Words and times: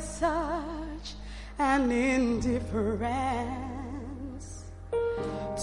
Such 0.00 1.14
an 1.58 1.90
indifference 1.90 3.32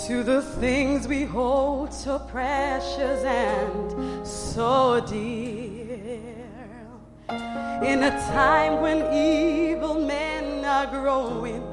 to 0.05 0.23
the 0.23 0.41
things 0.41 1.07
we 1.07 1.23
hold 1.23 1.93
so 1.93 2.19
precious 2.19 3.23
and 3.23 4.27
so 4.27 4.99
dear, 5.07 6.19
in 7.83 8.03
a 8.03 8.11
time 8.31 8.81
when 8.81 9.13
evil 9.13 9.95
men 10.05 10.63
are 10.65 10.87
growing 10.87 11.63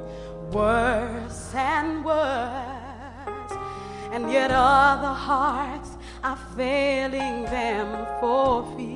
worse 0.50 1.55
and 1.55 2.05
worse, 2.05 3.52
and 4.12 4.30
yet 4.30 4.50
other 4.50 5.12
hearts 5.12 5.91
are 6.25 6.39
failing 6.56 7.45
them 7.45 8.06
for 8.20 8.64
fear. 8.77 8.95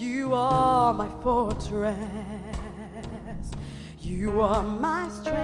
You 0.00 0.32
are 0.32 0.94
my 0.94 1.08
fortress. 1.22 1.94
You 4.00 4.40
are 4.40 4.62
my 4.62 5.10
strength. 5.10 5.36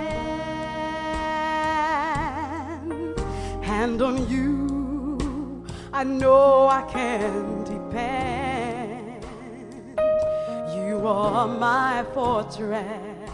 And 3.65 4.01
on 4.01 4.27
you, 4.31 5.67
I 5.93 6.05
know 6.05 6.69
I 6.69 6.81
can 6.91 7.65
depend. 7.65 9.27
You 10.75 11.07
are 11.07 11.47
my 11.47 12.03
fortress. 12.15 13.31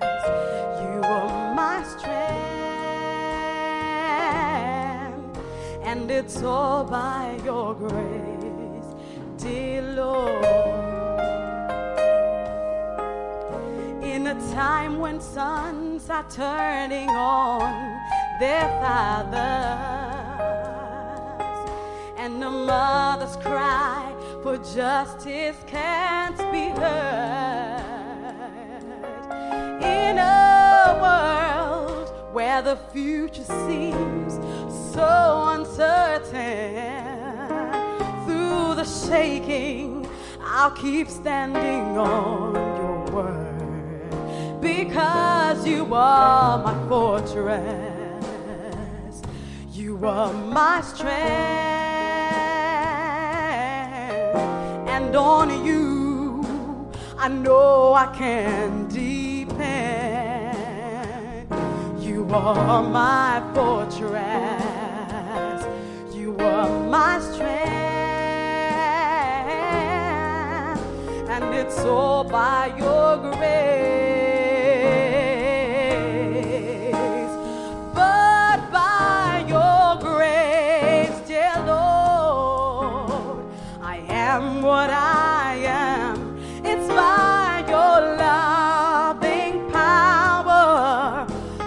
You 0.00 1.00
are 1.04 1.54
my 1.54 1.82
strength. 1.82 2.16
And 5.82 6.10
it's 6.10 6.42
all 6.42 6.84
by 6.84 7.38
your 7.44 7.74
grace, 7.74 8.35
Lord. 9.96 10.44
In 14.02 14.26
a 14.26 14.34
time 14.54 14.98
when 14.98 15.20
sons 15.20 16.08
are 16.10 16.26
turning 16.30 17.08
on 17.10 17.72
their 18.40 18.68
fathers, 18.80 19.86
and 22.18 22.42
the 22.42 22.50
mother's 22.50 23.36
cry 23.36 24.12
for 24.42 24.56
justice 24.58 25.56
can't 25.66 26.38
be 26.52 26.68
heard. 26.80 27.82
In 29.82 30.18
a 30.18 30.98
world 31.02 32.08
where 32.32 32.62
the 32.62 32.76
future 32.92 33.44
seems 33.66 34.34
so 34.94 35.48
uncertain, 35.54 37.05
shaking, 38.86 40.06
I'll 40.40 40.70
keep 40.70 41.08
standing 41.08 41.98
on 41.98 42.54
your 42.54 43.04
word 43.12 44.60
because 44.60 45.66
you 45.66 45.92
are 45.94 46.58
my 46.62 46.74
fortress. 46.88 48.14
You 49.72 50.06
are 50.06 50.32
my 50.32 50.80
strength, 50.80 51.16
and 54.88 55.14
on 55.14 55.64
you 55.64 56.44
I 57.18 57.28
know 57.28 57.94
I 57.94 58.06
can 58.16 58.88
depend. 58.88 59.96
You 62.00 62.26
are 62.30 62.82
my 62.82 63.42
fortress. 63.54 64.62
You 66.14 66.36
are 66.38 66.68
my 66.88 67.20
strength, 67.20 67.85
and 71.36 71.54
it's 71.54 71.78
all 71.80 72.24
by 72.24 72.66
your 72.78 73.18
grace. 73.18 73.36
But 77.94 78.70
by 78.72 79.44
your 79.46 79.98
grace, 80.00 81.20
dear 81.28 81.52
Lord, 81.66 83.44
I 83.82 83.98
am 84.08 84.62
what 84.62 84.88
I 84.88 85.56
am. 85.66 86.38
It's 86.64 86.88
by 86.88 87.64
your 87.68 88.16
loving 88.16 89.70
power 89.70 91.26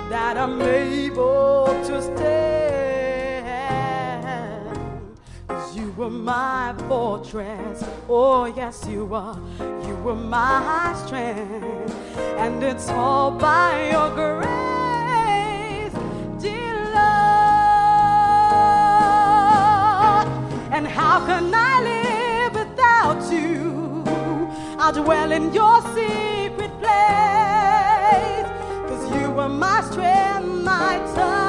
that 0.10 0.36
I'm 0.36 0.60
able 0.64 1.68
to 1.86 2.02
stand. 2.02 2.40
you 5.76 5.92
were 5.92 6.10
my 6.10 6.74
fortress. 6.88 7.84
Oh, 8.12 8.46
yes, 8.46 8.88
you 8.90 9.14
are. 9.14 9.40
You 9.60 9.96
were 9.98 10.16
my 10.16 11.00
strength. 11.06 11.96
And 12.40 12.64
it's 12.64 12.90
all 12.90 13.30
by 13.30 13.92
your 13.92 14.10
grace, 14.16 15.94
dear 16.42 16.74
Lord. 16.86 17.06
And 20.74 20.88
how 20.88 21.24
can 21.28 21.54
I 21.54 21.82
live 21.84 22.56
without 22.56 23.32
you? 23.32 24.04
I'll 24.80 24.92
dwell 24.92 25.32
in 25.32 25.54
your 25.54 25.80
secret 25.94 26.72
place. 26.82 28.50
Cause 28.90 29.04
you 29.16 29.40
are 29.40 29.50
my 29.50 29.82
strength, 29.84 30.48
my 30.64 30.98
tower, 31.14 31.49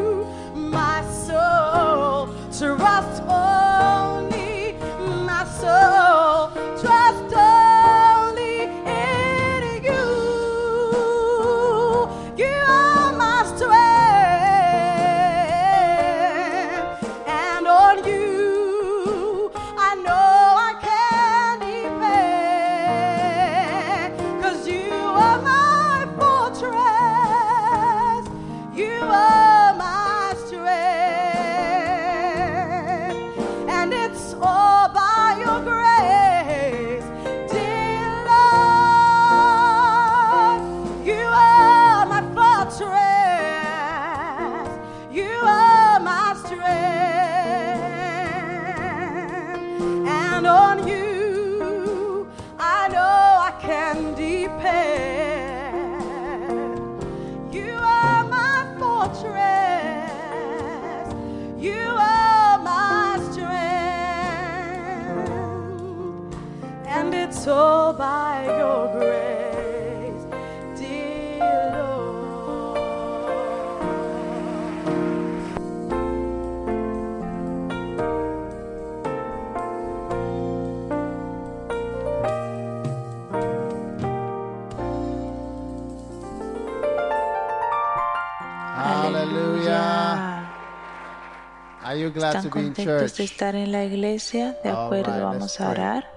¿Están 91.93 92.49
contentos 92.49 93.17
de 93.17 93.23
estar 93.23 93.55
en 93.55 93.71
la 93.71 93.83
iglesia? 93.83 94.57
De 94.63 94.69
All 94.71 94.85
acuerdo, 94.85 95.23
vamos 95.23 95.59
a 95.59 95.69
orar. 95.69 96.11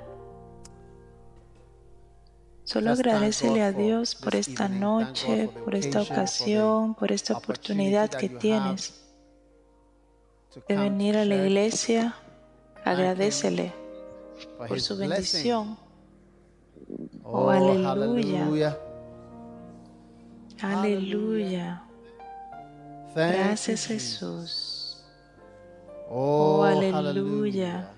Solo 2.65 2.93
agradecele 2.93 3.63
a 3.63 3.73
Dios 3.73 4.15
por 4.15 4.35
esta 4.37 4.69
noche, 4.69 5.51
por 5.65 5.75
esta 5.75 6.03
ocasión, 6.03 6.95
por 6.95 7.13
esta 7.13 7.37
oportunidad 7.37 8.09
que 8.09 8.29
tienes 8.29 8.95
de 10.69 10.77
venir 10.77 11.17
a 11.17 11.25
la 11.25 11.35
iglesia. 11.35 12.15
Agradecele 12.85 13.73
por 14.69 14.81
su 14.81 14.97
bendición. 14.97 15.77
Oh, 17.23 17.51
aleluya. 17.51 18.45
hallelujah. 18.45 18.79
Aleluya. 20.61 21.83
You, 23.09 23.15
Gracias. 23.15 23.87
Jesús. 23.87 24.84
Oh, 26.09 26.61
Oh, 26.61 26.65
aleluya. 26.65 27.91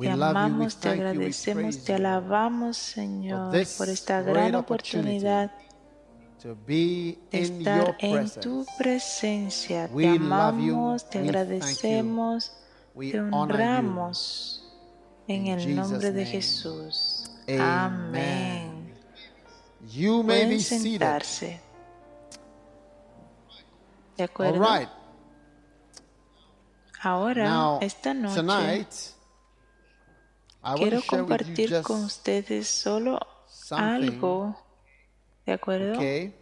Te 0.00 0.10
amamos, 0.10 0.76
te 0.76 0.88
agradecemos, 0.88 1.84
te 1.84 1.94
alabamos, 1.94 2.76
Señor, 2.76 3.54
por 3.76 3.88
esta 3.88 4.22
gran 4.22 4.54
oportunidad 4.54 5.52
de 6.42 7.18
in 7.30 7.58
estar 7.60 7.96
en 7.98 8.30
tu 8.30 8.64
presencia. 8.78 9.88
Te 9.88 10.08
amamos, 10.08 11.08
te 11.08 11.18
agradecemos, 11.18 12.52
te 12.98 13.20
honramos 13.20 14.64
en 15.28 15.46
el 15.48 15.76
nombre 15.76 16.10
de. 16.10 16.24
Jesús. 16.24 17.30
Amén. 17.60 18.94
You 19.90 20.22
may 20.22 20.42
be 20.42 20.44
Pueden 20.46 20.60
sentarse. 20.60 21.60
¿De 24.16 24.24
acuerdo? 24.24 25.01
Ahora, 27.04 27.44
Now, 27.48 27.78
esta 27.82 28.14
noche, 28.14 28.36
tonight, 28.36 28.88
quiero 30.76 31.00
compartir 31.04 31.82
con 31.82 32.04
ustedes 32.04 32.68
solo 32.68 33.18
algo, 33.70 34.56
¿de 35.44 35.52
acuerdo? 35.52 35.94
okay, 35.94 36.32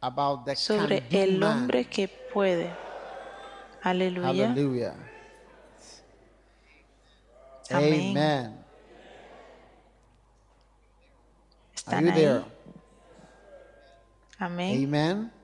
about 0.00 0.44
the 0.44 0.56
Sobre 0.56 1.04
el 1.10 1.40
hombre 1.44 1.84
que 1.84 2.08
puede. 2.08 2.74
Aleluya. 3.82 4.48
Hallelujah. 4.48 4.94
Amén. 7.70 8.10
Amen. 8.10 8.64
Are 11.86 12.00
¿Están 12.00 12.04
you 12.04 12.10
ahí? 12.10 12.14
there? 12.16 12.44
Amén. 14.38 14.84
Amen. 14.84 15.41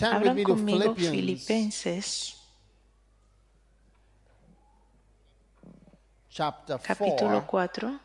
Abran 0.00 0.34
me 0.34 0.42
to 0.44 0.48
conmigo 0.52 0.94
Philippians 0.94 1.10
Filipenses 1.10 2.36
chapter 6.28 6.78
capítulo 6.80 7.42
4. 7.46 7.88
4, 7.88 8.00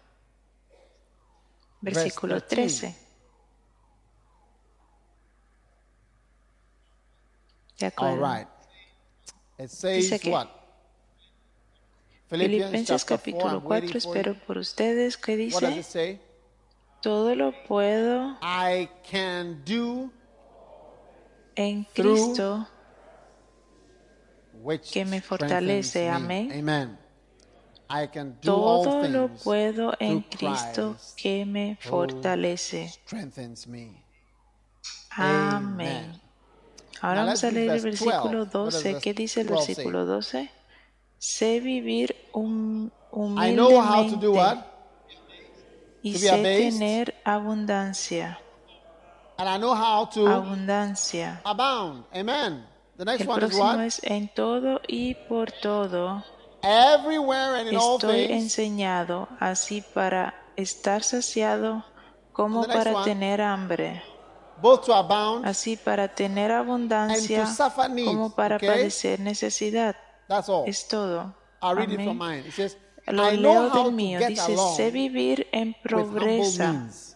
versículo 1.82 2.42
13. 2.42 2.80
13. 2.88 2.96
De 7.80 7.86
All 7.88 7.92
acuerdo. 7.92 8.22
right. 8.22 8.48
It 9.58 9.70
says 9.70 10.04
Dice 10.10 10.20
que- 10.20 10.32
Filipenses 12.30 12.88
chapter 12.88 13.18
4. 13.18 13.18
capítulo 13.18 13.58
I'm 13.60 13.66
waiting 13.66 13.90
4, 13.92 14.00
for 14.02 14.18
espero 14.18 14.36
por 14.48 14.58
ustedes, 14.58 15.18
¿qué 15.18 15.36
What 15.52 15.62
does 15.62 15.72
it 15.72 15.76
dice? 15.78 16.20
Todo 17.02 17.36
lo 17.36 17.52
puedo 17.68 18.38
I 18.42 18.88
can 19.04 19.62
do 19.66 20.10
en 21.70 21.84
Cristo 21.94 22.68
que 24.92 25.06
me 25.06 25.22
fortalece. 25.22 26.10
Amén. 26.10 26.52
Amen. 26.52 26.98
I 27.90 28.08
can 28.08 28.38
do 28.42 28.54
all 28.54 28.84
Todo 28.86 29.08
lo 29.10 29.28
puedo 29.30 29.94
en 30.00 30.22
Cristo 30.22 30.96
que 31.18 31.46
me 31.46 31.78
fortalece. 31.82 32.88
strengthens 32.90 33.68
me. 33.68 34.04
Amén. 35.12 36.22
Ahora 37.02 37.26
vamos 37.26 37.44
a 37.44 37.52
leer 37.52 37.72
el 37.72 37.82
versículo 37.82 38.46
12. 38.46 38.48
What 38.48 38.52
does 38.52 38.74
12. 38.74 38.94
verse 38.94 39.02
¿Qué 39.02 39.14
dice 39.14 39.42
el 39.42 39.48
12 39.48 39.66
say? 39.66 39.76
versículo 39.76 40.06
12? 40.06 40.50
Sé 41.18 41.60
vivir 41.60 42.16
hum- 42.34 42.92
I 43.14 43.54
know 43.54 43.82
how 43.82 44.10
to 44.10 44.16
do 44.16 44.32
what? 44.34 44.58
humildemente 46.02 46.02
y 46.04 46.18
sé 46.18 46.30
tener 46.80 47.16
abundancia. 47.26 48.40
And 49.42 49.50
I 49.50 49.58
know 49.58 49.74
how 49.74 50.06
to 50.14 50.28
Abundancia. 50.28 51.42
abound. 51.44 52.04
Amen. 52.16 52.64
The 52.98 53.06
next 53.06 53.22
El 53.22 53.28
one 53.28 53.40
is 53.40 53.50
próximo 53.50 53.64
what? 53.66 53.80
es 53.88 54.00
en 54.04 54.28
todo 54.36 54.80
y 54.88 55.16
por 55.28 55.52
todo 55.64 56.24
Everywhere 56.62 57.56
and 57.60 57.70
in 57.70 57.76
all 57.76 57.98
estoy 57.98 58.28
things. 58.28 58.44
enseñado, 58.44 59.28
así 59.40 59.82
para 59.96 60.36
estar 60.56 61.02
saciado 61.02 61.84
como 62.34 62.62
And 62.62 62.70
the 62.70 62.76
next 62.76 62.86
para 62.86 62.96
one. 62.98 63.06
tener 63.06 63.42
hambre, 63.42 64.04
both 64.62 64.86
to 64.86 64.94
abound. 64.94 65.44
así 65.48 65.76
para 65.76 66.08
tener 66.14 66.52
abundancia 66.52 67.40
And 67.42 67.50
to 67.50 67.56
suffer 67.56 67.90
need, 67.90 68.06
como 68.06 68.36
para 68.36 68.58
okay? 68.58 68.68
padecer 68.70 69.20
necesidad. 69.20 69.96
That's 70.28 70.50
all. 70.50 70.66
Es 70.68 70.88
todo. 70.88 71.34
I'll 71.64 71.76
read 71.76 71.90
it 71.90 71.96
Amén. 72.00 72.08
from 72.10 72.18
mine. 72.20 72.44
It 72.48 72.54
says, 72.54 72.78
Lo 73.08 73.24
I 73.28 73.38
know 73.38 73.54
leo 73.54 73.70
how 73.70 73.74
del 73.74 73.84
to 73.86 73.92
mío. 73.92 74.20
get 74.20 74.30
Dice, 74.30 74.54
along 74.54 74.76
sé 74.78 74.92
vivir 74.92 75.48
en 75.52 75.70
with 75.84 75.92
humble 75.92 76.20
pobreza 76.20 76.74
means. 76.74 77.11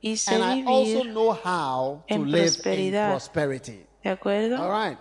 Y 0.00 0.16
sé 0.16 0.34
And 0.34 0.44
I 0.44 0.62
also 0.66 1.02
vivir, 1.02 1.12
know 1.12 1.32
how 1.32 2.04
to 2.08 2.14
en 2.14 2.30
live 2.30 2.38
in 2.38 2.52
prosperidad. 2.52 3.10
prosperity. 3.10 3.86
¿de 4.02 4.10
acuerdo? 4.10 4.56
All 4.62 4.70
right. 4.70 4.98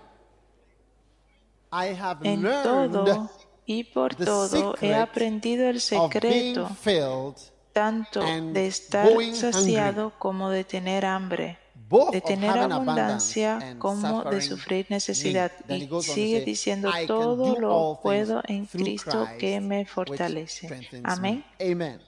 I 1.71 1.93
have 1.93 2.19
En 2.23 2.41
learned 2.41 2.91
todo 2.93 3.29
y 3.65 3.83
por 3.83 4.15
the 4.15 4.25
todo 4.25 4.73
he 4.79 4.93
secret 4.93 4.93
aprendido 4.95 5.67
el 5.69 5.77
of 5.91 6.19
being 6.21 6.53
secreto 6.53 6.69
filled, 6.69 7.35
tanto 7.73 8.21
and 8.21 8.53
de 8.53 8.67
estar 8.67 9.09
going 9.09 9.33
saciado 9.35 10.13
como 10.17 10.49
de 10.49 10.63
tener 10.63 11.03
hambre, 11.05 11.57
both 11.73 12.11
de 12.11 12.19
of 12.19 12.23
tener 12.23 12.49
having 12.51 12.71
abundancia 12.71 13.57
and 13.57 13.79
como 13.79 14.23
de 14.23 14.41
suffering 14.41 14.41
sufrir 14.41 14.85
necesidad. 14.89 15.51
need. 15.51 15.67
Then 15.67 15.81
he 15.81 15.83
Y 15.83 15.87
goes 15.87 16.07
on 16.09 16.15
to 16.15 16.21
sigue 16.21 16.37
say, 16.37 16.45
diciendo, 16.45 16.89
I 16.89 17.05
can 17.05 17.07
todo 17.07 17.35
do 17.35 17.59
lo 17.59 17.95
things 17.95 18.01
puedo 18.03 18.41
en 18.47 18.67
through 18.67 18.83
Cristo 18.85 19.25
Christ, 19.25 19.39
que 19.39 19.59
me 19.61 19.79
which 19.79 19.89
fortalece. 19.89 20.67
strengthens 20.67 21.03
Amén. 21.05 21.43
me. 21.59 21.71
Amen. 21.71 22.01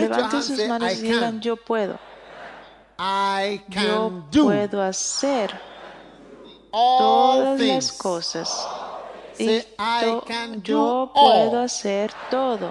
Levanten 0.00 0.42
sus 0.42 0.66
manos 0.66 0.92
y 0.92 1.02
digan, 1.02 1.40
yo 1.40 1.56
puedo. 1.56 1.98
I 2.98 3.60
Yo 3.68 3.74
can 3.74 4.24
do 4.30 4.44
puedo 4.44 4.82
hacer 4.82 5.50
all 6.72 6.98
todas 7.42 7.58
things. 7.58 7.74
las 7.74 7.92
cosas. 7.92 8.66
Say, 9.34 9.46
Y 9.58 9.64
I 9.78 10.04
to- 10.04 10.22
can 10.26 10.52
do 10.60 10.62
yo 10.62 11.10
all. 11.14 11.50
puedo 11.50 11.60
hacer 11.62 12.10
todo. 12.30 12.70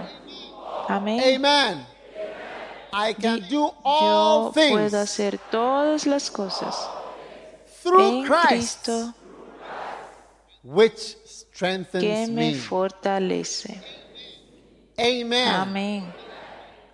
Amén. 0.88 1.20
Amen. 1.22 1.86
I 2.94 3.14
can 3.14 3.42
do 3.50 3.72
all 3.84 4.46
Yo 4.46 4.52
things 4.54 4.72
puedo 4.72 5.00
hacer 5.00 5.38
todas 5.52 6.06
las 6.08 6.32
cosas 6.32 6.90
through 7.84 8.22
en 8.22 8.24
Christ, 8.26 8.48
Cristo 8.48 9.14
which 10.64 11.16
que 11.16 11.28
strengthens 11.28 12.30
me 12.30 12.52
me. 12.52 12.56
fortalece. 12.56 13.82
Amen. 14.98 15.48
Amén. 15.54 16.14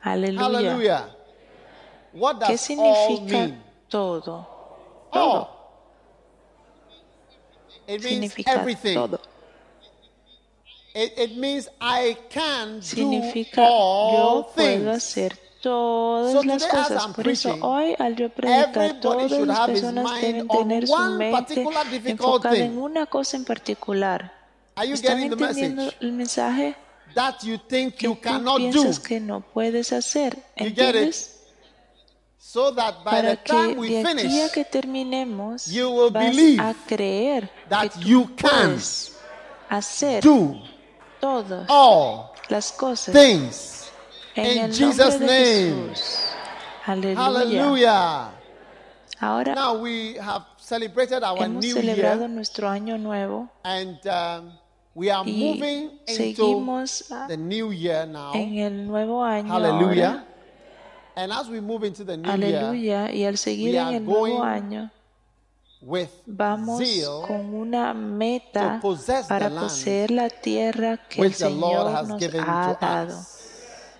Aleluya. 0.03 1.09
What 2.13 2.39
¿Qué 2.39 2.39
does 2.39 2.49
all 2.51 2.57
significa 2.57 3.37
mean? 3.37 3.63
todo? 3.89 4.47
All. 5.11 5.47
It 7.87 8.03
means 8.03 8.33
Significa 8.33 8.51
everything. 8.53 8.93
todo. 8.95 9.19
It, 10.93 11.13
it 11.17 11.37
means 11.37 11.69
I 11.79 12.17
can 12.29 12.75
do 12.79 12.81
Significa 12.81 13.61
all 13.61 14.11
yo 14.13 14.47
puedo 14.53 14.55
things. 14.55 14.87
hacer 14.87 15.37
todas 15.61 16.33
So 16.33 16.43
las 16.43 16.65
cosas. 16.65 17.07
Por 17.15 17.27
eso 17.29 17.55
hoy 17.61 17.95
al 17.97 18.15
yo 18.15 18.29
predicar, 18.29 18.99
todas 18.99 19.31
las 19.31 19.67
personas 19.67 20.21
deben 20.21 20.47
tener 20.47 20.87
su 20.87 20.97
mente 21.17 21.61
enfocada 22.11 22.55
thing. 22.55 22.63
en 22.63 22.77
una 22.77 23.05
cosa 23.05 23.37
en 23.37 23.45
particular. 23.45 24.33
Are 24.75 24.87
you 24.87 24.95
¿Están 24.95 25.19
entendiendo 25.21 25.83
message? 25.83 25.97
el 26.01 26.11
mensaje? 26.13 26.75
That 27.15 27.43
you 27.43 27.57
think 27.67 27.95
Que 27.97 28.07
you 28.07 28.15
cannot 28.15 28.59
do. 28.59 28.71
piensas 28.71 28.99
que 28.99 29.19
no 29.19 29.41
puedes 29.41 29.91
hacer. 29.91 30.35
You 30.57 30.69
get 30.69 30.95
it? 30.95 30.95
¿Entiendes? 30.95 31.37
So 32.37 32.71
that 32.71 33.03
by 33.03 33.11
Para 33.11 33.35
the 33.35 33.43
time 33.45 33.73
que 33.75 33.79
we 33.79 33.87
de 33.89 33.99
aquí 34.01 34.05
a 34.05 34.09
finish, 34.23 34.51
que 34.51 34.65
terminemos 34.65 35.67
you 35.67 35.89
will 35.89 36.09
vas 36.09 36.25
believe 36.35 36.59
a 36.59 36.73
creer 36.87 37.49
that 37.69 37.91
que 37.93 37.99
tú 38.01 38.07
you 38.07 38.25
can 38.35 38.71
puedes 38.75 39.17
hacer 39.69 40.21
do 40.23 40.59
todas 41.21 41.65
all 41.69 42.31
las 42.49 42.71
cosas 42.73 43.13
things. 43.13 43.89
en 44.35 44.45
in 44.45 44.57
el 44.65 44.73
Jesus' 44.73 44.97
nombre 44.97 45.27
de 45.27 45.65
name. 45.71 45.89
Jesús. 45.91 46.17
Aleluya. 46.85 47.23
Hallelujah. 47.23 48.31
Ahora 49.19 49.53
Now 49.55 49.75
we 49.77 50.15
have 50.19 50.43
celebrated 50.57 51.23
our 51.23 51.37
hemos 51.37 51.63
new 51.63 51.75
celebrado 51.75 52.21
year 52.21 52.29
nuestro 52.29 52.67
año 52.67 52.97
nuevo 52.97 53.49
and 53.63 53.99
um, 54.07 54.51
we 54.93 55.09
are 55.11 55.23
y 55.29 55.33
moving 55.33 55.91
into 56.07 56.13
seguimos 56.13 57.11
a- 57.11 57.27
the 57.27 57.37
new 57.37 57.71
year 57.71 58.05
now. 58.07 58.33
en 58.33 58.57
el 58.57 58.87
nuevo 58.87 59.23
año 59.23 59.49
Hallelujah. 59.51 60.25
And 61.15 61.31
as 61.33 61.47
we 61.49 61.59
move 61.61 61.83
into 61.85 62.03
the 62.05 62.15
new 62.17 62.25
year, 62.31 62.57
Aleluya. 62.63 63.11
Y 63.13 63.25
al 63.25 63.37
seguir 63.37 63.71
we 63.73 63.77
en 63.77 63.85
are 63.87 63.97
el 63.97 64.05
nuevo 64.05 64.19
going 64.37 64.41
año 64.41 64.91
with 65.81 66.09
Vamos 66.25 66.77
zeal 66.79 67.23
con 67.27 67.53
una 67.53 67.93
meta 67.93 68.75
to 68.75 68.81
possess 68.87 69.27
the 69.27 69.33
para 69.33 69.49
land 69.49 69.63
poseer 69.67 70.11
la 70.11 70.29
tierra 70.29 70.97
que 71.09 71.21
el 71.21 71.27
which 71.27 71.37
the 71.39 71.49
Lord 71.49 71.87
Señor 71.87 71.95
has 71.95 72.07
nos 72.07 72.19
given 72.19 72.41
ha 72.41 72.73
to 72.79 72.85
dado. 72.85 73.17
us. 73.19 73.37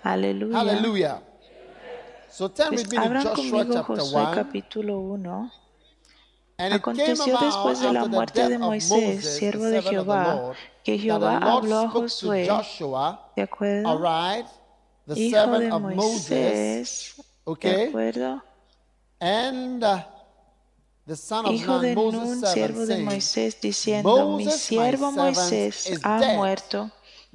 Aleluya. 0.04 0.56
Hallelujah. 0.58 1.22
So 2.30 2.48
turn 2.48 2.68
Pues 2.70 2.82
with 2.84 2.92
me 2.92 2.96
to 2.98 3.20
Joshua 3.34 3.64
chapter 3.70 3.82
Josué 3.96 4.22
1. 4.24 4.34
capítulo 4.34 4.98
1. 5.00 5.52
Aconteció 6.70 7.38
después 7.38 7.80
de 7.80 7.92
la 7.92 8.04
muerte 8.06 8.48
de 8.48 8.58
Moisés, 8.58 9.36
siervo 9.36 9.64
de 9.64 9.82
Jehová, 9.82 10.52
que 10.84 10.98
Jehová 10.98 11.38
habló 11.38 11.78
a 11.78 11.88
Josué, 11.88 12.46
Joshua, 12.48 13.32
¿de 13.36 13.42
acuerdo? 13.42 14.46
Hijo 15.16 15.36
servant 15.36 15.64
de 15.64 15.78
Moisés, 15.78 17.14
¿de 17.60 17.88
acuerdo? 17.88 18.42
and 19.22 19.84
uh, 19.84 19.98
Hijo 21.50 21.78
de 21.80 21.94
Nun, 21.94 22.46
siervo 22.46 22.86
de 22.86 22.98
Moisés, 22.98 23.60
diciendo, 23.60 24.36
mi 24.36 24.50
siervo 24.50 25.12
Moisés 25.12 25.86
is 25.90 26.00
ha 26.04 26.18
muerto. 26.36 26.90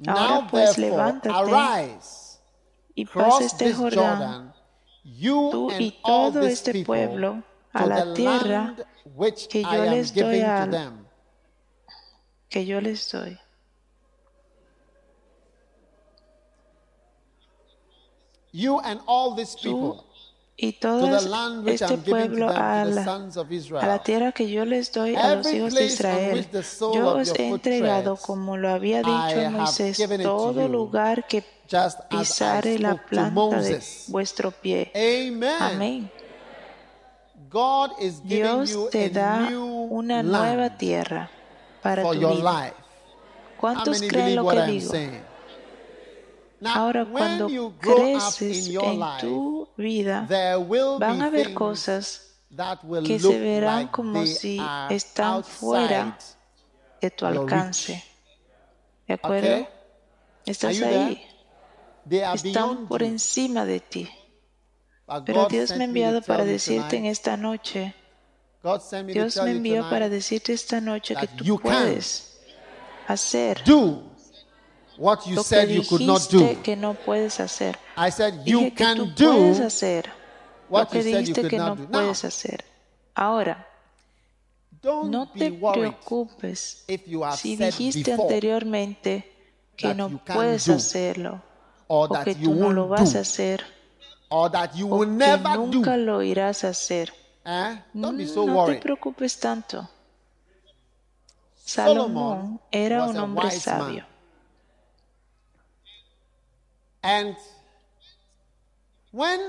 Ahora 0.06 0.46
pues 0.50 0.78
levántate 0.78 1.98
y 2.94 3.04
pasa 3.04 3.44
este 3.44 3.72
Jordán, 3.72 4.54
tú 5.20 5.70
y 5.78 5.90
todo 6.02 6.42
este 6.42 6.84
pueblo, 6.84 7.42
a 7.78 7.86
la 7.86 8.14
tierra 8.14 8.74
que 9.48 9.62
yo 9.62 9.84
les 9.84 10.14
doy 10.14 10.40
them. 10.40 11.06
que 12.48 12.66
yo 12.66 12.80
les 12.80 13.10
doy. 13.10 13.38
You 18.52 18.80
and 18.80 19.00
all 19.06 19.34
these 19.36 19.54
people, 19.54 20.04
y 20.56 20.72
to 20.72 20.88
todo 20.88 21.66
este 21.66 21.98
pueblo 21.98 22.48
a 22.48 22.84
la, 22.84 23.04
a 23.80 23.86
la 23.86 24.02
tierra 24.02 24.32
que 24.32 24.50
yo 24.50 24.64
les 24.64 24.90
doy 24.90 25.14
a 25.14 25.36
los 25.36 25.52
hijos 25.52 25.74
de 25.74 25.86
Israel. 25.86 26.46
Yo 26.94 27.16
os 27.16 27.32
he 27.38 27.48
entregado, 27.48 28.16
como 28.16 28.56
lo 28.56 28.70
había 28.70 29.02
dicho 29.02 29.50
Moisés, 29.50 29.98
todo 30.22 30.66
lugar 30.66 31.26
que 31.28 31.44
pisare 32.08 32.78
la 32.78 32.96
planta 32.96 33.60
de 33.60 33.80
vuestro 34.08 34.50
pie. 34.50 34.90
Amén. 35.60 36.10
God 37.48 37.92
is 38.00 38.20
giving 38.22 38.42
Dios 38.42 38.70
you 38.70 38.88
te 38.90 39.06
a 39.06 39.08
da 39.08 39.50
new 39.50 39.64
una 39.90 40.22
nueva 40.22 40.76
tierra 40.76 41.30
para 41.82 42.02
tu 42.02 42.10
vida. 42.10 42.74
¿Cuántos 43.58 44.02
creen 44.02 44.36
lo 44.36 44.48
que 44.48 44.62
digo? 44.62 44.92
Ahora, 46.64 47.04
cuando 47.06 47.48
you 47.48 47.72
grow 47.80 48.16
up 48.16 48.34
creces 48.34 48.66
in 48.66 48.72
your 48.72 48.84
en 48.84 49.00
tu 49.20 49.68
vida, 49.76 50.26
there 50.28 50.58
will 50.58 50.98
van 50.98 51.22
a 51.22 51.30
be 51.30 51.38
haber 51.38 51.54
cosas 51.54 52.34
that 52.54 52.82
will 52.82 53.04
que 53.04 53.18
se 53.18 53.38
verán 53.38 53.82
like 53.82 53.92
como 53.92 54.20
they 54.20 54.26
si 54.26 54.58
are 54.60 54.94
están 54.94 55.44
fuera 55.44 56.06
outside 56.06 56.36
de 57.00 57.10
tu 57.10 57.26
alcance. 57.26 58.04
¿De 59.06 59.14
acuerdo? 59.14 59.68
Estás 60.44 60.82
ahí. 60.82 61.24
They 62.08 62.22
are 62.22 62.36
Están 62.36 62.88
por 62.88 63.02
encima 63.02 63.64
de 63.64 63.80
ti. 63.80 64.08
Pero 65.24 65.42
God 65.42 65.50
Dios 65.50 65.68
sent 65.70 65.78
me 65.78 65.84
ha 65.84 65.88
enviado 65.88 66.22
para 66.22 66.44
decirte 66.44 66.96
en 66.96 67.06
esta 67.06 67.36
noche, 67.36 67.94
Dios 69.06 69.36
me 69.42 69.52
envió 69.52 69.88
para 69.88 70.08
decirte 70.08 70.52
esta 70.52 70.80
noche 70.80 71.14
que 71.14 71.26
that 71.26 71.36
tú 71.36 71.58
puedes 71.58 72.38
hacer 73.06 73.62
do 73.64 74.02
what 74.98 75.20
you 75.24 75.36
lo 75.36 75.42
que 75.42 75.48
said 75.48 75.68
you 75.70 75.82
could 75.86 76.02
not 76.02 76.28
do. 76.30 76.40
dijiste 76.40 76.62
que 76.62 76.76
no 76.76 76.94
puedes 76.94 77.40
hacer. 77.40 77.78
I 77.96 78.10
said 78.10 78.44
you 78.44 78.58
Dije 78.58 78.74
que 78.74 78.84
tú 78.84 79.14
can 79.14 79.14
puedes 79.14 79.58
do 79.58 79.64
hacer 79.64 80.10
what 80.68 80.80
lo 80.84 80.90
que 80.90 80.98
you 80.98 81.02
said 81.04 81.10
you 81.10 81.18
dijiste 81.18 81.48
que 81.48 81.56
no. 81.56 81.74
Now, 81.74 81.88
puedes 81.88 82.24
hacer. 82.24 82.64
Ahora, 83.14 83.66
don't 84.82 85.10
no 85.10 85.30
te 85.30 85.50
preocupes 85.50 86.84
if 86.86 87.06
you 87.06 87.24
have 87.24 87.36
si 87.36 87.56
said 87.56 87.72
dijiste 87.72 88.12
anteriormente 88.12 89.24
que 89.76 89.88
that 89.88 89.96
no 89.96 90.20
puedes 90.24 90.66
do 90.66 90.74
hacerlo 90.74 91.42
or 91.86 92.10
o 92.10 92.12
that 92.12 92.24
que 92.24 92.34
you 92.34 92.50
tú 92.50 92.54
no 92.56 92.72
lo 92.72 92.88
vas 92.88 93.12
do 93.12 93.18
a 93.18 93.22
hacer 93.22 93.77
or 94.30 94.50
that 94.50 94.74
you 94.74 94.86
will 94.86 95.08
never 95.08 95.56
nunca 95.56 95.96
do. 95.96 96.04
lo 96.04 96.22
irás 96.22 96.64
a 96.64 96.68
hacer. 96.70 97.12
Eh? 97.44 97.76
Don't 97.94 98.16
be 98.18 98.26
so 98.26 98.44
No 98.46 98.52
te 98.52 98.52
worried. 98.52 98.80
preocupes 98.82 99.38
tanto. 99.38 99.88
Solomon 101.64 102.58
Salomón 102.58 102.60
era 102.70 103.00
was 103.02 103.10
un 103.10 103.16
a 103.16 103.22
hombre 103.24 103.44
wise 103.46 103.60
sabio. 103.60 104.04
man. 104.04 104.06
And 107.02 107.36
when 109.12 109.40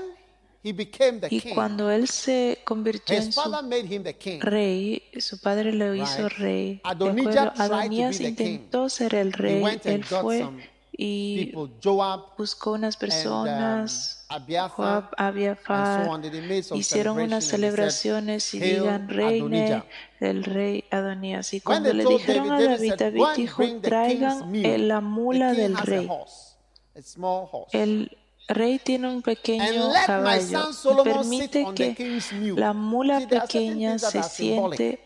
he 0.62 0.72
became 0.72 1.20
the 1.20 1.28
Y 1.30 1.40
king, 1.40 1.54
cuando 1.54 1.90
él 1.90 2.08
se 2.08 2.58
convirtió 2.64 3.16
en 3.16 3.22
his 3.28 3.34
su 3.34 3.40
father 3.40 3.62
made 3.62 3.86
him 3.86 4.02
the 4.02 4.14
king. 4.16 4.40
rey, 4.40 5.02
su 5.18 5.38
padre 5.40 5.72
lo 5.72 5.94
hizo 5.94 6.28
Right. 6.28 6.38
rey. 6.38 6.74
¿de 6.74 6.80
Adonijah 6.84 7.42
acuerdo? 7.48 7.52
tried 7.54 7.90
to 7.90 7.96
be 7.96 8.04
Adonías 8.04 8.18
the 8.18 8.34
king. 8.34 8.46
intentó 8.60 8.88
ser 8.88 9.14
el 9.14 9.28
He 9.28 9.32
rey. 9.32 9.62
went 9.62 9.84
and 9.86 10.04
Él 10.04 10.08
got 10.08 10.20
fue 10.22 10.38
some 10.40 10.62
y 10.92 11.46
people, 11.52 11.70
Joab 11.82 12.36
buscó 12.36 12.72
unas 12.72 12.94
and 12.96 13.00
personas, 13.00 13.32
um, 13.32 13.48
Abiathar, 13.48 14.19
Joab, 14.30 15.10
some 15.16 16.78
hicieron 16.78 17.18
unas 17.18 17.44
celebraciones 17.44 18.54
y 18.54 18.60
said, 18.60 18.68
"Hail 18.68 18.80
digan 18.80 19.08
reine 19.08 19.64
Adonijah." 19.64 19.86
del 20.20 20.44
rey 20.44 20.84
Adonías. 20.90 21.52
Y 21.52 21.60
cuando 21.60 21.92
le 21.92 22.04
dijeron 22.04 22.52
a 22.52 22.60
David 22.60 22.68
David, 22.68 22.88
said, 22.88 22.98
David 22.98 23.18
"Go 23.18 23.26
and 23.26 23.36
dijo, 23.36 23.80
traigan 23.82 24.38
mule." 24.50 24.74
en 24.74 24.88
la 24.88 25.00
mula 25.00 25.52
del 25.52 25.76
a 25.76 25.80
rey. 25.80 26.06
horse, 26.08 26.56
a 26.96 27.02
small 27.02 27.48
horse. 27.50 27.82
El 27.82 28.16
rey 28.48 28.78
tiene 28.78 29.08
un 29.08 29.22
pequeño 29.22 29.90
caballo 30.06 30.70
y 30.70 31.04
permite 31.04 31.66
que 31.74 32.20
la 32.56 32.72
mula 32.72 33.20
pequeña 33.28 33.98
se 33.98 34.22
siente 34.22 35.00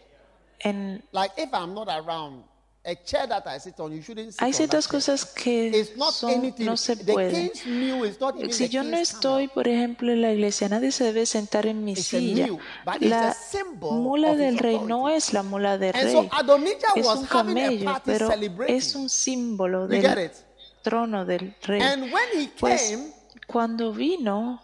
en... 0.60 1.04
Hay 2.86 4.52
ciertas 4.52 4.86
cosas 4.88 5.24
que 5.24 5.88
son, 6.12 6.54
no 6.58 6.76
se 6.76 6.96
the 6.96 7.12
pueden. 7.12 7.50
Si 8.52 8.68
yo 8.68 8.82
no 8.82 8.98
estoy, 8.98 9.48
por 9.48 9.66
ejemplo, 9.66 10.12
en 10.12 10.20
la 10.20 10.32
iglesia, 10.32 10.68
nadie 10.68 10.92
se 10.92 11.04
debe 11.04 11.24
sentar 11.24 11.66
en 11.66 11.82
mi 11.82 11.96
silla. 11.96 12.46
La 13.00 13.34
mula 13.90 14.34
del 14.34 14.58
rey 14.58 14.78
no 14.80 15.08
es 15.08 15.32
la 15.32 15.42
mula 15.42 15.78
del 15.78 15.94
rey, 15.94 16.28
es 16.96 17.06
un 17.06 17.24
camello, 17.24 17.94
pero 18.04 18.28
es 18.68 18.94
un 18.94 19.08
símbolo 19.08 19.86
del 19.88 20.30
trono 20.82 21.24
del 21.24 21.56
rey. 21.62 21.80
Pues 22.60 22.98
cuando 23.46 23.92
vino, 23.92 24.60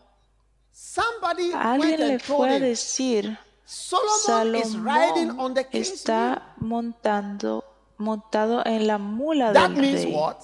alguien 1.54 2.00
le 2.00 2.18
fue 2.18 2.50
a 2.50 2.58
decir, 2.58 3.38
Salomón 3.64 5.54
está 5.72 6.54
montando, 6.58 7.64
montado 8.00 8.64
en 8.66 8.86
la 8.86 8.98
mula 8.98 9.52
That 9.52 9.70
del 9.70 9.80
means 9.80 10.04
rey. 10.04 10.14
what? 10.14 10.36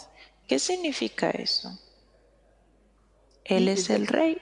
¿Qué 0.47 0.59
significa 0.59 1.31
eso? 1.31 1.77
Él 3.45 3.69
es 3.69 3.91
el 3.91 4.07
rey. 4.07 4.41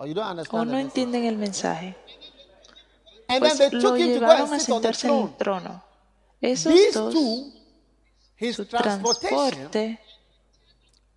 You 0.00 0.12
don't 0.12 0.38
¿O 0.52 0.64
no 0.64 0.72
the 0.72 0.80
entienden 0.80 1.24
el 1.24 1.36
mensaje? 1.36 1.96
And 3.28 3.40
Pues 3.40 3.58
then 3.58 3.70
they 3.70 3.80
lo 3.80 3.90
took 3.90 3.98
him 3.98 4.06
to 4.14 4.20
go 4.20 4.26
llevaron 4.26 4.52
a 4.52 4.60
sentarse 4.60 5.08
en 5.08 5.14
el 5.14 5.36
trono. 5.36 5.82
Esos 6.40 6.72
These 6.72 6.92
dos, 6.92 7.14
two, 7.14 7.52
his 8.36 8.56
su 8.56 8.66
transporte 8.66 9.98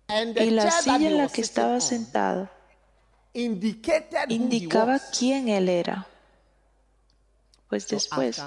and 0.08 0.34
the 0.34 0.44
y 0.46 0.50
la 0.50 0.62
chair 0.62 0.82
silla 0.82 1.08
en 1.08 1.18
la 1.18 1.28
que 1.28 1.42
estaba 1.42 1.80
sentado 1.80 2.48
indicaba 3.32 4.98
quién 5.16 5.48
él 5.48 5.68
era. 5.68 6.06
Pues 7.70 7.86
después, 7.86 8.42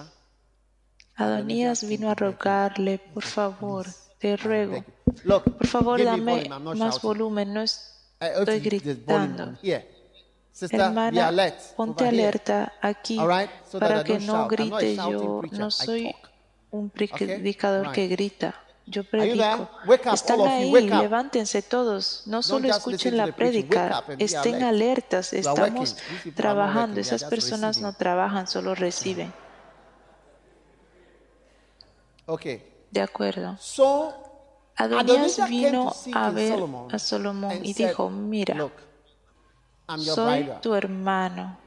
Adonías 1.16 1.88
vino 1.88 2.10
a 2.12 2.16
rogarle, 2.16 3.00
por 3.00 3.24
favor, 3.24 3.88
te 4.20 4.36
ruego, 4.36 4.84
por 5.24 5.68
favor 5.68 6.04
dame 6.04 6.50
más 6.50 7.02
volumen, 7.02 7.54
no 7.54 7.64
I 7.64 7.68
estoy 8.40 8.60
gritando. 8.60 9.58
Hermana, 10.70 11.34
ponte 11.78 12.06
alerta 12.06 12.74
aquí 12.82 13.18
para 13.80 14.04
que 14.04 14.20
no 14.20 14.48
grite 14.50 14.96
yo. 14.98 15.42
No 15.52 15.72
soy 15.72 16.14
un 16.72 16.90
predicador 16.90 17.94
que 17.94 18.08
grita. 18.08 18.63
Yo 18.86 19.04
predico. 19.04 19.70
Están 20.14 20.42
ahí, 20.42 20.72
levántense 20.72 21.62
todos. 21.62 22.24
No 22.26 22.44
solo 22.44 22.68
escuchen 22.70 23.16
la 23.18 23.28
prédica, 23.28 24.04
estén 24.20 24.56
alert. 24.56 25.14
alertas. 25.14 25.34
Estamos 25.34 25.98
trabajando. 26.36 27.00
Esas 27.00 27.24
personas 27.24 27.80
no 27.80 27.94
trabajan, 27.94 28.48
solo 28.48 28.76
reciben. 28.76 29.34
Okay. 32.26 32.64
De 32.92 33.02
acuerdo. 33.02 33.58
Adonías 34.76 35.50
vino 35.50 35.94
a 36.14 36.30
ver 36.30 36.60
a 36.92 37.00
Salomón 37.00 37.60
y 37.64 37.74
dijo, 37.74 38.10
mira, 38.10 38.70
soy 39.98 40.50
tu 40.62 40.74
hermano. 40.74 41.63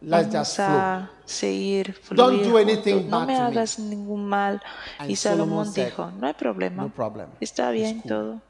Let's 0.00 0.32
just 0.32 0.56
Vamos 0.56 0.56
flow. 0.56 0.68
a 0.68 1.10
seguir 1.24 1.94
Don't 2.10 2.42
do 2.42 2.56
anything. 2.58 3.08
No 3.10 3.26
bad 3.26 3.26
me 3.26 3.34
to 3.34 3.40
me. 3.40 3.46
hagas 3.46 3.78
ningún 3.78 4.26
mal. 4.28 4.62
And 4.98 5.10
Y 5.10 5.16
Solomon 5.16 5.66
Salomón 5.66 5.72
said, 5.72 5.86
dijo, 5.86 6.10
no 6.12 6.26
hay 6.26 6.34
problema. 6.34 6.82
"No 6.84 6.88
problem. 6.90 7.30
Está 7.40 7.70
bien 7.70 8.00
cool. 8.02 8.08
todo. 8.08 8.40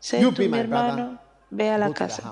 Sé 0.00 0.20
You 0.20 0.32
tú 0.32 0.42
mi 0.42 0.48
brother, 0.48 0.98
hermano, 0.98 1.18
ve 1.50 1.70
a 1.70 1.78
la 1.78 1.88
go 1.88 1.94
to 1.94 1.98
casa. 1.98 2.22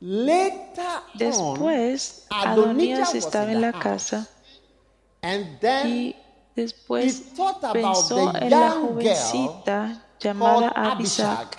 Later 0.00 1.00
Después, 1.14 2.26
on, 2.30 2.48
Adonías 2.48 3.14
estaba 3.14 3.52
en 3.52 3.60
la 3.60 3.72
casa 3.72 4.26
and 5.22 5.60
then 5.60 5.86
y 5.86 6.16
después 6.56 7.22
pensó 7.72 8.34
en 8.34 8.50
la 8.50 8.70
jovencita 8.72 10.02
llamada 10.18 10.70
Abishag, 10.74 11.50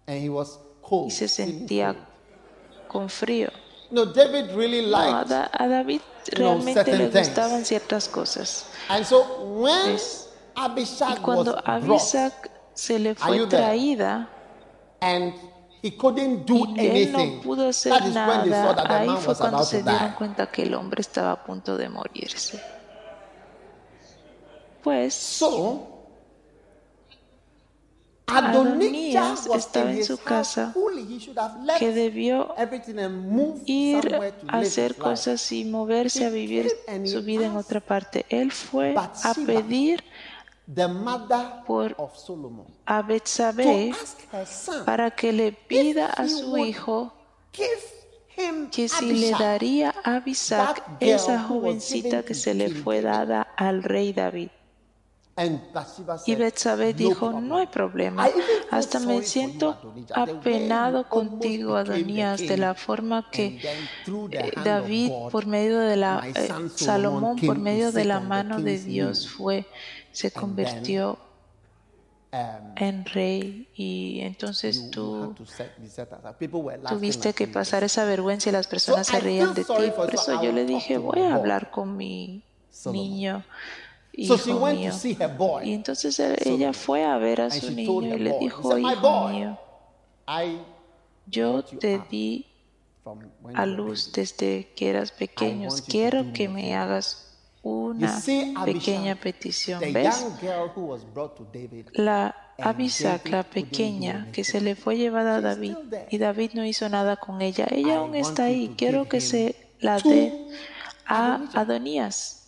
and 0.06 0.18
he 0.22 0.28
was 0.28 0.58
cold. 0.82 1.06
y 1.08 1.10
se 1.10 1.28
sentía 1.28 1.94
con 2.88 3.08
frío. 3.08 3.50
No, 3.90 4.04
David 4.06 4.54
really 4.54 4.82
No, 4.88 4.96
a, 4.96 5.24
David 5.24 6.00
realmente 6.32 6.96
le 6.96 7.08
things. 7.08 7.28
gustaban 7.28 7.64
ciertas 7.64 8.08
cosas. 8.08 8.66
And 8.88 9.04
so 9.04 9.24
when 9.60 9.92
Yes. 9.92 10.26
Y 10.56 10.60
Abishag 10.62 11.22
cuando 11.22 11.52
brought 11.54 12.32
se 12.74 12.98
le 12.98 13.14
fue 13.14 13.46
traída 13.46 14.28
and 15.00 15.32
he 15.82 15.96
couldn't 15.96 16.44
do 16.44 16.66
y 16.76 16.80
él 16.86 16.90
anything, 16.90 17.36
no 17.36 17.42
pudo 17.42 17.68
hacer 17.68 17.92
that 17.92 18.06
is 18.06 18.14
when 18.14 18.42
they 18.42 18.50
saw 18.50 18.64
nada, 18.64 18.74
that 18.74 18.88
the 18.88 18.94
ahí 18.94 19.06
man 19.06 19.16
fue 19.18 19.28
was 19.28 19.38
cuando 19.38 19.56
about 19.58 19.68
se 19.68 19.78
to 19.82 19.84
dieron 19.90 20.08
die. 20.10 20.16
cuenta 20.16 20.46
que 20.50 20.62
el 20.62 20.74
hombre 20.74 21.00
estaba 21.00 21.32
a 21.32 21.44
punto 21.44 21.76
de 21.76 21.88
morirse. 21.88 22.60
Pues 24.82 25.14
So 25.14 25.86
Adonías 28.26 29.46
estaba 29.56 29.90
en 29.92 30.04
su 30.04 30.16
casa 30.18 30.72
que 31.78 31.90
debió 31.92 32.54
ir 33.66 34.14
a 34.48 34.58
hacer 34.58 34.94
cosas 34.96 35.50
y 35.50 35.64
moverse 35.64 36.26
a 36.26 36.30
vivir 36.30 36.70
su 37.06 37.22
vida 37.22 37.46
en 37.46 37.56
otra 37.56 37.80
parte. 37.80 38.24
Él 38.28 38.52
fue 38.52 38.94
a 38.96 39.34
pedir 39.46 40.04
por- 41.66 41.96
a 42.86 43.02
Betsabé 43.02 43.92
para 44.86 45.10
que 45.10 45.32
le 45.32 45.52
pida 45.52 46.06
a 46.06 46.28
su 46.28 46.56
hijo 46.58 47.12
que 48.70 48.88
si 48.88 49.12
le 49.12 49.30
daría 49.32 49.92
a 50.04 50.20
girl 50.20 50.82
esa 51.00 51.42
jovencita 51.42 52.22
que 52.22 52.34
se 52.34 52.54
le 52.54 52.70
fue 52.70 53.00
dada 53.02 53.42
al 53.56 53.82
rey 53.82 54.12
David. 54.12 54.50
Y 56.26 56.34
Betsabé 56.34 56.92
"No 56.92 56.98
dijo, 56.98 57.26
problem." 57.30 57.48
no 57.48 57.56
hay 57.58 57.66
problema, 57.66 58.28
hasta 58.70 59.00
me 59.00 59.22
siento 59.22 59.76
apenado 60.14 61.08
contigo, 61.08 61.76
Adonías, 61.76 62.40
de 62.40 62.56
la 62.56 62.74
forma 62.74 63.30
que 63.30 63.60
eh, 64.32 64.52
David, 64.64 65.10
por 65.30 65.46
medio 65.46 65.78
de 65.78 65.96
la, 65.96 66.22
eh, 66.34 66.48
Salomón, 66.74 67.36
por 67.38 67.58
medio 67.58 67.92
de 67.92 68.04
la 68.04 68.20
mano 68.20 68.60
de 68.60 68.78
Dios 68.78 69.28
fue, 69.28 69.66
se 70.12 70.30
convirtió 70.30 71.18
Um, 72.32 72.74
en 72.76 73.04
rey. 73.06 73.68
Y 73.74 74.20
entonces 74.20 74.88
tú 74.92 75.34
tuviste 76.88 77.32
que 77.32 77.48
pasar 77.48 77.82
esa 77.82 78.04
vergüenza 78.04 78.50
y 78.50 78.52
las 78.52 78.68
personas 78.68 79.08
So 79.08 79.14
se 79.14 79.20
reían 79.20 79.52
de 79.52 79.64
ti. 79.64 79.72
Por 79.96 80.14
eso 80.14 80.40
yo 80.40 80.52
le 80.52 80.64
dije, 80.64 80.98
voy 80.98 81.22
a 81.22 81.34
hablar 81.34 81.72
con 81.72 81.96
mi 81.96 82.44
niño, 82.84 83.44
hijo 84.24 84.56
went 84.58 84.78
mío. 84.78 84.90
to 84.90 84.96
see 84.98 85.16
her 85.18 85.36
boy. 85.36 85.68
Y 85.68 85.72
entonces 85.74 86.18
él- 86.20 86.36
ella 86.44 86.72
fue 86.72 87.04
a 87.04 87.16
ver 87.18 87.40
a 87.40 87.50
su 87.50 87.70
niño 87.70 88.14
y 88.16 88.18
le 88.18 88.38
dijo, 88.38 88.76
he 88.76 88.82
said, 88.82 88.84
"My 88.84 88.92
hijo 88.92 89.28
mío, 89.28 89.58
yo 91.26 91.62
te 91.64 92.00
di 92.10 92.46
a 93.54 93.66
luz 93.66 94.12
desde 94.12 94.72
que 94.74 94.90
eras 94.90 95.12
to 95.12 95.82
Quiero 95.86 96.32
que 96.32 96.48
me 96.48 96.74
hagas 96.74 97.26
una 97.62 98.20
pequeña 98.64 99.16
petición. 99.16 99.80
¿Ves? 99.92 100.26
La 101.92 102.34
David 102.58 103.20
la 103.24 103.42
pequeña, 103.42 104.28
que 104.32 104.44
se 104.44 104.60
le 104.60 104.74
fue 104.74 104.96
llevada 104.96 105.36
a 105.36 105.40
David 105.40 105.76
y 106.10 106.18
David 106.18 106.52
no 106.54 106.64
hizo 106.64 106.88
nada 106.88 107.16
con 107.16 107.40
ella. 107.42 107.66
Ella 107.70 107.98
aún 107.98 108.14
está 108.14 108.44
ahí. 108.44 108.74
Quiero 108.76 109.08
que 109.08 109.20
se 109.20 109.56
la 109.80 109.98
dé 109.98 110.48
a. 111.06 111.40
Adonías. 111.54 112.39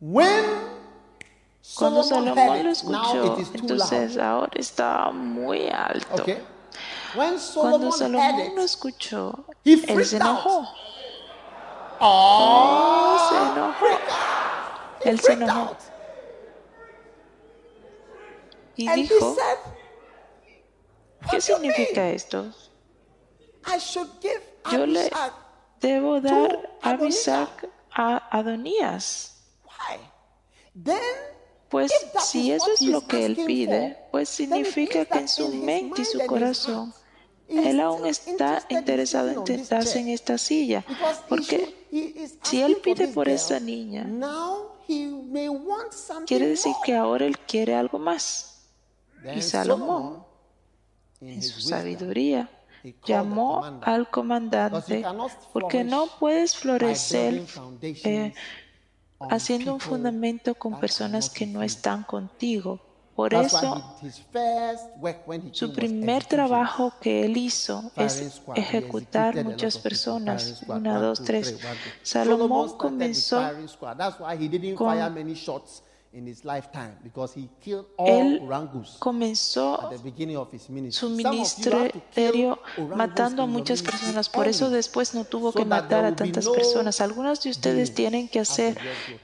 When 0.00 0.44
Cuando 1.76 2.02
Salomón 2.02 2.64
lo 2.64 2.70
escuchó, 2.70 3.36
entonces 3.54 4.16
ahora 4.16 4.50
está 4.54 5.10
muy 5.10 5.68
alto. 5.68 6.24
Cuando 7.54 7.92
Salomón 7.92 8.54
lo 8.56 8.62
escuchó, 8.62 9.44
él 9.64 10.04
se 10.06 10.16
enojó. 10.16 10.66
Oh, 12.00 13.28
Se 13.28 13.36
enojó. 13.36 13.86
Él 15.04 15.20
se 15.20 15.26
freaked 15.36 15.42
enojó 15.42 15.76
y 18.80 18.88
dijo, 18.88 19.34
said, 19.34 19.58
¿qué 21.30 21.40
significa 21.40 22.00
mean? 22.00 22.14
esto? 22.14 22.46
I 23.66 23.78
should 23.78 24.08
give 24.22 24.40
Yo 24.72 24.86
le 24.86 25.10
debo 25.80 26.20
dar 26.20 26.70
a. 26.82 26.90
Abisag 26.90 27.68
a 27.92 28.22
Adonías. 28.30 29.39
Pues 31.68 31.92
si 32.24 32.50
eso 32.50 32.66
es 32.72 32.82
lo 32.82 33.06
que 33.06 33.24
él 33.24 33.36
pide, 33.46 33.96
pues 34.10 34.28
significa 34.28 35.04
que 35.04 35.18
en 35.18 35.28
su 35.28 35.54
mente 35.54 36.02
y 36.02 36.04
su 36.04 36.18
corazón, 36.26 36.92
él 37.48 37.80
aún 37.80 38.06
está 38.06 38.64
interesado 38.68 39.30
en 39.30 39.46
sentarse 39.46 40.00
en 40.00 40.08
esta 40.08 40.36
silla. 40.36 40.84
Porque 41.28 41.86
si 42.42 42.60
él 42.60 42.78
pide 42.82 43.08
por 43.08 43.28
esa 43.28 43.60
niña, 43.60 44.04
quiere 46.26 46.48
decir 46.48 46.74
que 46.84 46.96
ahora 46.96 47.24
él 47.24 47.38
quiere 47.38 47.74
algo 47.74 47.98
más. 47.98 48.68
Y 49.34 49.40
Salomón, 49.42 50.24
en 51.20 51.42
su 51.42 51.60
sabiduría, 51.60 52.50
llamó 53.04 53.80
al 53.82 54.10
comandante 54.10 55.04
porque 55.52 55.84
no 55.84 56.08
puedes 56.18 56.56
florecer 56.56 57.44
eh, 57.82 58.32
haciendo 59.28 59.74
un 59.74 59.80
fundamento 59.80 60.54
con 60.54 60.72
personas 60.80 61.28
que 61.30 61.46
no 61.46 61.62
están 61.62 62.04
contigo. 62.04 62.80
Por 63.14 63.34
eso, 63.34 63.82
su 65.52 65.72
primer 65.74 66.24
trabajo 66.24 66.94
que 67.02 67.26
él 67.26 67.36
hizo 67.36 67.90
es 67.96 68.40
ejecutar 68.54 69.34
muchas 69.44 69.76
personas. 69.82 70.62
Una, 70.68 70.98
dos, 70.98 71.22
tres. 71.24 71.58
Salomón 72.02 72.48
comenzó 72.78 73.40
con- 74.74 74.88
in 76.12 76.26
his 76.26 76.44
lifetime 76.44 76.96
because 77.04 77.32
he 77.38 77.48
killed 77.60 77.86
all 77.96 78.08
Él 78.08 78.42
orangutans 78.42 78.96
comenzó 78.98 79.80
at 79.80 79.90
the 79.90 79.98
beginning 79.98 80.36
of 80.36 80.52
his 80.52 80.68
ministry. 80.68 81.08
su 81.08 81.14
ministerio 81.14 82.58
matando 82.96 83.42
a 83.42 83.46
muchas 83.46 83.82
personas. 83.82 84.28
Por 84.28 84.48
eso 84.48 84.70
después 84.70 85.14
no 85.14 85.24
tuvo 85.24 85.52
so 85.52 85.58
que 85.58 85.64
matar 85.64 86.04
a 86.04 86.16
tantas 86.16 86.46
no 86.46 86.52
personas. 86.52 87.00
Algunos 87.00 87.42
de 87.42 87.50
ustedes 87.50 87.94
tienen 87.94 88.28
que 88.28 88.40
hacer, 88.40 88.76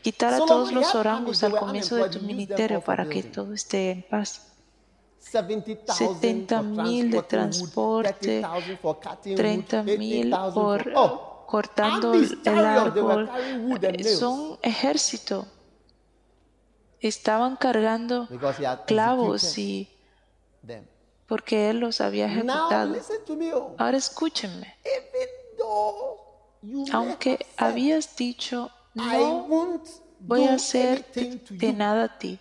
quitar 0.03 0.35
a 0.35 0.39
todos 0.39 0.73
los 0.73 0.93
they 0.93 1.47
al 1.47 1.59
comienzo 1.59 1.97
de 1.97 2.09
tu 2.09 2.21
ministerio 2.21 2.81
para 2.81 3.09
que 3.09 3.23
todo 3.25 3.53
esté 3.53 3.91
en 3.91 4.03
paz. 4.03 4.43
70,000 5.19 5.93
70 5.93 6.63
for 6.63 6.65
mil 6.65 7.11
de 7.11 7.23
transporte, 7.23 8.41
30,000 8.43 8.79
for 8.79 9.01
cutting 9.01 9.35
30 9.35 9.79
wood, 9.79 9.99
mil 9.99 10.33
80,000 10.33 10.55
por. 10.55 10.93
Oh, 10.95 11.47
cortando 11.47 12.15
el 12.15 12.47
árbol. 12.47 13.29
Son 14.05 14.57
ejército. 14.63 15.47
Estaban 17.01 17.57
cargando 17.57 18.29
clavos 18.87 19.59
y 19.59 19.89
them. 20.67 20.85
porque 21.27 21.71
él 21.71 21.81
los 21.81 22.01
había 22.01 22.27
ejecutado. 22.27 22.97
oh. 23.55 23.75
Ahora 23.79 23.97
escúchenme. 23.97 24.75
Aunque 26.93 27.47
habías 27.57 28.17
dicho, 28.17 28.71
no 28.95 29.81
voy 30.21 30.45
a 30.45 30.55
hacer 30.55 31.05
de 31.13 31.73
nada 31.73 32.05
a 32.05 32.19
ti. 32.19 32.39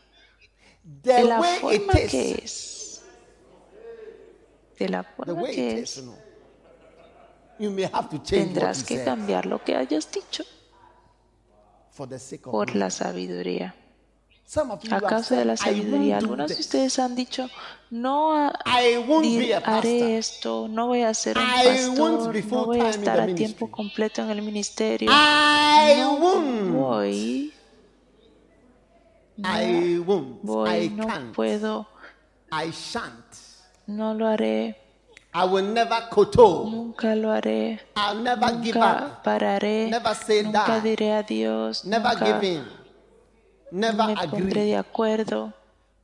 De 0.83 1.23
la 1.23 1.41
forma 1.41 1.93
que 1.93 2.41
es. 2.43 3.03
De 4.77 4.89
la 4.89 5.03
forma 5.03 5.47
que 5.47 5.79
es. 5.79 5.97
is, 5.97 6.03
no. 6.03 6.15
You 7.57 7.71
may 7.71 7.85
have 7.85 8.09
to 8.09 8.17
change 8.21 8.47
what 8.47 8.53
Tendrás 8.53 8.83
que 8.83 9.03
cambiar 9.03 9.45
lo 9.45 9.63
que 9.63 9.75
hayas 9.75 10.11
dicho 10.11 10.43
por 12.43 12.75
la 12.75 12.89
sabiduría. 12.89 13.75
A 14.91 15.01
causa 15.01 15.36
de 15.38 15.45
la 15.45 15.58
sabiduría. 15.58 16.17
Algunos 16.17 16.49
de 16.49 16.60
ustedes 16.60 16.99
han 16.99 17.15
dicho, 17.15 17.49
no 17.89 18.31
haré 19.65 20.17
esto, 20.17 20.67
no 20.69 20.88
voy 20.88 21.01
a 21.01 21.13
ser 21.13 21.38
un 21.38 21.45
pastor, 21.45 22.36
no 22.45 22.65
voy 22.65 22.79
a 22.79 22.89
estar 22.89 23.19
a 23.19 23.25
tiempo 23.34 23.71
completo 23.71 24.21
en 24.21 24.29
el 24.29 24.41
ministerio. 24.43 25.10
No 25.10 26.17
voy, 26.71 27.53
won't. 30.05 30.41
voy, 30.43 30.89
no 30.89 31.08
puedo, 31.34 31.88
no 33.88 34.13
lo 34.13 34.27
haré. 34.27 34.77
I 35.38 35.43
will 35.45 35.73
never 35.73 36.08
koto. 36.10 36.65
Nunca 36.71 37.13
lo 37.13 37.29
haré. 37.29 37.81
I'll 37.97 38.23
never 38.23 38.58
give 38.62 38.75
Nunca 38.75 39.05
up. 39.05 39.23
pararé. 39.23 39.89
Never 39.89 40.15
say 40.15 40.43
Nunca 40.43 40.79
die. 40.79 40.89
diré 40.91 41.12
adiós. 41.12 41.84
Never 41.84 42.13
Nunca 42.13 42.25
give 42.25 42.47
in. 42.47 42.63
Never 43.71 44.08
me 44.08 44.28
pondré 44.28 44.63
de 44.65 44.78
acuerdo. 44.78 45.54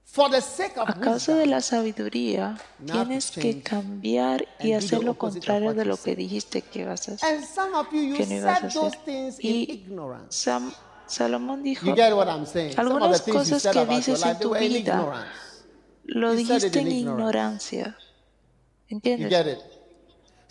For 0.05 0.29
the 0.29 0.41
sake 0.41 0.77
of 0.77 0.89
A 0.89 0.93
causa 0.99 1.35
de 1.35 1.45
la 1.45 1.61
sabiduría, 1.61 2.57
tienes 2.85 3.31
que 3.31 3.61
cambiar 3.61 4.45
y 4.59 4.73
hacer 4.73 4.99
the 4.99 5.05
lo 5.05 5.13
contrario 5.17 5.73
de 5.73 5.85
lo 5.85 5.95
que 5.95 6.15
dijiste 6.17 6.61
que 6.63 6.85
vas 6.85 7.07
a 7.07 7.13
hacer. 7.13 7.29
and 7.37 7.45
some 7.45 7.73
of 7.73 7.87
you, 7.93 8.01
you 8.01 8.15
que 8.17 8.25
no 8.25 8.35
ibas 8.35 8.61
a 8.63 8.67
hacer. 8.67 8.81
those 8.81 8.97
things 9.05 9.39
in 9.39 9.55
Y 9.55 9.71
ignorance. 9.71 10.27
Sam- 10.37 10.73
Salomón 11.07 11.63
dijo, 11.63 11.93
algunas 12.77 13.21
cosas 13.21 13.65
que 13.67 13.85
dices 13.85 14.25
en 14.25 14.39
tu 14.39 14.53
vida 14.53 15.25
lo 16.03 16.33
dijiste 16.33 16.79
en 16.79 16.91
ignorancia. 16.91 17.97
¿Entiendes? 18.89 19.31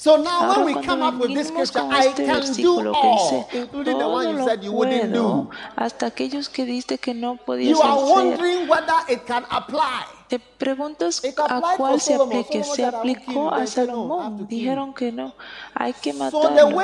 So 0.01 0.17
now 0.17 0.49
Ahora 0.49 0.65
when 0.65 0.77
we 0.77 0.83
come 0.83 1.03
up 1.03 1.21
with 1.21 1.35
this 1.37 1.49
scripture, 1.49 1.85
I 1.85 2.09
este 2.09 2.25
can 2.25 2.41
do 2.57 2.89
all, 2.89 3.45
dice, 3.45 3.45
including 3.53 3.99
the 3.99 4.09
one 4.09 4.33
you 4.33 4.45
said 4.49 4.65
you 4.65 4.73
wouldn't 4.73 5.13
do. 5.13 5.51
hasta 5.77 6.07
aquellos 6.07 6.49
que 6.49 6.65
diste 6.65 6.97
que 6.97 7.13
no 7.13 7.37
podías 7.37 7.77
You 7.77 7.83
are 7.83 8.01
wondering 8.01 8.67
whether 8.67 8.97
it 9.11 9.27
can 9.27 9.45
apply. 9.51 10.07
Te 10.27 10.39
preguntas 10.39 11.21
a 11.37 11.77
cuál 11.77 12.01
se 12.01 12.15
aplique. 12.15 12.65
Se 12.65 12.77
said, 12.77 12.95
"I 12.95 12.97
will 12.97 13.15
kill 13.15 13.19
aplicó 13.19 13.33
you." 13.33 13.51
a 13.51 13.59
They 13.59 13.67
said, 13.67 13.89
"No, 13.89 14.21
I 14.23 14.23
have 14.23 14.39
Salomón. 14.39 14.49
Dijeron 14.49 14.95
que 14.95 15.13
no, 15.13 15.35
hay 15.75 15.93
que 15.93 16.15
matarlo. 16.15 16.81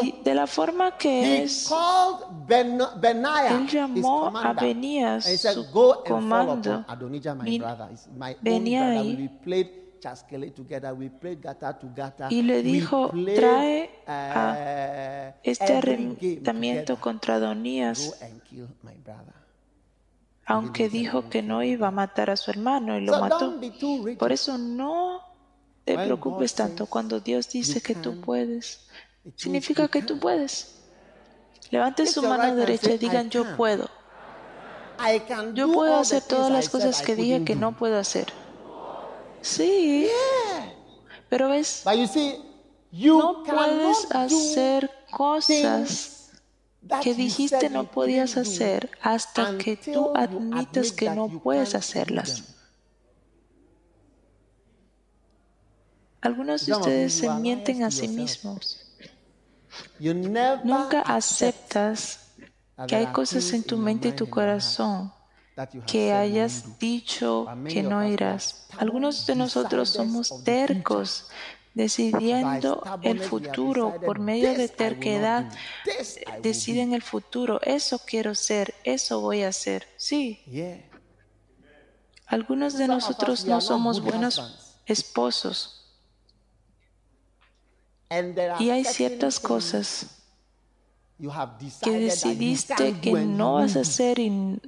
Y 0.00 0.22
de 0.22 0.34
la 0.36 0.46
forma 0.46 0.96
que 0.96 1.42
es, 1.42 1.68
él 2.48 3.66
llamó 3.66 4.30
a 4.36 4.52
Benías, 4.52 5.24
su 5.24 5.66
"Go 5.72 5.94
and 5.94 6.06
fall 6.06 6.46
comando. 6.46 6.84
upon 6.86 7.10
Y 12.30 12.42
le 12.42 12.62
dijo, 12.62 13.10
"Trae 13.34 13.90
uh, 14.06 15.34
este 15.42 15.78
every 15.78 15.96
game 15.96 16.16
arrendamiento 16.16 17.00
contra 17.00 17.36
Adonías, 17.36 18.20
and 18.22 18.42
kill 18.42 18.68
my 18.82 18.94
brother." 19.04 19.40
aunque 20.50 20.88
dijo 20.88 21.28
que 21.28 21.42
no 21.42 21.62
iba 21.62 21.88
a 21.88 21.90
matar 21.92 22.28
a 22.28 22.36
su 22.36 22.50
hermano 22.50 22.98
y 22.98 23.02
lo 23.02 23.20
mató. 23.20 23.54
Por 24.18 24.32
eso 24.32 24.58
no 24.58 25.22
te 25.84 25.94
preocupes 25.94 26.54
tanto 26.54 26.86
cuando 26.86 27.20
Dios 27.20 27.48
dice 27.48 27.80
que 27.80 27.94
tú 27.94 28.20
puedes. 28.20 28.88
Significa 29.36 29.86
que 29.86 30.02
tú 30.02 30.18
puedes. 30.18 30.76
Levanten 31.70 32.08
su 32.08 32.22
mano 32.22 32.56
derecha 32.56 32.90
y 32.92 32.98
digan 32.98 33.28
"I 33.28 33.30
yo 33.30 33.44
can." 33.44 33.56
puedo. 33.56 33.90
Yo 35.54 35.68
do 35.68 35.72
puedo 35.72 35.96
hacer 35.96 36.22
todas 36.24 36.50
las 36.50 36.68
cosas 36.68 37.00
que 37.00 37.14
dije 37.14 37.44
que 37.44 37.54
no 37.54 37.76
puedo 37.76 37.96
hacer. 37.96 38.26
Sí, 39.42 40.06
Yeah. 40.06 40.74
pero 41.28 41.48
ves, 41.48 41.82
But 41.84 41.94
you 41.94 42.06
see, 42.06 42.42
you 42.90 43.18
no 43.18 43.42
puedes 43.44 44.06
hacer 44.10 44.90
cosas 45.10 46.30
que 47.02 47.14
dijiste 47.14 47.70
no 47.70 47.90
podías 47.90 48.36
hacer 48.36 48.90
hasta 49.02 49.58
que 49.58 49.76
tú 49.76 49.90
you 49.92 50.12
admitas 50.16 50.88
admit 50.88 50.94
que 50.98 51.10
no 51.10 51.28
puedes 51.40 51.74
hacerlas. 51.74 52.56
Algunos 56.22 56.66
de 56.66 56.72
ustedes 56.72 57.14
se 57.14 57.30
mienten 57.30 57.82
a 57.82 57.90
sí 57.90 58.08
mismos. 58.08 58.86
Nunca 59.98 61.00
aceptas 61.02 62.34
que 62.86 62.96
hay 62.96 63.06
cosas 63.06 63.52
en 63.52 63.62
tu 63.62 63.76
mente 63.78 64.08
y 64.08 64.12
tu 64.12 64.28
corazón 64.28 65.12
que 65.86 66.12
hayas 66.12 66.78
dicho 66.78 67.46
que 67.68 67.82
no 67.82 68.06
irás. 68.06 68.66
Algunos 68.78 69.26
de 69.26 69.34
nosotros 69.36 69.90
somos 69.90 70.44
tercos, 70.44 71.28
decidiendo 71.74 72.82
el 73.02 73.20
futuro 73.20 74.00
por 74.04 74.18
medio 74.18 74.50
de 74.54 74.54
"This 74.54 74.58
I 74.58 74.60
will 74.60 74.70
not 74.70 74.76
terquedad. 74.76 75.52
Deciden 76.42 76.92
el 76.94 77.02
futuro. 77.02 77.60
Eso 77.62 78.00
quiero 78.04 78.34
ser, 78.34 78.74
eso 78.84 79.20
voy 79.20 79.42
a 79.42 79.48
hacer. 79.48 79.86
Sí, 79.96 80.42
do." 80.46 80.52
Yeah. 80.52 80.90
algunos 82.26 82.78
de 82.78 82.86
nosotros 82.86 83.44
no 83.44 83.60
somos 83.60 84.00
buenos 84.00 84.76
esposos. 84.86 85.76
Y 88.58 88.70
hay 88.70 88.84
ciertas 88.84 89.38
cosas 89.40 90.06
que 91.82 91.90
decidiste 91.90 92.98
que 93.00 93.12
no 93.12 93.54
vas 93.54 93.76
a 93.76 93.80
hacer 93.80 94.18
y 94.18 94.60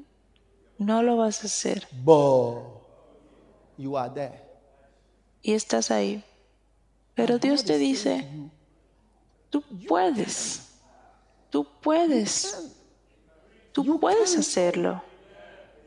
no 0.78 1.02
lo 1.02 1.16
vas 1.16 1.42
a 1.42 1.46
hacer. 1.46 1.86
But 2.04 2.62
you 3.76 3.96
are 3.96 4.12
there. 4.12 4.40
Y 5.42 5.54
estás 5.54 5.90
ahí. 5.90 6.24
Pero 7.14 7.38
Dios 7.38 7.64
te 7.64 7.76
dice, 7.76 8.26
tú 9.50 9.62
puedes, 9.86 10.62
tú 11.50 11.66
puedes, 11.80 12.72
tú 13.72 14.00
puedes 14.00 14.36
hacerlo. 14.36 15.02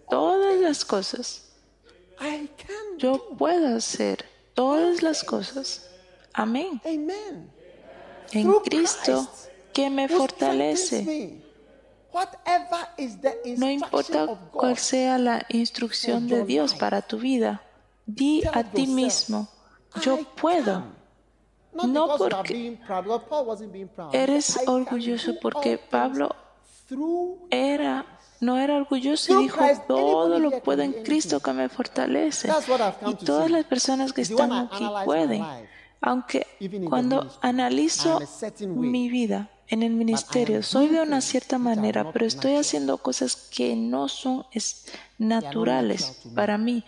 Todas 0.10 0.60
las 0.62 0.86
cosas. 0.86 1.46
I 2.20 2.48
can 2.58 2.98
Yo 2.98 3.14
do. 3.14 3.38
puedo 3.38 3.76
hacer 3.76 4.24
todas 4.54 5.02
las 5.02 5.24
cosas. 5.24 5.90
Amén. 6.34 6.80
Amen. 6.86 7.52
En 8.32 8.54
Cristo 8.60 9.28
que 9.74 9.90
me 9.90 10.08
fortalece. 10.08 11.42
No 13.58 13.70
importa 13.70 14.28
cuál 14.52 14.78
sea 14.78 15.18
la 15.18 15.46
instrucción 15.50 16.28
de 16.28 16.46
Dios 16.46 16.74
para 16.74 17.02
tu 17.02 17.18
vida, 17.18 17.62
di 18.06 18.44
a 18.54 18.64
ti 18.64 18.88
mismo, 18.88 19.48
yo 20.02 20.18
"I 20.20 20.28
puedo. 20.40 20.74
can." 20.74 20.96
Not 21.76 21.88
No 21.88 22.18
porque. 22.18 22.80
Eres 24.14 24.58
orgulloso 24.66 25.34
porque 25.42 25.78
Pablo 25.78 26.34
era, 27.50 28.06
no 28.40 28.58
era 28.58 28.78
orgulloso 28.78 29.42
y 29.42 29.44
dijo, 29.44 29.62
todo 29.88 30.40
lo 30.40 30.52
puedo 30.62 30.84
en 30.84 30.94
Cristo 31.04 31.42
que 31.42 31.52
me 31.52 31.68
fortalece. 31.68 32.50
Y 33.06 33.16
to 33.16 33.26
todas 33.26 33.52
las 33.52 33.66
personas 33.66 34.14
que 34.14 34.22
están 34.22 34.54
aquí 34.54 34.86
pueden. 35.04 35.44
Aunque 36.00 36.48
cuando 36.88 37.28
analizo 37.42 38.20
mi 38.62 39.10
vida 39.10 39.50
en 39.68 39.84
el 39.84 39.92
ministerio, 39.94 40.62
soy 40.64 40.88
de 40.90 41.02
una 41.02 41.22
cierta 41.22 41.58
manera, 41.58 42.02
pero 42.14 42.26
estoy 42.26 42.56
haciendo 42.56 42.98
cosas 43.00 43.36
que 43.36 43.76
no 43.76 44.08
son 44.08 44.46
es- 44.52 44.86
naturales 45.18 46.02
para 46.36 46.58
mí, 46.58 46.84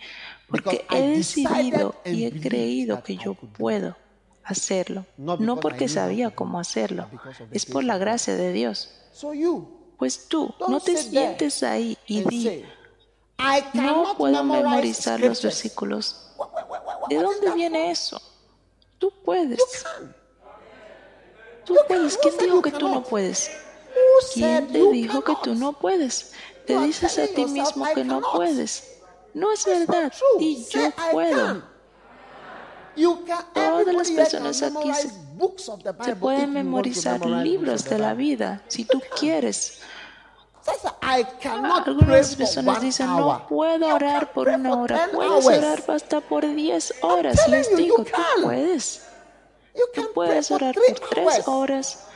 porque 0.48 0.86
he 0.90 1.00
decidido 1.18 1.94
y 2.04 2.24
he 2.26 2.30
creído 2.40 3.02
que 3.02 3.16
yo 3.16 3.34
puedo 3.34 3.96
hacerlo, 4.44 5.06
no 5.44 5.56
porque 5.60 5.88
sabía 5.88 6.30
cómo 6.30 6.58
hacerlo, 6.60 7.08
es 7.52 7.66
por 7.66 7.84
la 7.84 7.98
gracia 7.98 8.36
de 8.36 8.52
Dios. 8.52 8.90
Pues 9.98 10.28
tú 10.28 10.54
no 10.68 10.78
te 10.80 10.92
sientes 11.10 11.62
ahí 11.64 11.98
y 12.06 12.22
di, 12.22 12.64
no 13.74 14.02
puedo 14.16 14.34
memorizar 14.62 15.18
los 15.20 15.42
versículos. 15.42 16.30
¿De 17.08 17.16
dónde 17.16 17.46
viene 17.54 17.90
eso? 17.90 18.22
Tú 18.98 19.12
puedes. 19.24 19.58
Tú 21.68 21.76
puedes. 21.86 22.16
¿Quién 22.18 22.34
dijo 22.38 22.62
que 22.62 22.72
tú 22.72 22.88
no 22.88 23.02
puedes? 23.04 23.50
¿Quién 24.34 24.66
te 24.68 24.82
dijo 24.90 25.22
que 25.22 25.34
tú 25.42 25.54
no 25.54 25.72
puedes? 25.74 26.32
Te 26.66 26.78
dices 26.80 27.18
a 27.18 27.26
ti 27.26 27.44
mismo 27.46 27.86
"I 27.86 27.94
que 27.94 28.04
no 28.04 28.14
cannot." 28.20 28.32
puedes. 28.34 28.98
No 29.34 29.52
es 29.52 29.64
verdad. 29.64 30.12
Say, 30.12 30.66
yo 30.70 30.80
"I 30.88 30.92
puedo. 31.12 31.46
can." 31.46 31.64
You 32.96 33.24
can, 33.24 33.44
Todas 33.54 33.94
las 33.94 34.10
personas 34.10 34.60
aquí 34.62 34.92
se- 34.92 36.16
pueden 36.16 36.52
memorizar 36.52 37.24
libros 37.24 37.84
de 37.84 37.98
la 37.98 38.12
vida 38.14 38.62
si 38.66 38.84
tú 38.84 39.00
quieres. 39.20 39.80
Algunas 41.00 42.34
personas 42.36 42.80
dicen, 42.82 43.06
no 43.06 43.46
puedo 43.48 43.86
orar 43.94 44.32
por 44.32 44.48
una 44.48 44.74
hora. 44.74 45.06
10 45.06 45.10
Puedes 45.14 45.46
orar 45.46 45.82
hasta 45.88 46.20
por 46.20 46.46
10 46.54 46.92
horas. 47.02 47.48
Les 47.48 47.74
digo, 47.76 48.04
tú 48.04 48.42
puedes. 48.42 49.02
Tú 49.94 50.10
puedes 50.14 50.50
orar 50.50 50.74
por 50.74 51.08
3 51.10 51.26
hours. 51.26 51.48
horas. 51.48 52.06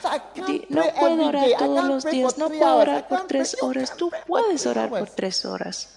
No 0.68 0.82
puedo 0.98 1.26
orar 1.26 1.46
todos 1.58 1.84
los 1.84 2.04
días. 2.04 2.38
No 2.38 2.48
puedo 2.48 2.76
orar 2.76 3.08
por 3.08 3.18
can't 3.18 3.28
pray- 3.28 3.42
3 3.42 3.56
you 3.60 3.66
horas. 3.66 3.96
Tú 3.96 4.10
puedes 4.26 4.66
orar 4.66 4.88
por. 4.90 5.08
3 5.08 5.44
horas. 5.44 5.94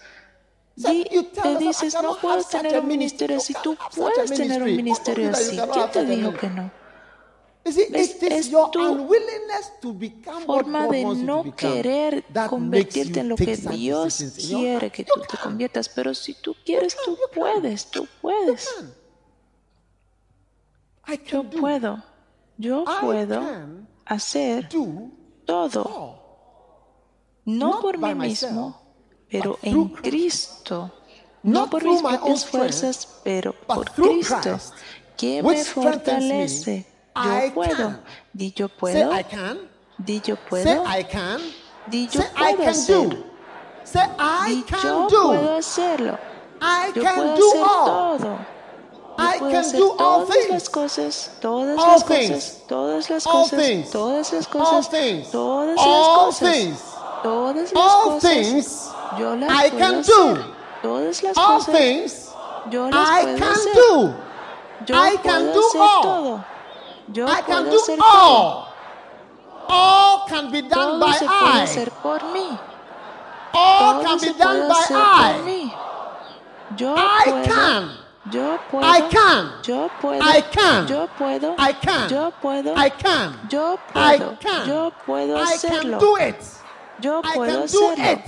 Di, 0.76 1.06
te 1.42 1.56
dices, 1.58 1.94
no 2.02 2.18
puedo 2.18 2.44
tener 2.44 2.80
un 2.80 2.88
ministerio 2.88 3.38
así. 3.38 3.56
Tú 3.64 3.78
puedes 3.96 4.32
tener 4.32 4.62
un 4.62 4.76
ministerio 4.76 5.30
así. 5.32 5.58
¿Quién 5.58 5.92
te 5.92 6.06
dijo 6.06 6.34
que 6.34 6.50
no? 6.50 6.72
Es 7.66 8.52
tu 9.82 10.00
forma 10.46 10.88
de 10.88 11.04
no 11.04 11.56
querer 11.56 12.24
convertirte 12.48 13.22
en 13.22 13.30
lo 13.30 13.36
que 13.36 13.56
Dios 13.58 14.24
quiere 14.48 14.92
que 14.92 15.04
tú 15.04 15.22
te 15.22 15.38
conviertas. 15.38 15.90
Pero 15.90 16.14
si 16.14 16.36
tú 16.36 16.56
quieres, 16.64 16.96
tú 17.04 17.12
you 17.12 17.18
can. 17.32 17.42
puedes, 17.42 17.86
tú 17.90 18.08
puedes. 18.22 18.70
Yo 21.26 21.44
puedo, 21.44 22.04
yo 22.58 22.86
puedo 23.02 23.42
hacer 24.06 24.68
do 24.70 25.12
todo, 25.46 26.20
no 27.46 27.80
por 27.82 27.98
mí 27.98 28.16
mismo, 28.16 28.82
pero 29.30 29.58
en. 29.62 29.90
Cristo. 29.90 30.92
No 31.44 31.70
por 31.70 31.84
mis 31.84 32.02
propias 32.02 32.44
fuerzas, 32.48 33.20
pero 33.24 33.54
por 33.54 33.92
Cristo. 33.92 34.36
Christ. 34.42 34.74
¿Qué 35.16 35.42
Which 35.44 35.58
me 35.60 35.64
fortalece? 35.64 36.88
Yo 37.16 37.54
puedo. 37.54 38.00
Di 38.34 38.52
yo 38.52 38.68
puedo. 38.68 39.12
Di 39.98 40.22
yo 40.22 40.36
puedo. 40.50 40.84
Di 41.86 42.08
yo 42.08 42.22
puedo 42.34 42.68
hacer. 42.68 43.26
Say 43.84 44.02
I 44.18 44.64
can 44.68 44.82
yo 44.82 45.08
do. 45.08 45.28
puedo 45.28 45.56
hacerlo. 45.58 46.18
I 46.60 46.92
Yo 46.96 47.04
can 47.04 47.16
puedo 47.16 47.36
do 47.38 47.48
hacer 47.52 47.64
all. 47.64 48.18
todo. 48.18 48.55
I 49.18 49.40
can 49.40 49.76
do 49.76 49.96
all 49.98 50.22
todas 50.22 50.50
las 50.50 50.68
things. 50.68 50.70
cosas, 50.70 51.32
todas 51.42 51.78
All 51.78 51.88
las 51.88 52.04
things. 52.04 52.30
cosas, 52.30 52.64
todas 52.68 53.10
las 53.10 53.26
All 53.26 53.50
cosas, 53.50 53.50
things. 53.50 53.92
todas 53.92 54.34
las 54.34 54.48
All 54.60 54.84
things. 54.84 55.32
todas 55.32 55.70
All 55.76 55.86
las 55.88 56.10
cosas, 56.10 56.40
things. 56.40 56.82
todas 57.22 57.74
las 57.74 57.74
All 57.76 58.02
cosas. 58.02 58.22
things 58.22 58.96
Yo 59.12 59.36
las 59.36 59.62
I 59.64 59.70
puedo 59.70 59.80
can 59.80 60.02
hacer. 60.02 60.38
do. 60.38 60.56
Todas 60.82 61.24
las 61.24 61.38
All 61.38 61.40
cosas, 61.42 61.70
things 61.72 62.36
yo 62.64 62.92
las 62.92 63.12
I 63.12 63.12
puedo 63.12 63.36
can 63.38 63.52
hacer. 63.52 63.74
do. 63.74 64.16
Yo 64.80 64.96
I 64.96 65.18
can 65.18 65.52
do 65.52 65.62
hacer 65.62 65.80
all. 65.80 66.02
todo. 66.02 66.46
Yo 67.08 67.28
I 67.28 67.42
can 67.44 67.70
do 67.70 67.80
hacer 67.80 68.04
todo. 68.12 68.58
all. 68.58 68.68
All 69.68 70.26
can 70.28 70.52
be 70.52 70.62
done 70.62 71.00
Todo 71.00 71.00
by 71.00 71.14
se 71.14 71.30
puede 71.30 71.62
I. 71.62 71.62
hacer 71.62 71.92
por 71.92 72.24
mí. 72.26 72.60
All 73.54 73.96
Todo 73.96 74.02
can 74.02 74.20
se 74.20 74.32
be 74.32 74.34
done 74.34 74.66
puede 74.66 74.68
by 74.68 74.86
hacer 74.86 75.08
por 75.16 75.38
I. 75.38 75.40
mí. 75.40 75.74
Yo 76.70 76.96
I 76.96 77.24
puedo. 77.24 77.44
can. 77.44 78.05
Yo 78.32 78.58
puedo. 78.72 78.86
I 78.88 79.02
can. 79.10 79.52
Yo 79.64 79.90
puedo. 80.02 80.22
I 80.24 80.42
can. 80.42 80.88
Yo 80.88 81.08
puedo. 81.18 81.56
I 81.60 81.74
can. 81.74 82.10
Yo 82.10 82.32
puedo. 82.42 82.74
I 82.76 82.90
can. 82.90 83.40
Yo 83.50 83.76
I 83.94 84.18
puedo. 84.18 84.40
can. 84.40 84.68
Yo 84.68 84.92
puedo 85.06 85.38
I 85.38 85.42
hacerlo. 85.54 85.82
can 85.82 86.00
do 86.00 86.18
it. 86.18 86.36
Yo 87.00 87.22
I 87.24 87.34
puedo 87.36 87.64
hacerlo. 87.64 88.12
it. 88.12 88.26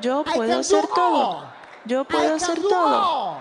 Yo 0.00 0.24
I 0.26 0.34
puedo 0.36 0.58
hacer 0.58 0.82
do 0.82 0.88
todo. 0.94 1.44
Yo 1.84 2.00
I 2.00 2.04
puedo 2.04 2.34
hacer 2.34 2.60
do 2.60 2.68
todo. 2.68 2.96
all. 2.96 3.40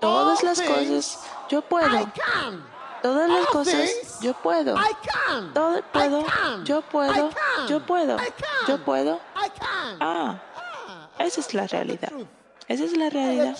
Todas 0.00 0.42
las 0.42 0.60
cosas. 0.62 1.18
Yo 1.50 1.58
I 1.58 1.62
puedo. 1.62 2.12
can. 2.14 2.64
Todas 3.02 3.28
las 3.30 3.46
cosas. 3.48 4.20
Yo 4.20 4.32
puedo. 4.34 4.74
I 4.74 4.92
can. 5.02 5.52
Todo 5.52 5.82
puedo. 5.92 6.20
I 6.20 6.24
can. 6.24 6.64
Yo 6.64 6.80
puedo. 6.82 7.12
I 7.12 7.34
can. 7.34 7.68
Yo 7.68 7.80
puedo. 7.80 8.16
I 8.16 8.30
can. 8.30 8.66
Yo 8.68 8.78
puedo. 8.78 9.20
I. 9.36 9.50
Ah, 10.00 10.38
Ah, 11.18 11.24
esa 11.24 11.40
es 11.40 11.54
la 11.54 11.66
realidad. 11.66 12.12
Esa 12.68 12.84
es 12.84 12.96
la 12.96 13.08
realidad. 13.10 13.56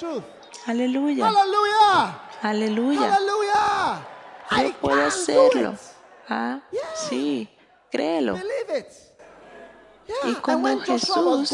Aleluya. 0.67 1.29
Aleluya. 1.29 2.19
Hallelujah. 2.43 4.07
I 4.51 4.63
Yo 4.63 4.73
puedo 4.81 5.07
hacerlo. 5.07 5.75
Ah, 6.29 6.61
sí. 7.09 7.49
Créelo. 7.91 8.37
Y 10.25 10.35
cuando 10.37 10.81
Jesús 10.81 11.53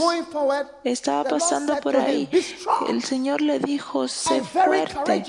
Estaba 0.84 1.24
pasando 1.24 1.76
por 1.80 1.96
ahí. 1.96 2.28
"Be 2.30 2.42
strong 2.42 2.90
El 2.90 3.02
Señor 3.02 3.40
le 3.40 3.58
dijo, 3.58 4.08
sé 4.08 4.42
fuerte 4.42 5.24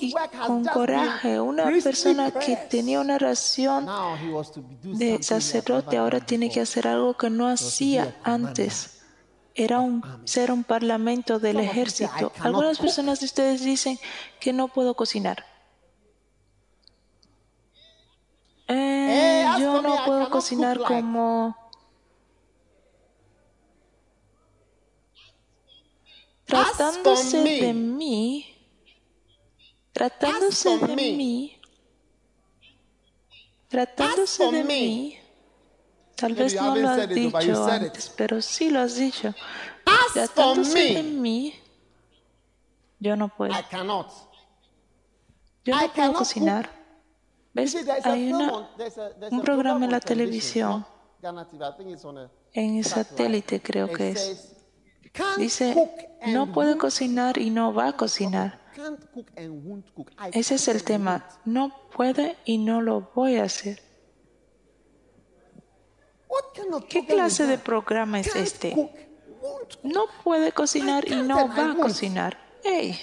y 0.00 0.14
con 0.46 0.64
coraje. 0.64 1.40
Una 1.40 1.70
persona 1.82 2.30
que 2.30 2.56
tenía 2.56 3.00
una 3.00 3.14
oración 3.14 3.88
de 4.82 5.22
sacerdote 5.22 5.96
ahora 5.96 6.20
tiene 6.20 6.50
que 6.50 6.60
hacer 6.60 6.86
algo 6.88 7.16
que 7.16 7.30
no 7.30 7.48
hacía 7.48 8.16
antes. 8.24 9.01
Era 9.54 9.80
un, 9.80 10.02
ser 10.26 10.50
un 10.50 10.64
parlamento 10.64 11.38
del 11.38 11.56
Some 11.56 11.68
of 11.68 11.74
you 11.76 11.84
say, 11.90 12.06
"I 12.06 12.08
ejército. 12.08 12.32
Algunas 12.40 12.76
cook." 12.78 12.86
personas 12.86 13.20
de 13.20 13.26
ustedes 13.26 13.62
dicen 13.64 13.98
que 14.40 14.52
no 14.52 14.68
puedo 14.68 14.94
cocinar. 14.94 15.44
Eh, 18.68 19.44
as 19.46 19.60
yo 19.60 19.82
no 19.82 20.04
puedo 20.06 20.30
cocinar 20.30 20.78
como 20.78 21.54
tratándose 26.46 27.36
for 27.38 27.44
me- 27.44 27.60
de 27.60 27.72
mí, 27.72 28.56
tratándose 29.92 30.78
de 30.78 30.96
mí, 30.96 31.60
tratándose 33.68 34.50
de 34.50 34.64
mí, 34.64 35.18
tal 36.22 36.34
vez 36.34 36.54
no 36.54 36.76
lo 36.76 36.88
has 36.88 37.08
dicho 37.08 37.66
antes, 37.66 38.12
pero 38.16 38.40
sí 38.40 38.70
lo 38.70 38.80
has 38.80 38.94
dicho. 38.96 39.34
For 39.84 40.12
Tratándose 40.14 40.94
de 40.94 41.02
mí, 41.02 41.54
yo 43.00 43.16
no 43.16 43.28
puedo. 43.28 43.52
Yo 45.64 45.76
no 45.76 45.92
puedo 45.92 46.12
cocinar. 46.14 46.70
¿Ves? 47.54 47.76
Hay 48.04 48.32
una 48.32 48.52
un 48.52 49.42
programa 49.42 49.42
program 49.44 49.82
en 49.82 49.90
la 49.90 50.00
televisión, 50.00 50.86
en 52.52 52.84
satélite 52.84 53.60
creo 53.60 53.92
que 53.92 54.10
es. 54.10 54.18
says, 54.18 54.56
"Can't 55.12 55.38
Dice, 55.38 56.08
no 56.28 56.52
puede 56.52 56.78
cocinar 56.78 57.36
y 57.36 57.50
no 57.50 57.74
va 57.74 57.88
a 57.88 57.96
cocinar. 57.96 58.62
Ese 60.32 60.54
es 60.54 60.68
el 60.68 60.82
tema. 60.82 61.28
No 61.44 61.72
puede 61.94 62.36
y 62.46 62.56
no 62.58 62.80
lo 62.80 63.10
voy 63.14 63.36
a 63.36 63.44
hacer. 63.44 63.91
¿Qué 66.88 67.06
clase 67.06 67.46
de 67.46 67.58
programa 67.58 68.20
es 68.20 68.34
este? 68.34 68.74
No 69.82 70.06
puede 70.22 70.52
cocinar 70.52 71.06
y 71.08 71.16
no 71.16 71.48
va 71.48 71.72
a 71.72 71.74
cocinar. 71.74 72.38
Hey, 72.62 73.00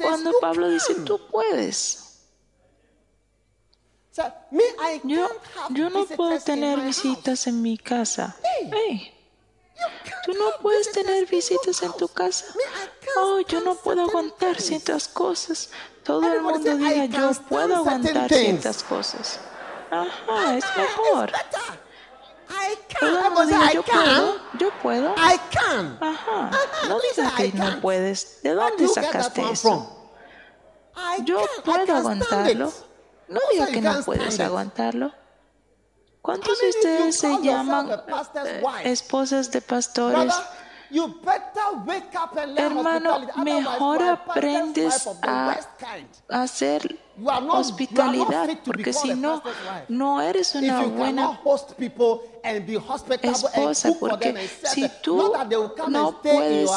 cuando 0.00 0.32
Pablo 0.40 0.68
dice 0.68 0.94
tú 0.96 1.20
puedes, 1.30 2.02
yo, 5.04 5.28
yo 5.70 5.90
no 5.90 6.04
puedo 6.04 6.38
tener 6.40 6.80
visitas 6.80 7.46
en 7.46 7.62
mi 7.62 7.78
casa. 7.78 8.36
Hey. 8.70 9.14
Tú 10.24 10.32
no 10.34 10.50
puedes 10.60 10.92
tener 10.92 11.26
visitas 11.26 11.82
en 11.82 11.92
tu 11.94 12.06
casa. 12.08 12.46
Oh, 13.16 13.40
yo 13.40 13.60
no 13.60 13.74
puedo 13.74 14.02
aguantar 14.02 14.60
ciertas 14.60 15.08
cosas. 15.08 15.70
Todo 16.04 16.32
el 16.32 16.40
mundo 16.42 16.62
say, 16.62 16.74
"I 16.74 17.00
diga 17.00 17.06
yo 17.06 17.42
puedo 17.48 17.76
aguantar 17.76 18.28
things." 18.28 18.40
ciertas 18.40 18.82
cosas. 18.82 19.40
Ajá, 19.92 20.56
es 20.56 20.64
Ah, 20.64 20.74
mejor. 20.78 21.30
I 22.50 22.76
can. 22.88 23.46
Diga 23.46 23.70
I 23.70 23.74
yo 23.74 23.82
puedo, 23.82 24.36
yo 24.58 24.70
puedo. 24.82 25.14
I 25.16 25.38
can. 25.50 25.98
Ajá, 26.00 26.50
no 26.88 26.98
dice, 27.00 27.22
digas 27.22 27.40
"I 27.40 27.50
que 27.52 27.58
no 27.58 27.64
can't". 27.64 27.80
puedes. 27.82 28.42
¿De 28.42 28.54
dónde 28.54 28.88
sacaste 28.88 29.42
eso? 29.52 30.10
Yo 31.24 31.44
puedo 31.64 31.96
aguantarlo. 31.96 32.72
No 33.28 33.40
diga 33.52 33.66
que 33.66 33.80
no 33.80 34.02
puedes 34.02 34.40
aguantarlo. 34.40 35.12
¿Cuántos 36.22 36.60
de 36.60 36.68
ustedes 36.70 37.18
se 37.18 37.38
llaman 37.42 37.90
eh, 37.90 38.62
esposas 38.84 39.50
de 39.50 39.60
pastores? 39.60 40.32
Hermano, 42.56 43.20
mejor 43.36 44.02
aprendes 44.02 45.08
a 45.22 45.58
hacer 46.28 46.98
hospitalidad, 47.50 48.48
porque 48.64 48.92
si 48.92 49.14
no, 49.14 49.42
no 49.88 50.20
eres 50.20 50.54
una 50.54 50.82
buena 50.82 51.40
esposa, 53.22 53.90
porque 53.98 54.48
si 54.64 54.88
tú 55.02 55.32
no 55.88 56.20
puedes 56.20 56.70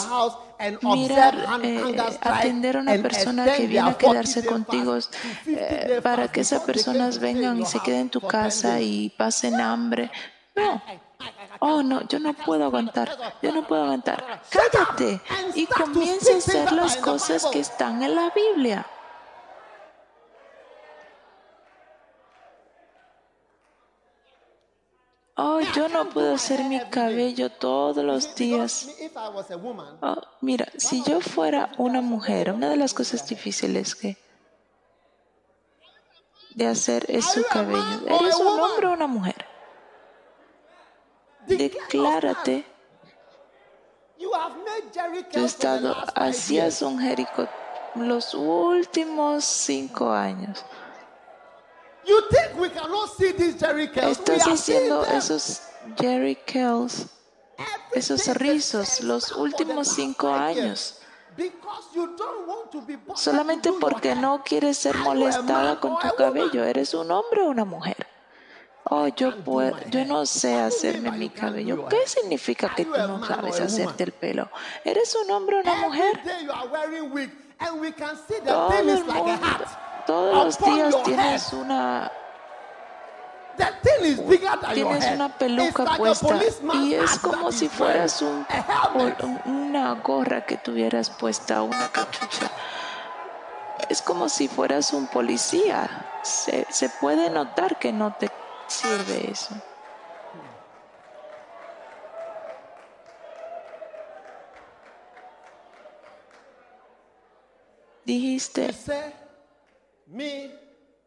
mirar, 0.82 1.60
eh, 1.64 1.96
atender 2.22 2.78
a 2.78 2.80
una 2.82 2.98
persona 2.98 3.46
que 3.54 3.68
viene 3.68 3.90
a 3.90 3.98
quedarse 3.98 4.46
40-day 4.46 4.46
contigo 4.46 4.94
fast 4.94 5.12
to 5.12 5.20
50-day 5.46 5.98
eh, 5.98 6.02
para 6.02 6.28
que 6.30 6.42
esas 6.42 6.62
personas 6.62 7.20
vengan 7.20 7.60
y 7.60 7.66
se 7.66 7.80
queden 7.82 8.02
en 8.02 8.10
tu 8.10 8.20
for 8.22 8.32
10 8.32 8.42
casa 8.44 8.80
y 8.80 9.10
pasen 9.10 9.60
hambre. 9.60 10.12
No. 10.56 10.82
Oh, 11.60 11.82
no, 11.82 12.02
yo 12.08 12.20
no 12.20 12.34
puedo 12.34 12.66
aguantar, 12.66 13.36
yo 13.42 13.52
no 13.52 13.68
puedo 13.68 13.84
aguantar. 13.84 14.42
Cállate 14.50 15.22
y 15.54 15.66
comienza 15.66 16.34
a 16.34 16.38
hacer 16.38 16.72
las 16.72 16.98
cosas 16.98 17.46
que 17.48 17.60
están 17.60 18.04
en 18.04 18.16
la 18.16 18.32
Biblia. 18.32 18.86
Oh, 25.38 25.60
yo 25.60 25.90
no 25.90 26.10
puedo 26.10 26.36
hacer 26.36 26.64
mi 26.64 26.80
cabello 26.90 27.52
todos 27.52 28.04
los 28.04 28.34
días. 28.36 28.88
Oh, 30.02 30.22
mira, 30.40 30.68
si 30.78 31.04
yo 31.04 31.20
fuera 31.20 31.72
una 31.78 32.00
mujer, 32.00 32.54
una 32.54 32.70
de 32.70 32.78
las 32.78 32.94
cosas 32.94 33.28
difíciles 33.28 33.96
que 33.96 34.18
de 36.56 36.68
hacer 36.68 37.06
es 37.10 37.26
su 37.26 37.44
cabello. 37.44 38.08
¿Eres 38.08 38.36
un 38.38 38.60
hombre 38.60 38.88
o 38.88 38.94
una 38.94 39.08
mujer? 39.08 39.36
declare 39.36 39.36
your 39.36 39.44
Declárate. 39.44 39.44
stand. 39.44 39.44
You 39.44 39.44
have 39.44 40.56
made 40.56 40.56
Jericho 40.56 41.26
Yo 41.26 41.35
he 41.35 41.35
for 41.48 42.36
the 42.44 42.66
estado, 45.44 45.96
hacías 46.16 46.82
un 46.82 47.00
Jericó 47.00 47.48
los 47.96 48.34
últimos 48.34 49.44
cinco 49.46 50.12
años. 50.12 50.66
Jerichos? 53.60 54.06
Estás 54.12 54.48
haciendo 54.48 55.06
esos 55.06 55.62
Jerry 55.98 56.36
Kells, 56.36 57.08
Every 57.58 58.00
esos 58.00 58.28
rizos 58.36 59.02
los 59.02 59.32
últimos 59.32 59.88
cinco 59.88 60.30
años. 60.30 61.00
Solamente 63.16 63.72
porque 63.74 64.16
no 64.16 64.44
quieres 64.44 64.78
ser 64.78 64.98
molestada 64.98 65.80
con 65.80 65.98
tu 66.00 66.16
cabello. 66.16 66.64
¿Eres 66.64 66.94
un 66.94 67.12
hombre 67.12 67.42
o 67.42 67.50
una 67.50 67.66
mujer? 67.66 68.08
Oh, 68.88 69.08
yo, 69.08 69.36
puedo, 69.44 69.76
yo 69.90 70.06
no 70.06 70.28
sé 70.28 70.60
hacerme 70.60 71.10
mi 71.12 71.30
cabello. 71.30 71.88
¿Qué 71.88 72.06
significa 72.06 72.74
que 72.76 72.86
tú 72.86 72.92
no 72.96 73.26
sabes 73.26 73.60
hacerte 73.60 74.04
el 74.04 74.12
pelo? 74.12 74.48
¿Eres 74.84 75.16
un 75.16 75.32
hombre 75.32 75.58
o 75.58 75.62
una 75.62 75.76
mujer? 75.76 76.22
Todo 78.46 78.74
el 78.78 79.06
mundo, 79.06 79.42
todos 80.06 80.46
los 80.46 80.60
días 80.60 81.04
tienes 81.04 81.54
una, 81.54 82.12
tienes 84.74 85.12
una 85.12 85.36
peluca 85.36 85.86
puesta 85.98 86.40
y 86.76 86.94
es 86.94 87.18
como 87.18 87.52
si 87.52 87.68
fueras 87.68 88.22
un, 88.22 88.46
una 89.46 89.94
gorra 89.96 90.46
que 90.46 90.58
tuvieras 90.58 91.10
puesta, 91.10 91.64
una 91.64 91.88
cachucha. 91.88 92.52
Es 93.90 94.04
como 94.04 94.30
si 94.30 94.48
fueras 94.48 94.94
un 94.94 95.08
policía. 95.08 95.90
Se, 96.22 96.68
se 96.70 96.90
puede 96.90 97.32
notar 97.32 97.78
que 97.78 97.92
no 97.92 98.14
te 98.14 98.30
sirve 98.68 99.32
eso. 99.32 99.56
Dijiste, 108.06 108.72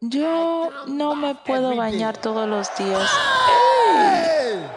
yo 0.01 0.71
no 0.89 1.15
me 1.15 1.35
puedo 1.37 1.77
bañar 1.77 2.17
todos 2.19 2.49
los 2.49 2.75
días. 2.77 3.09
hey! 3.47 4.69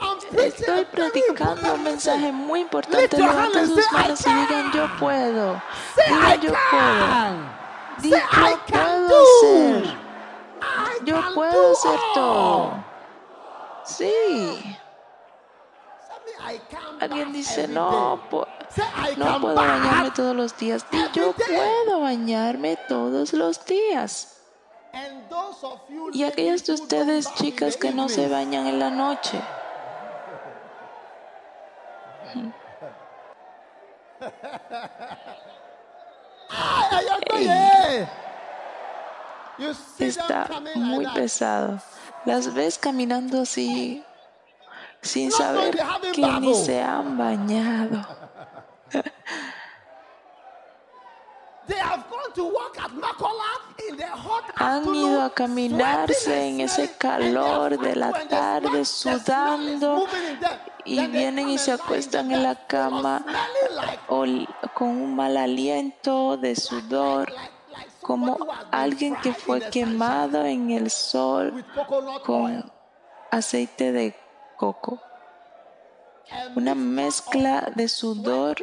I'm 0.00 0.18
preaching 0.18 0.19
Estoy 0.32 0.84
predicando 0.86 1.68
important 1.68 1.72
un 1.74 1.82
mensaje 1.82 2.30
muy 2.32 2.60
importante. 2.60 3.16
Levanten 3.18 3.66
sus 3.66 3.92
manos 3.92 4.20
"I 4.26 4.30
y 4.30 4.34
digan, 4.34 4.72
yo 4.72 4.86
can." 4.86 4.98
puedo. 4.98 5.62
Digan, 5.96 6.40
yo 6.40 6.52
puedo. 6.52 6.70
can. 6.70 7.56
Di, 8.00 8.10
Say, 8.10 8.18
I 8.20 8.24
yo 8.24 8.56
puedo. 8.68 9.84
I 10.62 11.04
Yo 11.04 11.34
puedo 11.34 11.74
all. 11.84 12.12
todo. 12.14 12.84
Sí. 13.84 14.76
Alguien 17.00 17.32
dice, 17.32 17.66
no, 17.68 18.20
po- 18.30 18.46
no 19.16 19.40
puedo 19.40 19.54
bañarme 19.54 20.10
todos 20.12 20.36
los 20.36 20.56
días. 20.56 20.86
Yo 21.12 21.32
puedo 21.32 22.00
bañarme 22.00 22.76
todos 22.88 23.32
los 23.32 23.64
días. 23.66 24.36
Y 26.12 26.24
aquellas 26.24 26.64
de 26.66 26.72
ustedes, 26.74 27.32
chicas, 27.34 27.76
que 27.76 27.90
no 27.92 28.08
se 28.08 28.28
bañan 28.28 28.66
en 28.66 28.78
la 28.78 28.90
noche. 28.90 29.40
Ay, 32.32 32.32
ay, 32.32 32.42
ay, 32.42 32.42
Ey. 32.42 32.42
ay. 32.42 32.50
You 32.50 32.58
see 32.72 32.80
them 32.80 34.09
Está 39.98 40.48
muy 40.74 41.06
pesado. 41.08 41.78
Las 42.24 42.52
ves 42.52 42.78
caminando 42.78 43.42
así, 43.42 44.04
sin 45.02 45.30
saber 45.30 45.78
que 46.12 46.26
ni 46.40 46.54
se 46.54 46.82
han 46.82 47.16
bañado. 47.16 48.06
They 48.92 48.92
have 48.92 48.92
gone 48.92 48.92
to 48.92 48.94
work 48.94 48.96
at 50.86 50.88
Makola 50.96 51.20
in 51.20 51.28
the 51.28 51.42
hot 51.42 51.59
Han 54.56 54.94
ido 54.94 55.22
a 55.22 55.30
caminarse 55.30 56.48
en 56.48 56.60
ese 56.60 56.92
calor 56.96 57.78
de 57.78 57.96
la 57.96 58.12
tarde, 58.28 58.84
sudando, 58.84 60.06
y 60.84 61.06
vienen 61.06 61.48
y 61.48 61.58
se 61.58 61.72
acuestan 61.72 62.30
en 62.32 62.42
la 62.42 62.66
cama 62.66 63.24
con 64.06 64.88
un 64.88 65.16
mal 65.16 65.36
aliento 65.36 66.36
de 66.36 66.56
sudor, 66.56 67.32
como 68.00 68.38
alguien 68.70 69.16
que 69.16 69.32
fue 69.32 69.60
quemado 69.70 70.44
en 70.44 70.70
el 70.70 70.90
sol 70.90 71.64
con 72.24 72.70
aceite 73.30 73.92
de 73.92 74.16
coco. 74.56 75.00
Una 76.54 76.74
mezcla 76.74 77.72
de 77.74 77.88
sudor 77.88 78.56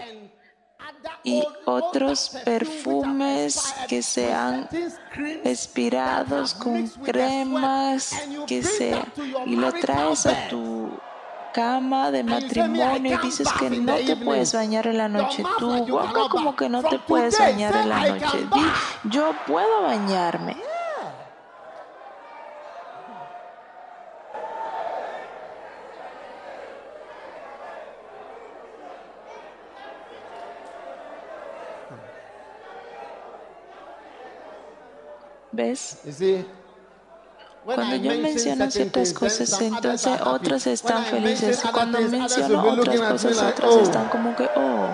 y 1.23 1.43
otros 1.65 2.30
perfumes 2.45 3.73
que 3.88 4.02
se 4.02 4.28
with 4.28 4.34
han 4.34 4.69
certain 4.69 4.91
creams 5.10 5.45
expirados 5.45 6.54
con 6.54 6.88
cremas 6.88 8.12
que 8.47 8.62
bring 8.62 8.63
se 8.63 8.91
that 8.91 9.13
to 9.13 9.26
your 9.26 9.47
y 9.47 9.56
lo 9.56 9.71
traes 9.73 10.26
a 10.26 10.47
tu 10.47 11.04
cama 11.52 12.12
de 12.12 12.19
And 12.19 12.30
you 12.30 12.39
say, 12.50 12.63
"Me, 12.67 12.80
I 12.80 13.02
matrimonio 13.02 13.13
y 13.15 13.17
dices 13.17 13.47
que 13.60 13.69
no 13.69 13.95
te 13.95 14.13
evening." 14.13 14.26
puedes 14.26 14.54
bañar 14.54 14.88
en 14.88 14.97
la 14.97 15.08
noche. 15.10 15.43
boca 15.86 16.13
cannot 16.13 16.30
como 16.30 16.56
que 16.56 16.69
no 16.69 16.84
te 16.84 17.00
puedes 17.00 17.38
bañar 17.39 17.76
en 17.76 17.89
la 17.89 18.02
"I 18.08 18.12
noche. 18.12 18.47
Di, 18.47 18.50
bath." 18.50 19.00
yo 19.04 19.43
puedo 19.45 19.82
bañarme. 19.84 20.63
¿Ves? 35.58 35.98
Cuando 37.65 37.96
yo 37.96 38.12
menciono 38.22 38.70
ciertas 38.70 39.12
cosas, 39.12 39.60
entonces 39.60 40.22
otras 40.24 40.67
están 40.67 41.04
felices. 41.06 41.63
cuando 41.74 42.00
menciono 42.00 42.74
otras 42.74 43.00
cosas, 43.00 43.41
otras 43.41 43.74
"Oh." 43.74 43.80
están 43.82 44.08
como 44.10 44.36
que, 44.36 44.48
oh. 44.56 44.88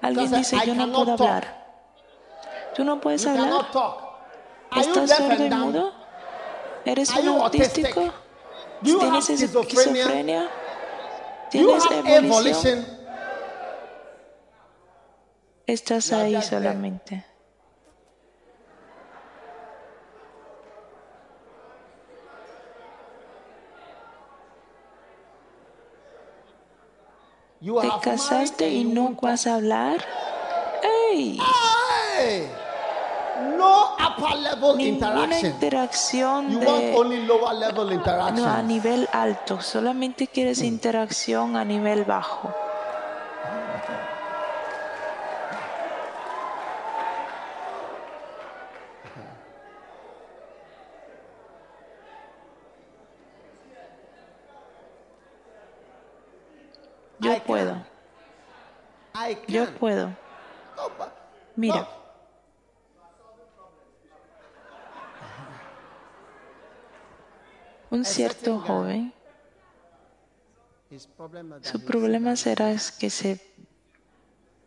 Alguien 0.00 0.32
dice, 0.32 0.56
yo 0.66 0.74
no 0.74 0.90
puedo 0.90 1.12
hablar. 1.12 1.66
¿Tú 2.74 2.84
no 2.84 3.00
puedes 3.02 3.26
hablar? 3.26 3.66
¿Estás 4.76 5.10
sordo 5.10 5.44
y 5.44 5.50
mudo? 5.50 5.92
¿Eres 6.86 7.14
un 7.16 7.28
autístico? 7.28 8.14
¿Tienes 8.82 9.28
esquizofrenia? 9.28 10.48
¿Tienes 11.50 11.84
evolution? 11.90 12.93
Estás 15.66 16.12
ahí 16.12 16.40
solamente. 16.42 17.24
¿Te 27.64 27.88
casaste 28.02 28.68
y 28.68 28.84
no 28.84 29.16
vas 29.22 29.46
a 29.46 29.54
hablar? 29.54 30.04
¡Ey! 30.82 31.38
No 33.56 33.94
upper 33.94 34.36
level 34.36 34.76
Ninguna 34.76 35.40
interacción 35.40 36.50
You 36.50 36.58
want 36.58 36.80
de 36.80 36.94
only 36.94 37.26
lower 37.26 37.54
level 37.54 38.00
no, 38.34 38.46
a 38.46 38.62
nivel 38.62 39.08
alto, 39.12 39.60
solamente 39.60 40.28
quieres 40.28 40.62
interacción 40.62 41.56
a 41.56 41.64
nivel 41.64 42.04
bajo. 42.04 42.54
Yo 57.20 57.30
I 57.30 57.36
can. 57.36 57.46
puedo, 57.46 57.76
I 59.13 59.13
yo 59.46 59.74
puedo. 59.74 60.16
Mira, 61.56 61.88
un 67.90 68.04
cierto 68.04 68.58
joven, 68.58 69.12
su 71.62 71.84
problema 71.84 72.36
será 72.36 72.72
es 72.72 72.90
que 72.90 73.10
se 73.10 73.40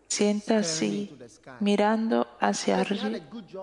sienta 0.07 0.59
así, 0.59 1.17
mirando 1.59 2.27
hacia, 2.39 2.85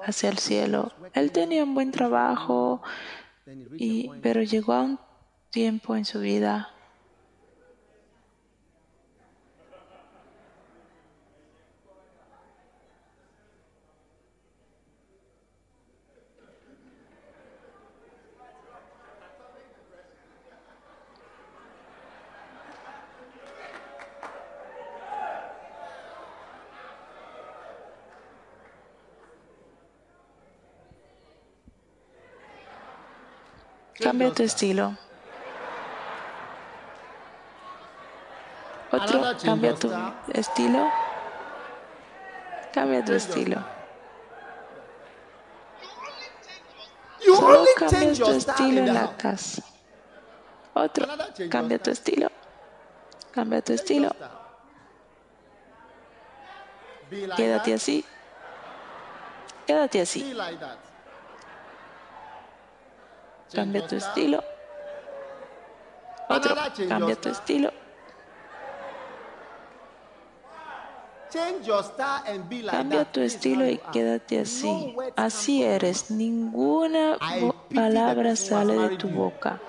hacia 0.05 0.29
el 0.29 0.39
cielo. 0.39 0.93
Él 1.15 1.33
tenía 1.33 1.65
un 1.65 1.75
buen 1.75 1.91
trabajo, 1.91 2.83
y, 3.77 4.11
pero 4.23 4.43
llegó 4.43 4.75
a 4.75 4.83
un 4.83 5.01
tiempo 5.51 5.97
en 5.97 6.05
su 6.05 6.21
vida 6.21 6.74
Cambia 34.15 34.33
tu 34.33 34.43
estilo. 34.45 34.95
change 38.93 39.35
Cambia 39.43 39.75
tu 39.75 39.91
estilo. 40.33 40.89
Cambia 42.73 43.05
tu 43.05 43.13
estilo. 43.13 43.59
Solo 47.19 47.65
change 47.91 48.19
tu 48.19 48.31
estilo 48.31 48.81
en 48.83 48.95
la 48.95 49.17
casa. 49.17 49.63
Otro. 50.75 51.09
Cambia 51.51 51.81
tu 51.81 51.91
estilo. 51.91 52.31
Cambia 53.33 53.63
tu 53.63 53.73
estilo. 53.73 54.15
Quédate 57.35 57.75
así. 57.75 58.05
Quédate 59.67 60.01
así. 60.03 60.23
Be 60.23 60.35
like 60.35 60.61
that. 60.61 60.79
Change 63.44 63.44
Cambia 63.55 63.87
tu 63.87 63.97
estilo. 63.97 64.43
Otro. 66.29 66.57
Cambia 66.89 67.17
tu 67.17 67.29
estilo. 67.29 67.71
Cambia 72.71 73.05
tu 73.05 73.21
estilo 73.21 73.67
y 73.69 73.79
quédate 73.93 74.41
así. 74.41 74.97
Así 75.17 75.63
eres. 75.63 76.11
Ninguna 76.11 77.19
palabra 77.75 78.37
sale 78.37 78.75
de 78.75 78.97
tu 78.97 79.09
boca. 79.09 79.61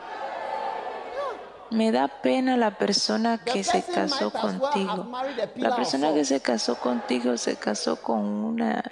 Me 1.72 1.92
da 1.92 2.08
pena 2.08 2.56
la 2.58 2.78
persona 2.78 3.40
que 3.40 3.64
se 3.64 3.84
casó 3.84 4.32
contigo. 4.32 5.12
La 5.56 5.76
persona 5.76 6.14
que 6.14 6.24
se 6.24 6.40
casó 6.40 6.76
contigo 6.76 7.38
se 7.38 7.56
casó 7.56 7.96
con 7.96 8.20
una 8.20 8.84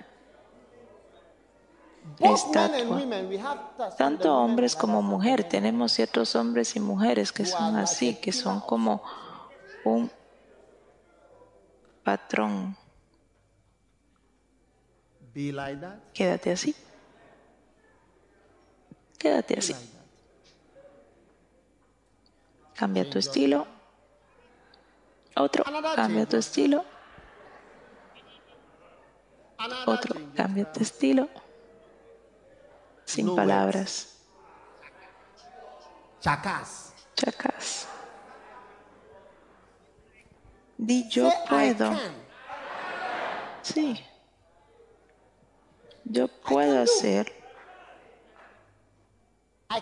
estatua. 2.20 3.02
Tanto 3.98 4.36
hombres 4.36 4.76
como 4.76 5.00
are 5.00 5.08
mujer, 5.08 5.40
some 5.40 5.50
tenemos 5.50 5.92
ciertos 5.92 6.36
hombres 6.36 6.76
y 6.76 6.80
mujeres 6.80 7.32
que 7.32 7.46
son 7.46 7.76
así, 7.78 8.16
que 8.16 8.32
son 8.32 8.60
como 8.62 9.04
un 9.84 10.12
patrón. 12.04 12.78
Quédate 16.14 16.52
así. 16.52 16.76
Quédate 19.18 19.58
así. 19.58 19.76
Cambia 22.76 23.10
tu 23.10 23.20
estilo. 23.20 23.66
Otro, 25.36 25.64
cambia 25.96 26.26
tu 26.26 26.38
estilo. 26.38 26.84
Otro, 29.88 30.16
cambia 30.36 30.72
tu 30.72 30.82
estilo. 30.82 31.30
Sin 33.06 33.36
palabras. 33.36 34.18
Chakas. 36.20 36.94
Chacas. 37.16 37.88
Di 40.78 41.08
yo 41.10 41.30
puedo. 41.48 41.92
Sí. 43.62 44.00
Yo 46.06 46.28
puedo 46.28 46.82
hacer. 46.82 47.32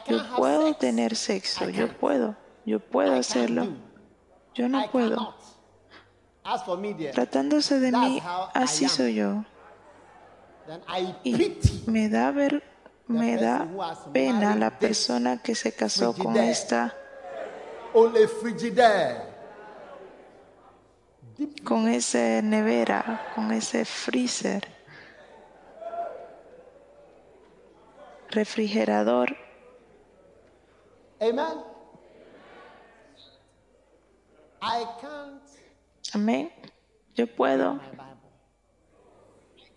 Yo 0.07 0.35
puedo 0.35 0.73
tener 0.75 1.15
sexo. 1.15 1.69
Yo 1.69 1.91
puedo. 1.97 2.35
Yo 2.65 2.79
puedo 2.79 3.13
hacerlo. 3.13 3.67
Yo 4.53 4.67
no 4.69 4.89
puedo. 4.91 5.35
Tratándose 7.13 7.79
de 7.79 7.91
mí, 7.91 8.21
así 8.53 8.87
soy 8.87 9.15
yo. 9.15 9.45
Y 11.23 11.57
me 11.85 12.09
da 12.09 12.31
ver, 12.31 12.63
me 13.11 13.37
da 13.37 13.67
pena 14.11 14.55
la 14.55 14.71
persona 14.71 15.41
que 15.41 15.55
se 15.55 15.73
casó 15.73 16.13
con 16.13 16.35
esta, 16.37 16.95
con 21.63 21.87
ese 21.87 22.41
nevera, 22.43 23.31
con 23.35 23.51
ese 23.51 23.85
freezer, 23.85 24.67
refrigerador. 28.29 29.35
Amen. 31.21 31.63
I 34.63 34.85
can't 35.01 35.41
Amén. 36.13 36.51
Yo 37.15 37.25
puedo 37.27 37.75
my 37.75 37.89
Bible. 37.91 38.31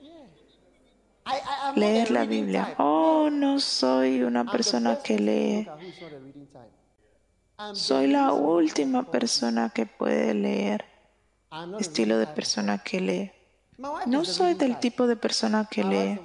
Yeah. 0.00 0.12
I, 0.12 0.18
I, 0.18 0.20
I'm 0.20 1.13
leer 1.74 2.10
la 2.10 2.24
Biblia. 2.24 2.74
Oh, 2.78 3.28
no 3.30 3.60
soy 3.60 4.22
una 4.22 4.44
persona 4.44 4.98
que 5.02 5.18
lee. 5.18 5.68
Soy 7.72 8.08
la 8.08 8.32
última 8.32 9.10
persona 9.10 9.70
que 9.70 9.86
puede 9.86 10.34
leer. 10.34 10.84
Estilo 11.78 12.18
de 12.18 12.26
persona 12.26 12.78
que 12.78 13.00
lee. 13.00 13.32
No 14.06 14.24
soy 14.24 14.54
del 14.54 14.78
tipo 14.78 15.06
de 15.06 15.16
persona 15.16 15.66
que 15.70 15.84
lee. 15.84 16.20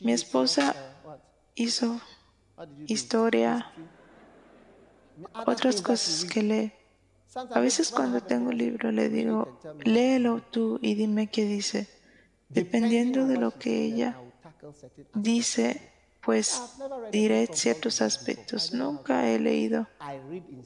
Mi 0.00 0.12
esposa 0.12 0.74
uh, 1.04 1.12
hizo 1.54 2.00
historia, 2.86 3.72
otras 5.46 5.80
cosas 5.80 6.24
que 6.24 6.42
lee. 6.42 6.72
A 7.50 7.60
veces 7.60 7.90
cuando 7.90 8.20
tengo 8.20 8.50
un 8.50 8.58
libro 8.58 8.92
le 8.92 9.08
digo, 9.08 9.58
léelo 9.84 10.42
tú 10.42 10.78
y 10.82 10.94
dime 10.94 11.28
qué 11.28 11.44
dice. 11.44 11.88
Dependiendo 12.48 13.26
de 13.26 13.36
lo 13.36 13.50
que 13.52 13.84
ella 13.84 14.16
dice, 15.14 15.92
pues 16.26 16.60
diré 17.12 17.48
ciertos 17.52 18.02
aspectos. 18.02 18.72
Nunca 18.72 19.28
he 19.28 19.38
leído 19.38 19.86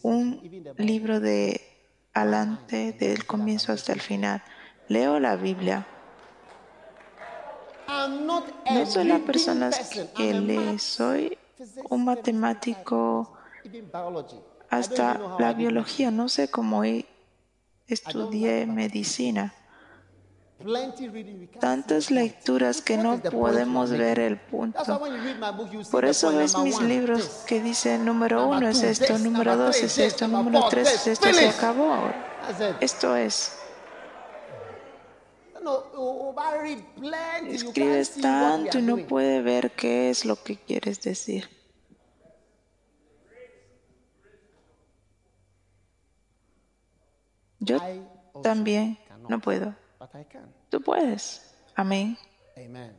un 0.03 0.41
libro 0.77 1.21
de 1.21 1.61
adelante, 2.13 2.93
del 2.93 3.27
comienzo 3.27 3.73
hasta 3.73 3.93
el 3.93 4.01
final. 4.01 4.43
Leo 4.89 5.21
la 5.21 5.37
Biblia. 5.37 5.87
No 8.73 8.87
soy 8.87 9.05
la 9.05 9.19
persona 9.19 9.71
person. 9.71 10.09
que 10.17 10.33
lee, 10.33 10.79
soy 10.79 11.39
un 11.89 12.05
matemático 12.05 13.35
hasta 14.71 15.37
la 15.39 15.53
biología. 15.53 16.11
No 16.11 16.29
sé 16.29 16.49
cómo 16.49 16.83
estudié 17.87 18.67
medicina. 18.67 19.55
Tantas 21.59 22.11
lecturas 22.11 22.83
que 22.83 22.99
no 22.99 23.19
podemos 23.19 23.91
ver 23.91 24.19
el 24.19 24.39
punto. 24.39 25.01
Por 25.91 26.05
eso 26.05 26.37
ves 26.37 26.57
mis 26.59 26.81
libros 26.81 27.45
que 27.47 27.63
dicen 27.63 28.05
número 28.05 28.47
uno 28.47 28.69
es 28.69 28.83
esto, 28.83 29.19
número 29.19 29.57
dos 29.57 29.83
es 29.83 29.97
esto, 29.99 30.29
número 30.29 30.69
tres 30.69 30.95
es 30.95 31.07
esto, 31.07 31.33
se 31.33 31.49
acabó. 31.49 32.13
Esto 32.81 33.17
es. 33.17 33.57
Oh, 35.63 36.35
can't 36.35 37.49
Escribes 37.49 38.21
tanto 38.21 38.79
y 38.79 38.83
no 38.83 38.97
puede 39.07 39.43
ver 39.43 39.71
qué 39.73 40.11
es 40.11 40.25
lo 40.25 40.43
que 40.43 40.57
quieres 40.57 41.01
decir. 41.01 41.49
Yo 47.59 47.79
también 48.43 48.99
no 49.29 49.41
puedo. 49.41 49.75
But 50.13 50.21
I 50.21 50.25
can. 50.25 50.53
Tú 50.71 50.81
puedes. 50.83 51.41
Amén. 51.77 52.17
Amen. 52.57 52.93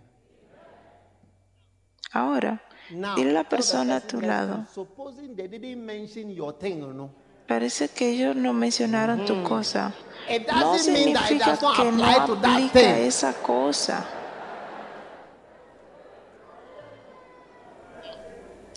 Ahora, 2.13 2.61
Now, 2.91 3.15
dile 3.15 3.29
a 3.31 3.33
la 3.33 3.43
persona 3.43 3.97
a 3.97 4.01
tu 4.01 4.19
lado. 4.21 4.57
you, 4.57 4.65
Supposing 4.73 5.35
they 5.35 5.47
didn't 5.47 5.85
mention 5.85 6.29
your 6.29 6.53
thing, 6.57 6.83
or 6.83 6.93
no? 6.93 7.09
Parece 7.47 7.89
que 7.89 8.09
ellos 8.11 8.35
no 8.35 8.53
mencionaron 8.53 9.25
tu 9.25 9.43
cosa. 9.43 9.93
It 10.29 10.47
No 10.47 10.59
doesn't 10.73 10.93
mean 10.93 11.13
that 11.13 11.29
it 11.31 11.41
significa 11.41 11.73
que 11.75 11.91
no 11.91 12.05
aplica 12.05 12.97
esa 12.99 13.33
cosa. 13.33 14.05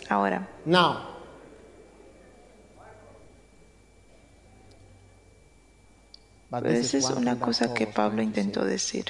Ahora, 0.09 0.47
Now, 0.64 1.14
pero 6.63 6.75
esa 6.75 6.99
es 6.99 7.11
una 7.11 7.39
cosa 7.39 7.73
que 7.75 7.87
Pablo 7.87 8.23
intentó 8.23 8.65
decir. 8.65 9.07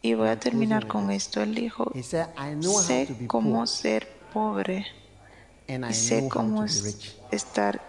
Y 0.00 0.14
voy 0.14 0.28
a 0.28 0.38
terminar 0.38 0.86
con 0.86 1.10
esto. 1.10 1.42
Él 1.42 1.54
dijo, 1.54 1.92
sé 2.60 3.08
cómo 3.26 3.66
ser 3.66 4.08
pobre 4.32 4.86
y 5.66 5.92
sé 5.92 6.28
cómo 6.28 6.64
estar, 7.30 7.80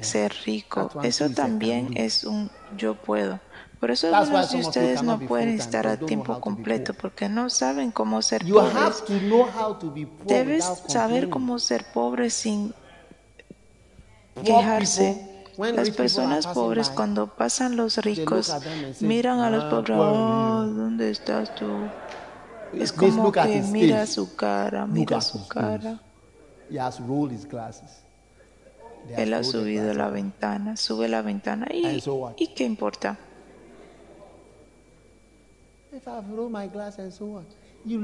ser 0.00 0.32
rico. 0.46 0.90
Eso 1.02 1.30
también 1.30 1.96
es 1.96 2.24
un 2.24 2.50
yo 2.76 2.94
puedo. 2.94 3.40
Por 3.80 3.92
eso 3.92 4.14
algunos 4.14 4.50
de 4.50 4.58
ustedes 4.58 5.02
no 5.02 5.20
pueden 5.20 5.50
estar 5.50 5.86
a 5.86 5.96
tiempo 5.96 6.40
completo 6.40 6.94
porque 6.94 7.28
no 7.28 7.48
saben 7.48 7.92
cómo 7.92 8.22
ser 8.22 8.44
pobres. 8.44 9.04
poor 9.06 9.78
Debes 10.26 10.64
saber 10.88 11.28
cómo 11.28 11.58
ser 11.58 11.84
pobre 11.92 12.30
sin 12.30 12.74
quejarse. 14.44 15.37
Las 15.58 15.90
personas 15.90 16.46
pobres 16.46 16.88
cuando 16.90 17.26
pasan 17.34 17.76
los 17.76 17.96
ricos 17.98 18.54
miran 19.00 19.40
a 19.40 19.50
los 19.50 19.64
"Ah, 19.64 19.70
pobres, 19.70 19.96
oh, 19.98 20.64
you." 20.66 20.74
¿dónde 20.74 21.10
estás 21.10 21.52
tú? 21.56 21.90
Es 22.72 22.92
Please 22.92 23.16
como 23.16 23.32
que 23.32 23.62
mira 23.62 24.06
su 24.06 24.36
cara, 24.36 24.86
mira 24.86 25.20
su 25.20 25.48
cara. 25.48 26.00
Él 29.16 29.34
ha 29.34 29.42
subido 29.42 29.94
la 29.94 30.10
ventana, 30.10 30.76
sube 30.76 31.08
la 31.08 31.22
ventana 31.22 31.66
y, 31.72 32.54
qué 32.54 32.64
importa? 32.64 33.18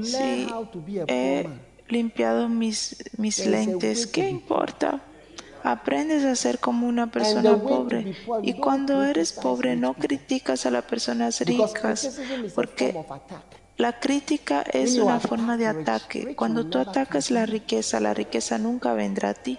Si 0.01 0.17
he 1.07 1.47
limpiado 1.87 2.49
mis, 2.49 2.95
mis 3.17 3.45
lentes, 3.45 4.07
¿qué 4.07 4.29
importa? 4.29 5.14
Aprendes 5.65 6.23
a 6.25 6.35
ser 6.35 6.59
como 6.59 6.87
una 6.87 7.09
persona 7.09 7.57
pobre. 7.57 8.15
Y 8.43 8.53
cuando 8.53 9.03
eres 9.03 9.33
pobre 9.33 9.75
no 9.75 9.95
criticas 9.95 10.67
a 10.67 10.69
las 10.69 10.83
personas 10.83 11.41
ricas, 11.41 12.19
porque 12.53 12.95
la 13.77 13.99
crítica 13.99 14.61
es 14.61 14.99
una 14.99 15.19
forma 15.19 15.57
de 15.57 15.65
ataque. 15.65 16.35
Cuando 16.35 16.67
tú 16.67 16.77
atacas 16.77 17.31
la 17.31 17.47
riqueza, 17.47 17.99
la 17.99 18.13
riqueza 18.13 18.59
nunca 18.59 18.93
vendrá 18.93 19.29
a 19.29 19.33
ti. 19.33 19.57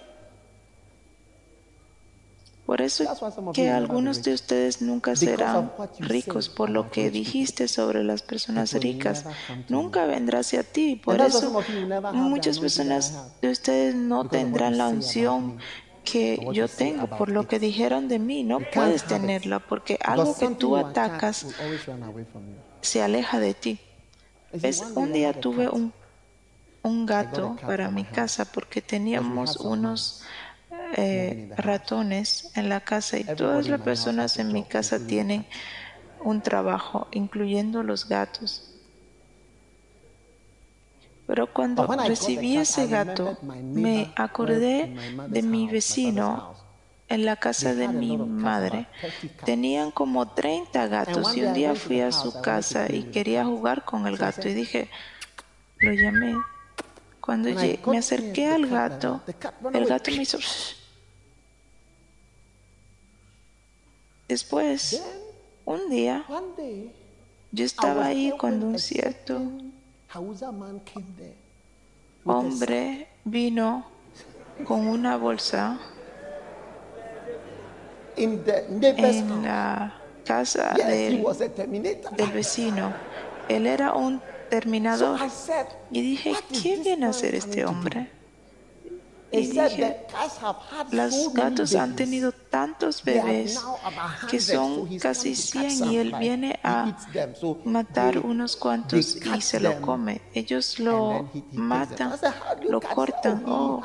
Por 2.65 2.81
eso 2.81 3.05
que 3.53 3.69
algunos 3.69 4.23
de 4.23 4.33
ustedes 4.33 4.81
nunca 4.81 5.15
serán 5.15 5.71
ricos 5.99 6.49
por 6.49 6.69
lo 6.69 6.89
que 6.89 7.09
dijiste 7.09 7.67
sobre 7.67 8.03
las 8.03 8.21
personas 8.21 8.73
ricas. 8.73 9.25
Nunca 9.69 10.05
vendrá 10.05 10.39
hacia 10.39 10.63
ti. 10.63 11.01
Por 11.03 11.21
eso 11.21 11.61
muchas 12.13 12.59
personas 12.59 13.39
de 13.41 13.51
ustedes 13.51 13.95
no 13.95 14.27
tendrán 14.27 14.77
la 14.77 14.87
unción. 14.87 15.59
Que 16.11 16.37
yo 16.53 16.67
tengo 16.67 17.07
por 17.07 17.29
lo 17.29 17.47
que 17.47 17.59
dijeron 17.59 18.07
de 18.07 18.19
mí. 18.19 18.43
No 18.43 18.59
puedes 18.59 19.03
tenerla 19.05 19.59
porque 19.59 19.97
algo 20.03 20.35
que 20.37 20.49
tú 20.55 20.75
atacas 20.77 21.45
se 22.81 23.01
aleja 23.01 23.39
de 23.39 23.53
ti. 23.53 23.79
¿Ves? 24.51 24.81
Un 24.95 25.11
día 25.13 25.33
tuve 25.33 25.69
un, 25.69 25.93
un 26.83 27.05
gato 27.05 27.55
para 27.65 27.89
mi 27.89 28.05
casa 28.05 28.45
porque 28.45 28.81
teníamos 28.81 29.57
unos 29.57 30.23
eh, 30.97 31.49
ratones 31.57 32.51
en 32.55 32.69
la 32.69 32.81
casa 32.81 33.17
y 33.17 33.23
todas 33.25 33.67
las 33.67 33.81
personas 33.81 34.39
en 34.39 34.53
mi 34.53 34.63
casa 34.63 34.99
tienen 34.99 35.47
un 36.19 36.41
trabajo, 36.41 37.07
incluyendo 37.11 37.83
los 37.83 38.07
gatos. 38.07 38.76
Pero 41.27 41.53
cuando 41.53 41.87
recibí 41.87 42.57
ese 42.57 42.87
gato, 42.87 43.37
me 43.73 44.13
acordé 44.15 44.95
de 45.25 45.43
mi 45.43 45.67
vecino 45.69 46.47
en 47.09 47.25
la 47.25 47.35
casa 47.37 47.75
de 47.75 47.89
mi 47.89 48.17
madre. 48.17 48.77
about 48.79 48.91
30 48.99 49.35
cats. 49.37 49.43
Tenían 49.45 49.91
como 49.91 50.33
30 50.33 50.87
gatos 50.87 51.37
y 51.37 51.43
un 51.43 51.53
día 51.53 51.75
fui 51.75 52.01
a 52.01 52.11
su 52.11 52.41
casa 52.41 52.87
y 52.91 53.05
quería 53.05 53.45
jugar 53.45 53.85
con 53.85 54.07
el 54.07 54.17
gato 54.17 54.49
y 54.49 54.53
dije, 54.53 54.89
lo 55.77 55.93
llamé. 55.93 56.35
Cuando 57.21 57.49
llegué- 57.49 57.81
me 57.85 57.97
acerqué 57.99 58.47
al 58.47 58.67
gato, 58.67 59.23
el 59.73 59.85
gato 59.85 60.11
me 60.11 60.23
hizo... 60.23 60.39
Después, 64.29 65.01
un 65.65 65.89
día, 65.89 66.25
yo 67.51 67.65
estaba 67.65 68.05
ahí 68.05 68.31
cuando 68.37 68.67
un 68.67 68.79
cierto 68.79 69.53
hombre 72.25 73.07
vino 73.23 73.85
con 74.65 74.87
una 74.87 75.17
bolsa 75.17 75.79
in 78.17 78.43
the 78.43 78.65
en 78.67 79.43
la 79.43 79.93
casa 80.25 80.73
Yes, 80.75 80.87
del, 80.87 82.31
vecino. 82.33 82.93
Él 83.47 83.65
era 83.65 83.93
un 83.93 84.21
terminador. 84.49 85.19
Said, 85.29 85.67
Y 85.91 86.01
dije, 86.01 86.31
"What 86.31 86.43
is 86.51 86.61
¿qué 86.61 86.77
viene 86.77 87.05
a 87.05 87.09
hacer 87.09 87.35
este 87.35 87.61
to 87.61 87.67
do?" 87.67 87.69
hombre? 87.69 88.16
Y 89.31 89.47
dije, 89.47 90.07
Los 90.91 91.33
gatos 91.33 91.75
han 91.75 91.95
tenido 91.95 92.31
tantos 92.31 93.03
bebés 93.03 93.59
que 94.29 94.39
100, 94.39 94.41
so 94.41 94.53
son 94.53 94.99
casi 94.99 95.35
come 95.35 95.35
to 95.35 95.59
catch 95.59 95.69
100 95.69 95.77
some, 95.77 95.91
y 95.91 95.97
él 95.97 96.15
viene 96.17 96.59
a 96.63 96.97
matar 97.65 98.19
unos 98.19 98.55
cuantos 98.55 99.17
y 99.17 99.41
se 99.41 99.59
lo 99.59 99.81
come. 99.81 100.21
Ellos 100.33 100.79
lo 100.79 101.29
matan, 101.51 102.13
I 102.13 102.17
said, 102.17 102.33
"How 102.33 102.55
do 102.55 102.63
you 102.63 102.71
lo 102.71 102.79
catch 102.79 102.89
them?" 102.89 102.95
cortan. 102.95 103.43
Oh, 103.47 103.83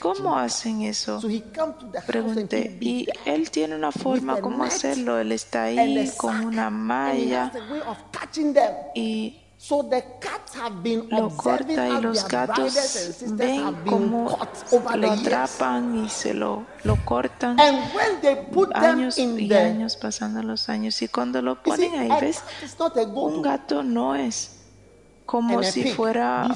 ¿cómo 0.00 0.36
hacen 0.36 0.82
eso? 0.82 1.20
Pregunté, 2.06 2.76
y 2.80 3.06
él 3.24 3.50
tiene 3.50 3.74
una 3.76 3.92
forma 3.92 4.40
como 4.40 4.64
hacerlo. 4.64 5.18
Él 5.18 5.32
está 5.32 5.64
ahí 5.64 6.10
con 6.16 6.44
una 6.44 6.68
malla 6.70 7.50
y 8.94 9.39
So 9.62 9.82
the 9.82 10.02
cats 10.20 10.54
have 10.54 10.82
been 10.82 11.06
lo 11.10 11.28
corta 11.36 11.86
y 11.86 12.00
los 12.00 12.26
gatos 12.26 13.22
ven 13.32 13.76
cómo 13.86 14.38
lo 14.96 15.10
atrapan 15.12 16.02
y 16.02 16.08
se 16.08 16.32
lo, 16.32 16.64
lo 16.82 16.96
cortan. 17.04 17.60
And 17.60 17.76
when 17.94 18.22
they 18.22 18.36
put 18.36 18.72
them 18.72 18.82
años 18.82 19.18
y 19.18 19.52
años 19.52 19.98
pasando 19.98 20.42
los 20.42 20.70
años. 20.70 21.02
Y 21.02 21.08
cuando 21.08 21.42
lo 21.42 21.62
ponen 21.62 21.94
ahí 21.94 22.10
ves 22.22 22.42
un 23.14 23.42
gato 23.42 23.82
no 23.82 24.14
es 24.14 24.56
como 25.26 25.62
si 25.62 25.92
fuera 25.92 26.48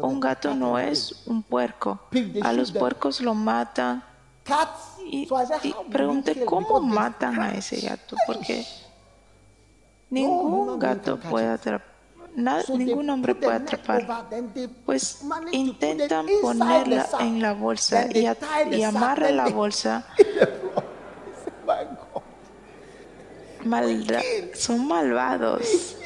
un 0.00 0.20
gato 0.20 0.54
no 0.54 0.78
es 0.78 1.24
un 1.26 1.42
puerco. 1.42 1.98
A 2.42 2.52
los 2.52 2.70
puercos 2.70 3.20
lo 3.20 3.34
matan. 3.34 4.04
Cats. 4.44 4.98
y, 5.04 5.28
y 5.64 5.74
pregunté 5.90 6.44
cómo 6.44 6.80
matan 6.80 7.40
a 7.40 7.54
ese 7.54 7.80
gato 7.80 8.16
porque 8.24 8.64
ningún 10.10 10.78
gato 10.78 11.18
puede 11.18 11.48
atrapar 11.48 11.87
ningún 12.78 13.10
hombre 13.10 13.34
puede 13.34 13.56
atrapar. 13.56 14.06
pues 14.86 15.22
intentan 15.52 16.26
ponerla 16.42 17.06
en 17.20 17.42
la 17.42 17.52
bolsa 17.54 18.06
y, 18.12 18.26
a- 18.26 18.36
y 18.70 18.82
la 19.32 19.48
bolsa. 19.48 20.06
Malda- 23.64 24.22
son 24.54 24.86
malvados. 24.86 25.96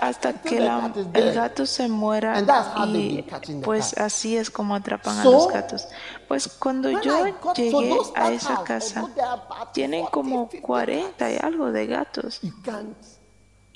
Hasta 0.00 0.32
que 0.34 0.58
la- 0.60 0.92
el 1.14 1.32
gato 1.32 1.64
se 1.66 1.88
muera 1.88 2.38
y 2.88 3.24
pues 3.62 3.96
así 3.96 4.36
es 4.36 4.50
como 4.50 4.74
atrapan 4.74 5.18
a 5.20 5.24
los 5.24 5.48
gatos. 5.48 5.88
Pues 6.28 6.48
cuando 6.48 6.90
yo 7.00 7.24
llegué 7.54 7.96
a 8.14 8.32
esa 8.32 8.62
casa 8.64 9.06
tienen 9.72 10.00
40, 10.06 10.10
como 10.10 10.48
50 10.50 10.66
40 10.66 11.30
y 11.32 11.36
algo 11.40 11.70
de 11.72 11.86
gatos. 11.86 12.40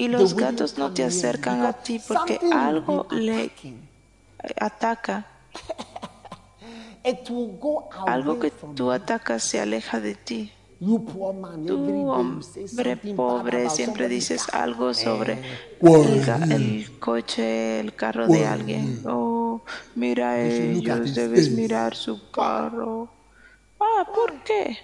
Y 0.01 0.09
los 0.09 0.35
gatos 0.35 0.79
no 0.79 0.91
te 0.91 1.05
acercan 1.05 1.61
a 1.63 1.73
ti 1.83 1.99
porque 2.09 2.39
algo 2.51 3.07
le 3.11 3.51
ataca, 4.59 5.27
algo 8.07 8.39
que 8.39 8.51
tú 8.75 8.91
atacas 8.91 9.43
se 9.43 9.61
aleja 9.61 10.01
de 10.01 10.15
ti. 10.15 10.53
Tú, 11.67 11.77
hombre 12.73 12.97
pobre, 13.17 13.69
siempre 13.71 14.09
dices 14.09 14.49
algo 14.53 14.95
sobre 14.95 15.33
Eh, 15.35 15.39
el, 16.05 16.23
ga- 16.25 16.47
el 16.51 16.99
coche, 16.99 17.81
el 17.81 17.95
carro 17.95 18.29
de 18.29 18.47
alguien. 18.47 19.03
Oh, 19.07 19.63
mira 19.95 20.41
ellos, 20.41 21.15
debes 21.15 21.51
mirar 21.51 21.95
su 21.95 22.31
carro. 22.31 23.11
Ah, 23.81 24.05
¿por 24.15 24.43
qué? 24.45 24.79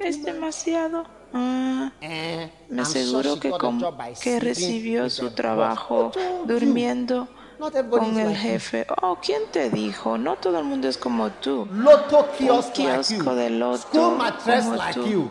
Es 0.00 0.24
demasiado. 0.24 1.04
Ah, 1.36 1.90
me 2.68 2.84
she 2.84 3.04
que, 3.40 3.50
by 3.90 4.14
que 4.14 4.38
recibió 4.40 5.10
su 5.10 5.30
trabajo 5.30 6.12
durmiendo 6.46 7.28
con 7.90 8.18
el 8.18 8.36
jefe. 8.36 8.86
Oh, 9.02 9.18
¿quién 9.20 9.42
te 9.50 9.68
dijo? 9.70 10.16
No 10.18 10.36
todo 10.36 10.58
el 10.58 10.64
mundo 10.64 10.88
es 10.88 10.96
como 10.96 11.30
tú. 11.30 11.66
Like 11.72 12.72
kiosco 12.72 13.34
de 13.34 13.50
loto 13.50 13.78
School 13.78 14.16
mattress 14.16 14.64
como 14.64 14.76
like 14.76 15.00
tú. 15.00 15.06
you. 15.06 15.30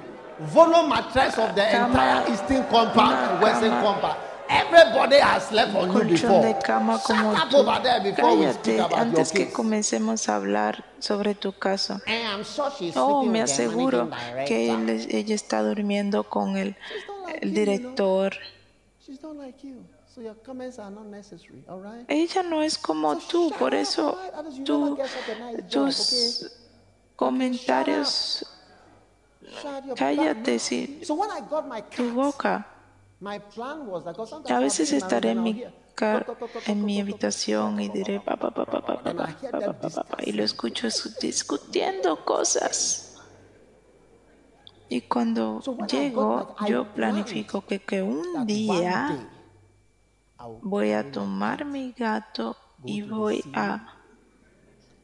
Volo 0.54 0.84
mattress 0.88 1.38
of 1.38 1.54
the 1.56 1.62
Cama- 1.72 1.88
entire 1.88 2.32
Eastern 2.32 2.64
Compound 2.64 3.14
una 3.14 3.30
and 3.34 3.44
Western 3.44 3.72
cama- 3.72 3.84
Compound. 3.84 4.16
Everybody 4.50 5.18
has 5.22 5.48
slept 5.50 5.76
on 5.76 5.88
you 5.88 5.94
colchón 5.94 6.10
before. 6.10 6.48
de 6.48 6.60
cama 6.60 7.00
como 7.06 7.34
Shut 7.34 7.44
up 7.44 7.50
tú. 7.50 7.58
over 7.58 7.82
there 7.84 8.00
before 8.02 8.36
we 8.36 8.52
speak 8.54 8.78
Cállate 8.78 8.80
about 8.80 8.94
antes 9.00 9.30
your 9.30 9.38
que 9.38 9.46
case. 9.46 9.54
comencemos 9.56 10.30
a 10.30 10.36
hablar 10.36 10.84
sobre 11.00 11.36
tu 11.36 11.54
caso. 11.54 11.94
And 12.06 12.28
I'm 12.28 12.44
sure 12.44 12.70
she's 12.78 12.96
Oh, 12.98 13.24
me 13.24 13.42
aseguro 13.42 14.10
que 14.48 14.70
él 14.72 15.08
ella 15.10 15.36
está 15.36 15.62
durmiendo 15.64 16.24
con 16.30 16.58
el, 16.58 16.76
el 17.42 17.54
director. 17.54 18.34
Ella 22.08 22.44
no 22.44 22.62
es 22.62 22.78
como 22.78 23.14
So 23.16 23.28
tú, 23.28 23.54
por 23.58 23.74
eso 23.74 24.18
tú, 24.66 24.98
tus 25.70 26.52
comentarios, 27.16 28.46
cállate 29.96 30.60
si 30.60 30.88
mouth. 30.88 31.06
So 31.06 31.14
when 31.16 31.30
I 31.32 31.42
got 31.42 31.68
my 31.68 31.82
tu 31.96 32.12
boca. 32.14 32.68
A 34.50 34.60
veces 34.60 34.92
estaré 34.92 35.32
en 35.32 35.44
mi, 35.44 35.52
I'll 35.52 35.58
hear, 35.58 35.74
car- 35.96 36.26
"Toc, 36.26 36.40
toc, 36.40 36.52
toc, 36.54 36.70
en 36.70 36.86
mi 36.86 37.00
habitación 37.00 37.80
y 37.80 37.88
diré 37.90 38.20
pa 38.20 38.36
pa 38.38 38.50
pa 38.52 38.66
pa 38.66 38.82
toc, 38.82 38.86
pa 38.86 38.96
toc." 38.96 39.04
pa 39.04 39.12
And 39.12 39.20
pa 39.20 39.26
I 39.30 39.32
hear 39.42 39.52
pa 39.52 39.60
them 39.60 39.74
pa 39.82 39.90
pa 39.96 40.04
pa, 40.04 40.18
y 40.28 40.32
lo 40.34 40.44
escucho 40.44 40.88
es- 40.88 41.18
discutiendo 41.20 42.24
cosas. 42.26 43.10
Y 44.90 45.02
cuando 45.08 45.62
llego, 45.90 46.56
yo 46.66 46.94
planifico 46.94 47.66
que, 47.66 47.80
que 47.80 48.02
un 48.02 48.46
día 48.46 49.18
voy 50.62 50.92
a 50.94 51.12
tomar 51.12 51.66
mi 51.66 51.94
gato 51.94 52.58
y 52.86 53.02
voy 53.02 53.44
a 53.54 53.93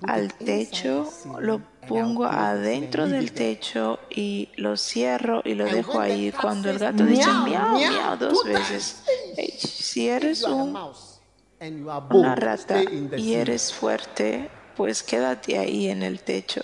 al 0.04 0.34
techo, 0.34 1.10
lo 1.40 1.62
pongo 1.88 2.26
adentro 2.26 3.08
del 3.08 3.34
techo 3.34 4.00
y 4.10 4.50
lo 4.56 4.78
cierro 4.78 5.42
y 5.44 5.56
lo 5.56 5.66
dejo 5.66 6.00
ahí. 6.00 6.32
Cuando 6.32 6.70
el 6.70 6.80
gato 6.80 7.06
dice 7.06 7.30
miau, 7.44 7.78
miau 7.78 8.18
dos 8.18 8.44
veces, 8.46 9.04
hey, 9.36 9.54
si 9.58 10.08
eres 10.08 10.44
un, 10.44 10.78
una 12.12 12.36
rata 12.36 12.82
y 13.18 13.34
eres 13.34 13.74
fuerte, 13.74 14.50
pues 14.76 15.04
quédate 15.04 15.58
ahí 15.58 15.90
en 15.90 16.04
el 16.04 16.22
techo. 16.22 16.62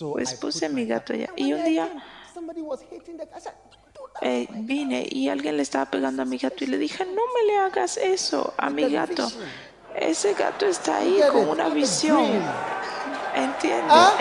Pues 0.00 0.34
puse 0.34 0.66
a 0.66 0.68
mi 0.68 0.84
gato 0.86 1.12
allá. 1.12 1.30
Y 1.36 1.52
un 1.52 1.64
día 1.64 1.88
eh, 4.20 4.46
vine 4.50 5.06
y 5.10 5.28
alguien 5.28 5.56
le 5.56 5.62
estaba 5.62 5.86
pegando 5.86 6.22
a 6.22 6.24
mi 6.24 6.38
gato 6.38 6.64
y 6.64 6.68
le 6.68 6.78
dije, 6.78 7.04
no 7.04 7.12
me 7.12 7.46
le 7.46 7.58
hagas 7.58 7.96
eso 7.96 8.54
a 8.56 8.70
mi 8.70 8.88
gato. 8.90 9.28
Ese 9.94 10.34
gato 10.34 10.66
está 10.66 10.98
ahí 10.98 11.20
con 11.30 11.48
una 11.48 11.68
visión. 11.68 12.42
¿Entiendes? 13.34 13.86
Ah, 13.88 14.14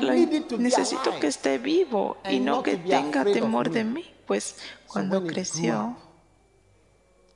need 0.00 0.32
it 0.32 0.48
to 0.48 0.56
be 0.56 0.64
necesito 0.64 1.18
que 1.20 1.26
esté 1.26 1.58
vivo 1.58 2.16
y 2.28 2.40
no 2.40 2.62
que 2.62 2.76
tenga 2.76 3.24
temor 3.24 3.70
de 3.70 3.84
mí. 3.84 4.04
Pues 4.26 4.56
cuando 4.86 5.26
creció, 5.26 5.96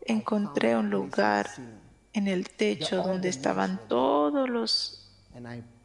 encontré 0.03 0.77
un 0.77 0.91
lugar 0.91 1.51
en 2.13 2.29
el 2.29 2.49
techo 2.49 3.03
donde 3.03 3.29
estaban 3.29 3.81
todos 3.89 4.49
los 4.49 5.06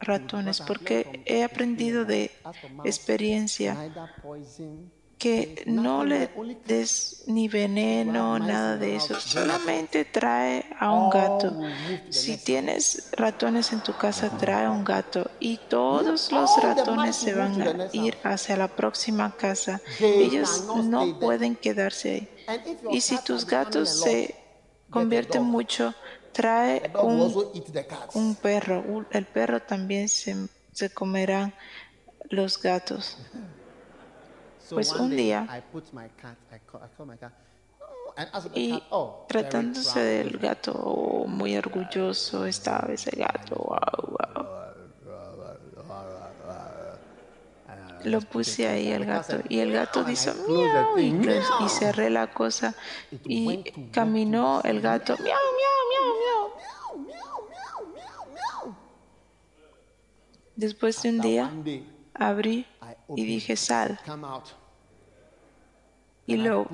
ratones 0.00 0.60
porque 0.60 1.22
he 1.26 1.44
aprendido 1.44 2.04
de 2.04 2.30
experiencia 2.84 3.76
que 5.22 5.62
no 5.66 6.04
le 6.04 6.30
des 6.66 7.22
ni 7.28 7.46
veneno, 7.46 8.40
nada 8.40 8.76
de 8.76 8.96
eso. 8.96 9.20
Solamente 9.20 10.04
trae 10.04 10.64
a 10.80 10.90
un 10.90 11.10
gato. 11.10 11.60
Si 12.10 12.38
tienes 12.38 13.12
ratones 13.16 13.72
en 13.72 13.84
tu 13.84 13.96
casa, 13.96 14.36
trae 14.36 14.68
un 14.68 14.82
gato. 14.82 15.30
Y 15.38 15.58
todos 15.68 16.32
los 16.32 16.50
ratones 16.60 17.14
se 17.14 17.34
van 17.34 17.62
a 17.62 17.88
ir 17.92 18.18
hacia 18.24 18.56
la 18.56 18.66
próxima 18.66 19.36
casa. 19.36 19.80
Ellos 20.00 20.66
no 20.86 21.20
pueden 21.20 21.54
quedarse 21.54 22.28
ahí. 22.48 22.68
Y 22.90 23.00
si 23.00 23.22
tus 23.22 23.46
gatos 23.46 23.90
a 23.90 24.04
se 24.04 24.34
convierten 24.90 25.44
mucho, 25.44 25.94
trae 26.32 26.90
un, 27.02 27.32
un 28.14 28.34
perro. 28.36 29.06
El 29.10 29.26
perro 29.26 29.60
también 29.60 30.08
se, 30.08 30.34
se 30.72 30.90
comerán 30.90 31.54
los 32.30 32.60
gatos. 32.60 33.18
Pues 34.70 34.92
un 34.92 35.10
día- 35.10 35.46
I 35.50 35.60
put 35.70 35.92
my 35.92 36.08
cat, 36.16 36.36
I 36.50 36.58
call, 36.66 36.80
I 36.82 36.88
call 36.96 37.06
my 37.06 37.18
cat, 37.18 37.32
and 38.16 38.28
ask 38.32 38.50
the 38.50 38.58
Y 38.58 38.82
oh, 38.90 39.26
tratándose 39.28 40.00
del 40.00 40.38
gato 40.38 40.72
oh, 40.72 41.26
muy 41.26 41.56
orgulloso 41.56 42.46
estaba 42.46 42.92
ese 42.92 43.10
gato. 43.16 43.56
wow, 43.56 44.16
wow. 44.34 44.71
Lo 48.04 48.20
puse 48.20 48.66
ahí 48.66 48.88
el 48.88 49.04
gato 49.04 49.38
y 49.48 49.58
el 49.60 49.72
gato 49.72 50.04
dice 50.04 50.32
miau 50.48 50.98
y, 50.98 51.14
y 51.64 51.68
cerré 51.68 52.10
la 52.10 52.32
cosa 52.32 52.74
y 53.24 53.62
caminó 53.90 54.60
el 54.64 54.80
gato 54.80 55.16
miau, 55.18 55.26
miau, 55.26 55.80
miau, 55.90 56.52
miau. 58.34 58.76
Después 60.56 61.02
de 61.02 61.08
un 61.10 61.20
día 61.20 61.50
abrí 62.14 62.66
y 63.16 63.24
dije 63.24 63.56
sal 63.56 63.98
y 66.26 66.36
lo 66.36 66.66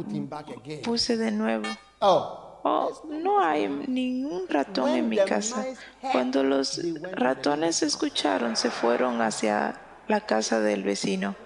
puse 0.83 1.16
de 1.16 1.31
nuevo. 1.31 1.64
Oh, 2.01 2.49
Oh, 2.64 3.03
no 3.09 3.41
hay 3.41 3.68
ningún 3.68 4.49
ratón 4.49 4.91
en 4.91 5.09
mi 5.09 5.16
casa. 5.16 5.64
Cuando 6.12 6.43
los 6.43 6.81
ratones 7.12 7.83
escucharon, 7.83 8.57
se 8.57 8.70
fueron 8.70 9.22
hacia 9.22 9.81
la 10.09 10.21
casa 10.27 10.61
del 10.61 10.83
vecino. 10.83 11.37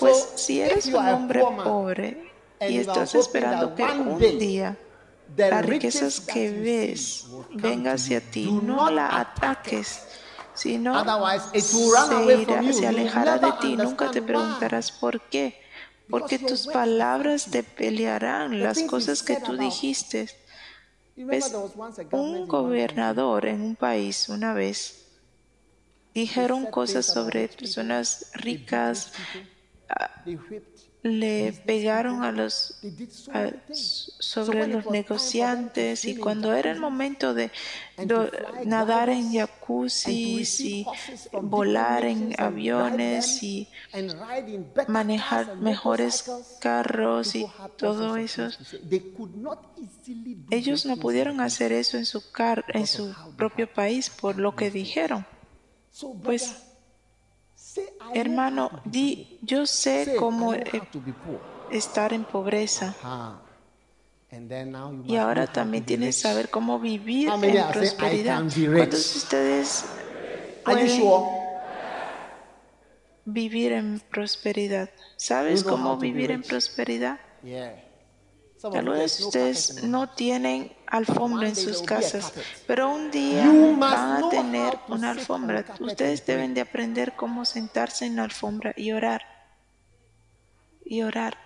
Pues 0.00 0.32
si 0.36 0.60
eres 0.60 0.86
un 0.86 0.96
hombre 0.96 1.40
pobre 1.40 2.32
y 2.68 2.78
estás 2.78 3.14
esperando 3.14 3.74
que 3.74 3.84
un 3.84 4.18
día 4.18 4.76
las 5.36 5.64
riquezas 5.64 6.20
que 6.20 6.50
ves 6.50 7.00
see 7.00 7.32
will 7.32 7.44
come 7.46 7.62
venga 7.62 7.90
to 7.90 7.96
hacia 7.96 8.20
ti, 8.20 8.50
no 8.50 8.90
la 8.90 9.20
ataques, 9.20 10.02
sino 10.54 10.94
se, 11.54 12.36
irá- 12.42 12.72
se 12.72 12.86
alejará 12.86 13.38
de 13.38 13.52
ti. 13.60 13.76
Nunca 13.76 14.10
te 14.10 14.20
preguntarás 14.22 14.90
por 14.92 15.20
qué. 15.20 15.60
Porque 16.10 16.38
tus 16.38 16.66
palabras 16.66 17.46
te 17.50 17.62
pelearán, 17.62 18.62
las 18.62 18.82
cosas 18.84 19.22
que 19.22 19.36
tú 19.36 19.56
dijiste. 19.56 20.28
¿Ves? 21.16 21.52
Un 22.12 22.46
gobernador 22.48 23.46
en 23.46 23.60
un 23.60 23.76
país 23.76 24.28
una 24.28 24.54
vez 24.54 25.07
dijeron 26.20 26.66
cosas 26.66 27.06
sobre 27.06 27.48
personas 27.48 28.30
ricas, 28.34 29.12
ah, 29.88 30.10
le 31.02 31.52
pegaron 31.64 32.24
a 32.24 32.32
los 32.32 32.80
a- 33.32 33.52
sobre 33.72 34.66
los 34.66 34.90
negociantes 34.90 36.04
y 36.04 36.16
cuando 36.16 36.52
era 36.52 36.72
el 36.72 36.80
momento 36.80 37.34
de 37.34 37.50
do- 38.04 38.28
nadar 38.64 39.08
en 39.08 39.28
gliders 39.30 39.48
jacuzzi 39.48 40.10
and 40.10 40.24
to 40.34 40.38
receive 40.38 40.78
y 40.80 41.36
volar 41.40 42.04
en 42.04 42.34
aviones 42.38 43.42
y 43.44 43.68
manejar 44.88 45.56
mejores 45.56 46.24
carros 46.60 47.34
y 47.36 47.46
todo 47.76 48.16
eso. 48.16 48.48
Ellos 50.50 50.84
no 50.84 50.96
pudieron 50.96 51.40
hacer 51.40 51.70
eso 51.72 51.96
en 51.96 52.06
su 52.06 52.20
car 52.32 52.64
en 52.74 52.86
su 52.86 53.14
propio 53.36 53.72
país 53.72 54.10
por 54.10 54.36
lo 54.38 54.56
que 54.56 54.70
dijeron. 54.70 55.24
Pues, 56.22 56.54
Hermano, 58.14 58.70
di, 58.84 59.38
yo 59.42 59.66
sé 59.66 60.14
cómo 60.18 60.54
eh, 60.54 60.62
estar 61.70 62.12
en 62.12 62.24
pobreza. 62.24 62.94
Ah. 63.02 63.40
Y 65.06 65.16
ahora 65.16 65.46
también 65.46 65.84
tienes 65.84 66.16
que 66.16 66.22
saber 66.22 66.50
cómo 66.50 66.78
vivir 66.78 67.30
many 67.30 67.56
en 67.56 67.58
are 67.58 67.72
saying, 67.72 67.88
"I 67.88 67.96
prosperidad. 67.96 68.36
can 68.36 68.48
be 68.48 68.54
rich"? 68.54 68.76
¿Cuántos 68.76 69.12
de 69.12 69.18
ustedes 69.18 69.84
pueden 70.64 71.34
vivir 73.24 73.72
en 73.72 74.00
prosperidad? 74.00 74.90
¿Sabes 75.16 75.64
cómo 75.64 75.96
vivir 75.96 76.30
en 76.30 76.42
prosperidad? 76.42 77.18
De 78.62 78.82
know 78.82 79.04
ustedes 79.04 79.84
no 79.84 80.08
tienen 80.08 80.72
alfombra 80.86 81.48
en 81.48 81.54
sus 81.54 81.80
casas, 81.82 82.32
pero 82.66 82.90
un 82.90 83.10
día 83.10 83.46
van 83.78 84.24
a 84.24 84.28
tener 84.30 84.76
una 84.88 85.10
alfombra. 85.10 85.64
Ustedes 85.78 86.26
deben 86.26 86.54
de 86.54 86.62
aprender 86.62 87.14
cómo 87.14 87.44
sentarse 87.44 88.06
en 88.06 88.16
la 88.16 88.24
alfombra 88.24 88.74
y 88.76 88.90
orar. 88.90 89.22
Y 90.84 91.02
orar. 91.02 91.38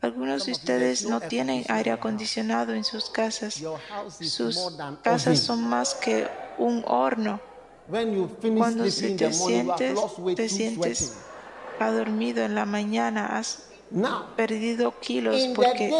Algunos 0.00 0.46
de 0.46 0.52
ustedes 0.52 1.06
no 1.08 1.20
tienen 1.20 1.64
aire 1.68 1.92
acondicionado 1.92 2.72
en 2.74 2.82
sus 2.82 3.08
casas. 3.08 3.62
Sus 4.20 4.76
casas 5.02 5.38
son 5.38 5.68
más 5.68 5.94
que 5.94 6.28
un 6.58 6.82
horno. 6.88 7.40
Cuando 8.56 8.90
se 8.90 9.10
te 9.14 9.32
sientes, 9.32 9.98
te 10.34 10.48
sientes. 10.48 11.27
Ha 11.78 11.90
dormido 11.90 12.44
en 12.44 12.54
la 12.54 12.66
mañana, 12.66 13.26
has 13.38 13.64
Now, 13.90 14.34
perdido 14.36 14.98
kilos 15.00 15.40
porque 15.54 15.90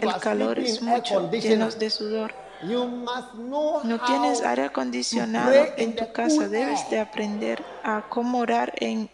el 0.00 0.16
calor 0.20 0.58
es 0.58 0.82
mucho, 0.82 1.30
llenos 1.30 1.78
de 1.78 1.90
sudor. 1.90 2.34
you 2.62 2.86
must 2.86 3.32
know 3.34 3.80
No 3.84 4.00
tienes 4.04 4.42
aire 4.42 4.64
acondicionado 4.64 5.52
en 5.76 5.94
tu 5.94 6.10
casa, 6.12 6.48
debes 6.48 6.88
de 6.90 6.98
aprender 7.00 7.62
a 7.84 8.08
cómo 8.08 8.38
orar 8.38 8.72
en 8.80 9.08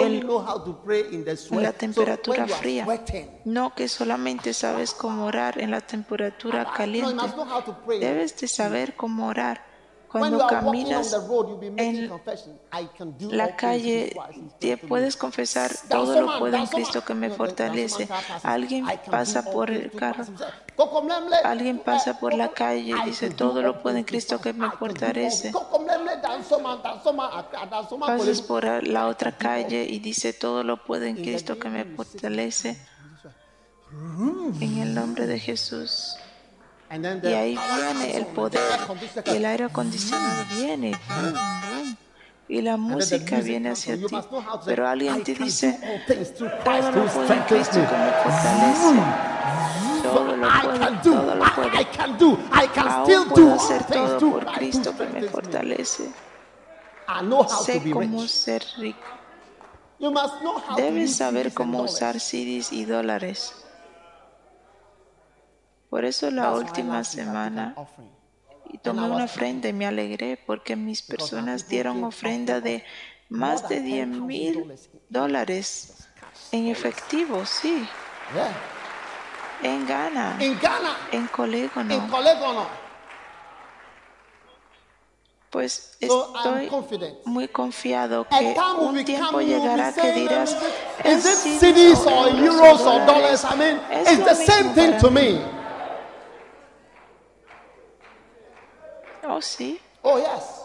el- 0.00 0.26
la 1.50 1.72
temperatura 1.72 2.46
fría. 2.46 2.86
No 3.44 3.74
que 3.74 3.88
solamente 3.88 4.52
sabes 4.54 4.92
cómo 4.92 5.26
orar 5.26 5.60
en 5.60 5.70
la 5.70 5.80
temperatura 5.80 6.62
no, 6.62 6.68
you 6.70 6.76
caliente. 6.76 7.24
Debes 7.98 8.38
de 8.38 8.46
saber 8.48 8.94
cómo 8.94 9.26
orar. 9.26 9.71
Cuando 10.12 10.46
caminas 10.46 11.16
en 11.76 12.10
la 13.30 13.56
calle, 13.56 14.14
te 14.58 14.76
puedes 14.76 15.16
confesar, 15.16 15.72
todo 15.88 16.20
lo 16.20 16.38
puedo 16.38 16.56
en. 16.56 16.66
Cristo 16.66 17.02
que 17.04 17.14
me 17.14 17.30
fortalece. 17.30 18.08
Alguien 18.42 18.86
pasa 19.10 19.42
por 19.50 19.70
el 19.70 19.90
carro, 19.90 20.24
alguien 21.44 21.76
eh, 21.76 21.82
pasa 21.84 22.18
por 22.18 22.34
la 22.34 22.48
calle 22.50 22.94
y 22.98 23.02
dice, 23.06 23.30
todo 23.30 23.54
do 23.54 23.62
lo 23.62 23.82
puedo 23.82 23.96
en 23.96 24.04
Cristo 24.04 24.40
que 24.40 24.52
me 24.52 24.70
fortalece. 24.70 25.52
Ah, 25.54 27.48
Pasas 28.00 28.42
por 28.42 28.86
la 28.86 29.06
otra 29.06 29.36
calle 29.36 29.84
y 29.88 29.98
dice, 29.98 30.32
todo 30.32 30.62
lo 30.62 30.84
puedo 30.84 31.04
en 31.04 31.16
Cristo 31.16 31.58
que 31.58 31.68
me 31.68 31.84
fortalece. 31.84 32.78
En 34.60 34.78
el 34.78 34.94
nombre 34.94 35.26
de 35.26 35.38
Jesús. 35.38 36.16
Y 36.92 37.26
ahí 37.26 37.58
viene 37.76 38.16
el 38.16 38.26
poder 38.26 38.60
y 39.24 39.30
el 39.30 39.44
aire 39.46 39.64
acondicionado 39.64 40.44
viene. 40.54 40.92
Y 42.48 42.60
la 42.60 42.76
música 42.76 43.40
viene 43.40 43.70
hacia 43.70 43.96
ti. 43.96 44.14
Pero 44.66 44.86
alguien 44.86 45.24
te 45.24 45.34
dice, 45.34 45.78
through 46.36 46.50
todo 46.62 46.90
lo 46.92 47.06
puedo 47.06 47.32
en 47.32 47.42
Cristo 47.44 47.74
que 47.74 47.96
me 47.96 48.12
fortalece. 48.22 49.02
Todo 50.02 50.36
lo 50.36 50.46
I 50.46 50.60
puedo, 50.62 50.78
can 50.78 51.02
do, 51.02 51.12
todo 51.12 51.34
lo 51.34 51.54
puedo. 51.54 51.80
I 51.80 51.84
can 51.84 52.18
do, 52.18 52.38
I 52.52 52.68
can 52.74 53.04
still 53.04 53.16
Aún 53.16 53.28
do 53.28 53.34
puedo 53.34 53.52
all 53.52 53.58
hacer 53.58 53.84
todo 53.84 54.18
por 54.18 54.52
Cristo 54.52 54.96
que 54.96 55.06
me 55.06 55.22
fortalece. 55.22 56.10
Sé 57.64 57.90
cómo 57.90 58.28
ser 58.28 58.64
rico. 58.78 59.00
Debes 60.76 61.16
saber 61.16 61.54
cómo 61.54 61.82
usar 61.82 62.20
CDs 62.20 62.72
y 62.72 62.84
dólares. 62.84 63.54
Por 65.92 66.06
eso 66.06 66.30
la 66.30 66.52
última 66.52 67.04
semana 67.04 67.74
y 68.70 68.78
tomé 68.78 69.02
una 69.02 69.24
ofrenda 69.24 69.68
y 69.68 69.74
me 69.74 69.84
alegré 69.86 70.38
porque 70.46 70.74
mis 70.74 71.02
personas 71.02 71.68
dieron 71.68 72.02
ofrenda 72.02 72.62
de 72.62 72.82
más 73.28 73.68
de 73.68 73.80
10 73.82 74.08
mil 74.08 74.72
dólares 75.10 76.08
en 76.50 76.68
efectivo, 76.68 77.44
sí, 77.44 77.86
en 79.62 79.86
Ghana, 79.86 80.38
In 80.40 80.58
Ghana, 80.58 80.96
en 81.12 81.26
Colégono. 81.26 81.94
in 81.94 82.08
Colegono. 82.08 82.66
Pues 85.50 85.98
estoy 86.00 86.68
confident. 86.68 87.18
muy 87.26 87.48
confiado 87.48 88.26
que 88.26 88.56
un 88.78 89.04
tiempo 89.04 89.42
llegará 89.42 89.92
que 89.92 90.12
dirás, 90.12 90.56
"¿Es 91.04 91.22
CDs 91.60 91.98
o 92.06 92.28
euros 92.28 92.80
o 92.80 92.98
dollars? 93.00 93.44
I 93.44 93.56
mean, 93.58 93.80
Es 93.90 94.10
it's 94.10 94.24
the 94.24 94.34
same 94.46 94.70
thing 94.72 94.92
para 94.92 94.98
to 94.98 95.10
mí. 95.10 95.20
me. 95.20 95.61
Oh, 99.24 99.40
sí. 99.40 99.80
Oh, 100.02 100.18
yes. 100.18 100.62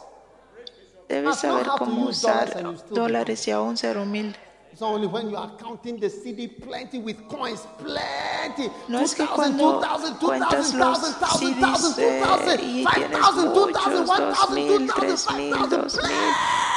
Debes 1.07 1.37
saber 1.37 1.67
cómo 1.77 2.07
usar 2.07 2.49
dólares 2.89 3.47
y 3.47 3.51
aún 3.51 3.77
ser 3.77 3.97
humilde. 3.97 4.37
It's 4.71 4.81
only 4.81 5.07
when 5.07 5.29
you 5.29 5.37
are 5.37 5.51
counting 5.57 5.99
the 5.99 6.07
CD 6.09 6.47
plenty 6.47 6.99
with 6.99 7.17
coins, 7.27 7.65
plenty. 7.79 8.69
No 8.87 8.99
es 8.99 9.15
que 9.15 9.23
2,000, 9.23 9.35
cuando 9.35 9.79
2,000, 9.79 10.17
cuentas 10.19 10.71
2,000, 10.71 10.79
los 10.79 10.99
1,000, 10.99 11.59
1,000, 11.59 11.93
CDs 11.95 11.97
eh, 11.97 12.23
2,000, 12.23 12.59
y 12.61 12.83
2,000, 12.83 12.93
tienes 12.93 13.25
5,000, 13.25 13.53
2,000, 13.53 13.55
muchos, 13.55 14.09
1,000, 14.09 14.17
dos 14.17 14.49
mil, 14.51 14.87
2,000, 14.87 14.93
tres 14.95 15.27
mil, 15.35 15.53
5,000, 15.55 15.69
dos 15.69 15.95
mil, 16.03 16.11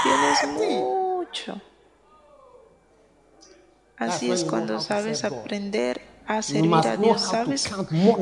tienes 0.03 0.47
mucho. 0.49 1.61
Así 3.99 4.31
es 4.31 4.45
cuando 4.45 4.81
sabes 4.81 5.24
aprender 5.24 6.09
a 6.39 6.43
servir 6.43 6.87
a 6.87 6.97
Dios, 6.97 7.20
sabes, 7.22 7.64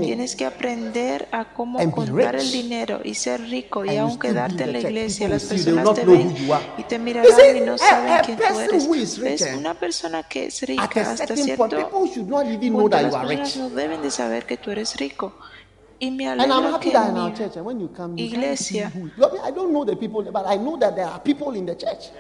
tienes 0.05 0.35
que 0.35 0.47
aprender 0.47 1.29
a 1.31 1.53
cómo 1.53 1.79
contar 1.91 2.37
el 2.37 2.51
dinero 2.51 3.01
y 3.05 3.15
ser 3.15 3.41
rico 3.43 3.85
y 3.85 3.97
aún 3.97 4.19
quedarte 4.19 4.65
en 4.65 4.73
la 4.73 4.81
iglesia. 4.81 5.29
Las 5.29 5.45
personas 5.45 5.85
te 5.95 6.05
ven 6.07 6.31
y 6.79 6.83
te 6.85 6.99
mirarán 6.99 7.57
y 7.57 7.61
no 7.61 7.75
a- 7.75 7.79
saben 7.79 8.13
a 8.15 8.21
quién 8.23 8.39
tú 8.39 8.59
eres. 8.59 8.85
eh, 9.27 9.37
Una 9.59 9.75
persona 9.75 10.23
que 10.23 10.47
es 10.47 10.63
rica 10.63 10.85
hasta 10.85 11.37
cierto 11.37 11.65
punto 11.91 12.97
las 13.03 13.17
personas 13.17 13.57
no 13.57 13.69
deben 13.71 14.03
de 14.03 14.11
saber 14.11 14.47
que 14.47 14.57
tú 14.57 14.71
eres 14.71 14.97
rico. 14.97 15.35
Y 16.01 16.11
me 16.11 16.29
And 16.29 16.41
I'm 16.53 16.65
happy 16.73 16.93
that 16.93 17.11
en 17.11 17.17
in 17.17 17.19
our 17.19 17.35
church, 17.35 17.57
and 17.57 17.67
when 17.67 17.81
you 17.81 17.89
come, 17.93 18.17
you 18.17 18.25
iglesia 18.27 18.91
see 18.93 18.99
who. 19.01 19.07
I 19.27 19.33
mean, 19.33 19.43
I 19.45 19.51
don't 19.51 19.73
know 19.73 19.85
the 19.85 19.97
people, 19.97 20.23
but 20.33 20.47
I 20.47 20.57
know 20.57 20.79
that 20.79 20.95
there 20.95 21.07
are 21.07 21.21
people 21.23 21.55
in 21.57 21.67
the 21.67 21.77
church. 21.77 22.11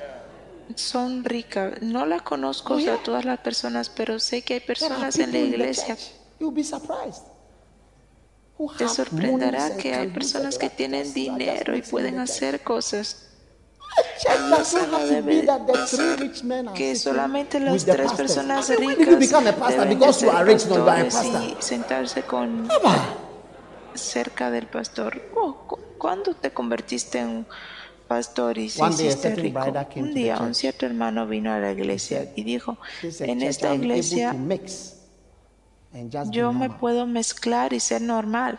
Son 0.77 1.25
ricas. 1.25 1.81
No 1.83 2.07
las 2.07 2.23
conozco 2.23 2.75
Oh, 2.75 2.79
yeah. 2.79 2.95
a 2.95 3.03
todas 3.03 3.25
las 3.25 3.39
personas, 3.41 3.89
pero 3.91 4.19
sé 4.19 4.43
que 4.43 4.55
hay 4.55 4.61
personas 4.61 5.19
en 5.19 5.33
la 5.33 5.39
iglesia. 5.39 5.97
church. 5.97 6.11
You'll 6.41 6.55
be 6.55 6.65
surprised. 6.65 7.23
Who 8.59 8.73
Te 8.77 8.89
sorprenderá 8.89 9.77
que 9.77 9.95
hay 9.95 10.09
personas 10.09 10.59
que 10.59 10.69
tienen 10.69 11.13
dinero 11.13 11.77
y 11.77 11.83
pueden 11.83 12.19
hacer 12.19 12.61
cosas. 12.63 13.25
No 14.91 14.99
be 14.99 15.43
debe 15.43 16.33
que 16.75 16.95
solamente 16.95 17.59
las 17.59 17.85
tres 17.85 18.13
personas 18.13 18.69
ricas 18.69 19.07
deben 20.21 21.11
ser 21.11 21.43
y 21.43 21.57
sentarse 21.61 22.23
con 22.23 22.69
cerca 23.95 24.51
del 24.51 24.67
pastor. 24.67 25.21
Oh, 25.35 25.55
cu- 25.67 25.79
¿Cuándo 25.99 26.35
te 26.35 26.53
convertiste 26.53 27.19
en 27.19 27.47
pastor 28.09 28.59
y 28.59 28.65
hiciste 28.65 29.35
rico? 29.37 29.61
Un 29.97 30.15
día 30.15 30.39
un 30.39 30.55
cierto 30.55 30.87
hermano 30.87 31.27
vino 31.27 31.53
a 31.53 31.59
la 31.59 31.73
iglesia 31.73 32.33
y 32.35 32.43
dijo, 32.43 32.79
en 33.21 33.43
esta 33.43 33.75
iglesia 33.75 34.35
yo 36.31 36.53
me 36.53 36.69
puedo 36.69 37.07
mezclar 37.07 37.73
y 37.73 37.81
ser 37.81 38.03
normal. 38.03 38.59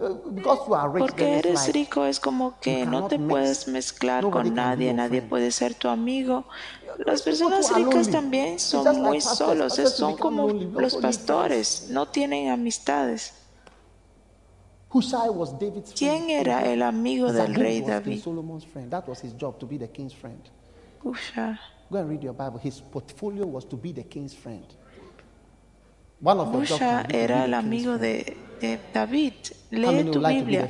Uh, 0.00 0.98
Porque 0.98 1.38
eres 1.38 1.72
rico 1.72 2.04
es 2.04 2.18
como 2.18 2.58
que 2.60 2.84
no 2.84 3.06
te 3.06 3.18
puedes 3.18 3.68
mezclar 3.68 4.28
con 4.28 4.54
nadie, 4.54 4.92
nadie 4.92 5.22
puede 5.22 5.52
ser 5.52 5.74
tu 5.74 5.88
amigo. 5.88 6.44
Las 7.06 7.22
personas 7.22 7.72
ricas 7.74 8.10
también 8.10 8.58
son 8.58 9.00
muy 9.02 9.20
solos, 9.20 9.74
son 9.74 10.16
como 10.16 10.48
los 10.48 10.96
pastores, 10.96 11.86
no 11.90 12.08
tienen 12.08 12.50
amistades. 12.50 13.34
Hushai 14.81 14.81
was 14.81 14.81
David's 14.81 14.81
friend. 14.81 14.81
¿Quién 15.96 16.30
era 16.30 16.70
el 16.70 16.82
amigo 16.82 17.32
del 17.32 17.54
rey 17.54 17.80
David? 17.80 18.20
Solomon's 18.20 18.64
friend. 18.64 18.90
That 18.90 19.08
was 19.08 19.22
his 19.22 19.34
job 19.38 19.58
to 19.58 19.66
be 19.66 19.78
the 19.78 19.88
king's 19.88 20.14
friend. 20.14 20.40
Usha. 21.02 21.58
Go 21.90 21.98
and 21.98 22.10
read 22.10 22.22
your 22.22 22.34
Bible. 22.34 22.58
His 22.62 22.80
portfolio 22.80 23.46
was 23.46 23.66
to 23.68 23.76
be 23.76 23.92
the 23.92 24.04
king's 24.04 24.34
friend. 24.34 24.64
One 26.20 26.38
of 26.38 26.54
Usha 26.54 27.06
era 27.10 27.44
el 27.46 27.54
amigo 27.54 27.98
de, 27.98 28.36
de 28.60 28.78
David. 28.92 29.32
Lee 29.70 30.04
tu 30.10 30.20
like 30.20 30.44
Biblia. 30.44 30.68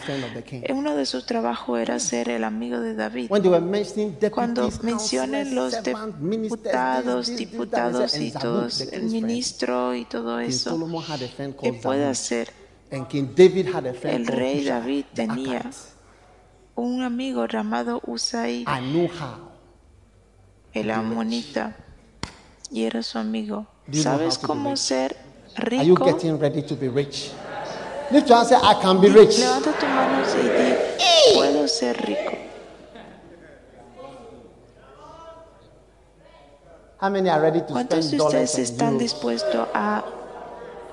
Uno 0.70 0.94
de 0.94 1.04
sus 1.04 1.26
trabajos 1.26 1.80
era 1.80 1.98
ser 1.98 2.30
el 2.30 2.44
amigo 2.44 2.80
de 2.80 2.94
David. 2.94 3.28
When 3.28 3.42
they 3.42 3.50
were 3.50 3.60
mentioning 3.60 4.16
Cuando 4.30 4.70
mencionen 4.82 5.54
los 5.54 5.82
diputados, 5.82 7.36
diputados 7.36 8.16
y 8.16 8.30
todos, 8.30 8.80
el 8.80 9.02
ministro 9.04 9.94
y 9.94 10.04
todo 10.04 10.38
eso, 10.38 10.78
que 11.36 11.54
called 11.54 11.82
puede 11.82 12.06
Zabud. 12.92 12.98
hacer. 12.98 12.98
And 12.98 13.08
King 13.08 13.34
David 13.34 13.66
had 13.74 13.86
a 13.86 13.94
friend 13.94 14.28
El 14.28 14.36
rey 14.36 14.64
David 14.64 15.04
tenía 15.14 15.70
un 16.74 17.02
amigo 17.02 17.46
llamado 17.46 18.00
Usai, 18.06 18.64
I 18.66 18.80
know 18.92 19.08
how. 19.08 19.50
el 20.74 20.90
amonita, 20.90 21.74
y 22.70 22.84
era 22.84 23.02
su 23.02 23.18
amigo. 23.18 23.66
¿Sabes 23.92 24.38
cómo 24.38 24.76
ser 24.76 25.16
Are 25.56 25.84
you 25.84 25.94
rico? 25.94 26.04
getting 26.04 26.38
ready 26.38 26.62
to 26.62 26.74
be 26.76 26.88
rich? 26.88 27.30
Lift 28.10 28.28
your 28.28 28.38
hand 28.38 28.52
and 28.52 28.62
say, 28.62 28.68
I 28.70 28.74
can 28.80 29.00
be 29.00 29.08
rich. 29.08 29.38
Levanta 29.38 29.72
tu 29.78 29.86
mano 29.86 30.22
y 30.22 30.48
di, 30.48 31.34
puedo 31.34 31.68
ser 31.68 31.96
rico. 32.06 32.38
How 37.00 37.10
many 37.10 37.28
are 37.28 37.40
ready 37.42 37.60
to 37.60 37.66
¿Cuántos 37.72 38.10
de 38.10 38.20
ustedes 38.20 38.58
están 38.58 38.96
dispuestos 38.96 39.66
a 39.74 40.04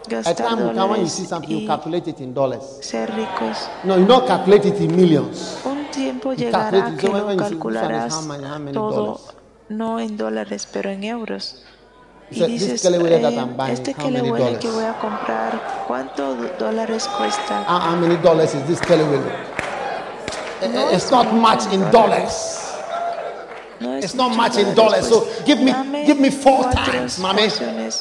A 0.06 0.10
gastar 0.10 0.36
time 0.36 0.64
will 0.64 0.74
come 0.76 0.90
when 0.92 1.02
you 1.02 1.08
see 1.10 1.26
something, 1.26 1.60
you 1.62 1.68
calculate 1.68 2.08
it 2.10 2.20
in 2.20 2.34
dollars. 2.34 2.64
ser 2.82 3.08
ricos? 3.16 3.70
No, 3.84 3.98
you 3.98 4.06
don't 4.06 4.26
calculate 4.26 4.66
it 4.68 4.80
in 4.80 4.96
millions. 4.96 5.58
Un 5.66 5.86
tiempo 5.92 6.34
You 6.34 6.46
llegará 6.46 6.96
que 6.98 7.08
is 7.08 7.38
calcularás 7.38 8.14
how 8.14 8.22
many- 8.22 8.44
how 8.44 8.60
many 8.60 8.74
todo, 8.74 8.92
dollars? 8.96 9.22
no 9.70 10.00
en 10.00 10.18
dólares, 10.18 10.68
pero 10.72 10.90
en 10.90 11.04
euros. 11.04 11.64
Y 12.32 12.40
So 12.40 12.46
dices, 12.46 12.82
kelewele 12.82 13.16
eh, 13.18 13.20
este 13.72 13.94
how 13.98 14.04
many 14.06 14.22
kelewele 14.32 14.60
que 14.60 14.68
dollars? 14.68 14.76
voy 14.76 14.84
a 14.86 15.00
comprar, 15.00 15.84
¿cuánto 15.88 16.36
do- 16.36 16.50
dólares 16.60 17.08
cuesta? 17.18 17.64
How, 17.68 17.80
how 17.92 17.96
many 17.98 18.16
dollars 18.18 18.54
is 18.54 18.64
this 18.68 18.80
Kelly 18.80 19.04
No 19.04 20.90
It's 20.92 21.06
es 21.06 21.12
not 21.12 21.26
mucho 21.32 21.36
much 21.42 21.74
in 21.74 21.92
dollars. 21.92 22.56
No 23.80 23.96
It's 23.98 24.14
not 24.14 24.36
much 24.36 24.58
in 24.58 24.76
dollars. 24.76 25.08
So 25.08 25.22
pues, 25.24 25.44
give 25.46 25.62
me, 25.64 25.72
give 26.10 26.20
me 26.20 26.32
four 26.32 26.64
times, 26.72 27.20
Mommy, 27.20 27.44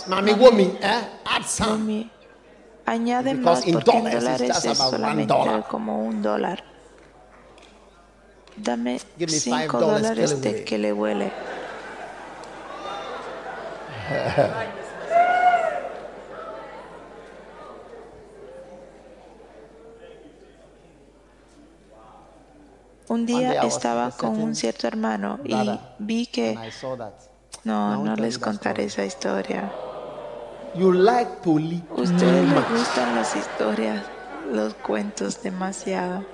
mami, 0.09 0.33
woman, 0.39 0.77
eh? 0.81 1.05
Add 1.27 1.45
some. 1.45 1.85
mami. 1.87 2.11
Añade 2.87 3.35
Because 3.37 3.61
más 3.61 3.67
in 3.67 3.75
porque 3.75 3.91
en 3.99 4.05
dollars 4.05 4.41
it's 4.41 4.63
dólares 4.63 4.65
es 4.65 4.79
solamente 4.79 5.35
dollar. 5.35 5.69
como 5.69 6.07
un 6.07 6.23
dólar. 6.23 6.65
Dame 8.57 8.99
Give 9.19 9.31
me 9.31 9.39
five 9.39 9.61
cinco 9.63 9.79
dollars 9.79 10.03
dólares 10.03 10.41
de 10.41 10.65
que 10.65 10.79
le 10.79 10.93
huele. 10.95 11.31
Un 23.09 23.27
día 23.27 23.63
estaba 23.63 24.11
con 24.11 24.41
un 24.41 24.55
cierto 24.55 24.87
hermano 24.87 25.41
y 25.45 25.79
vi 25.99 26.27
que 26.27 26.57
No, 27.69 28.05
no 28.05 28.17
les 28.17 28.39
contaré 28.39 28.85
esa 28.85 29.05
historia. 29.05 29.73
You 30.75 30.93
like 30.93 31.43
to 31.43 31.59
live 31.59 31.87
too 31.89 32.03
Ustedes 32.03 32.49
les 32.49 32.69
gustan 32.69 33.15
las 33.15 33.35
historias, 33.37 34.11
los 34.45 34.75
cuentos 34.75 35.43
demasiado. 35.43 36.27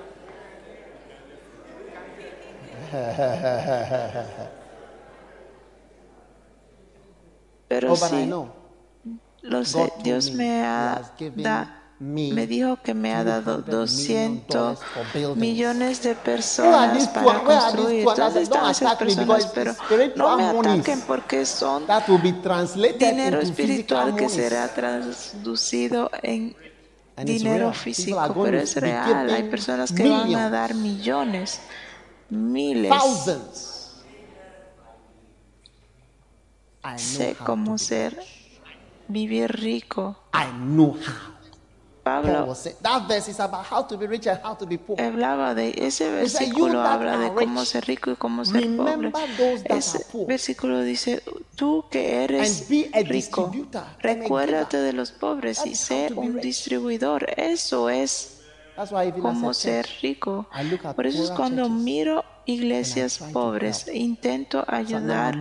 Pero 7.67 7.91
Oh, 7.91 7.95
sí, 7.95 8.31
lo 9.41 9.65
sé, 9.65 9.91
Dios 10.03 10.33
me 10.33 10.63
ha 10.63 10.93
has 10.93 11.11
given 11.17 11.43
da- 11.43 11.84
me 11.99 12.45
dijo 12.45 12.77
que 12.81 12.93
me 12.93 13.13
ha 13.13 13.23
dado 13.23 13.61
200 13.61 13.69
million 13.69 14.45
200 14.45 14.47
dollars 14.49 14.79
for 14.93 15.05
buildings. 15.13 15.37
millones 15.37 16.03
de 16.03 16.15
personas 16.15 17.07
para 17.07 17.39
construir. 17.41 18.05
said, 18.15 18.37
están 18.41 18.63
"Don't 18.63 18.71
esas 18.71 18.95
personas? 18.95 19.51
Pero 19.53 19.75
no 20.15 20.37
me 20.37 20.43
ataquen 20.45 21.01
porque 21.01 21.45
son 21.45 21.85
dinero 22.99 23.39
espiritual 23.39 24.15
que 24.15 24.27
será 24.27 24.67
traducido 24.73 26.11
en 26.21 26.55
dinero 27.23 27.71
físico, 27.71 28.43
pero 28.43 28.59
es 28.59 28.75
real. 28.75 29.29
Hay 29.29 29.43
personas 29.43 29.91
que 29.93 30.07
van 30.07 30.35
a 30.35 30.49
dar 30.49 30.75
millones, 30.75 31.61
miles. 32.29 32.91
Sé 36.97 37.35
cómo 37.43 37.77
ser, 37.77 38.19
vivir 39.07 39.49
rico. 39.51 40.17
I 40.33 40.51
know 40.57 40.91
how. 40.91 41.34
Pablo 42.05 42.45
was 42.45 42.59
saying 42.59 42.77
that 42.83 43.07
verse 43.07 43.31
is 43.31 43.39
about 43.39 43.65
how 43.65 43.81
to 43.81 43.97
be 43.97 44.05
rich 44.05 44.27
and 44.27 44.39
how 44.43 44.53
to 44.55 44.63
be 44.67 44.77
poor. 44.77 44.95
hablaba 45.01 45.55
de 45.55 45.73
ese 45.75 46.11
versículo 46.11 46.67
"You 46.67 46.73
that 46.73 46.85
habla 46.85 47.17
de 47.17 47.33
cómo 47.33 47.65
ser 47.65 47.83
rico 47.87 48.11
y 48.11 48.15
cómo 48.15 48.45
ser 48.45 48.77
pobre. 48.77 49.11
Ese 49.65 50.05
versículo 50.27 50.83
dice, 50.83 51.23
tú 51.55 51.85
que 51.89 52.23
eres 52.23 52.67
rico, 53.07 53.51
recuérdate 54.03 54.77
de 54.77 54.93
los 54.93 55.11
pobres 55.11 55.65
y 55.65 55.73
sé 55.73 56.11
un 56.15 56.39
distribuidor. 56.39 57.25
Eso 57.37 57.89
es 57.89 58.34
cómo 59.21 59.53
ser 59.53 59.87
rico. 60.01 60.47
Por 60.95 61.07
eso 61.07 61.23
es 61.23 61.31
cuando 61.31 61.69
miro 61.69 62.23
iglesias 62.45 63.19
pobres, 63.33 63.87
help. 63.87 63.95
intento 63.95 64.63
ayudar. 64.67 65.37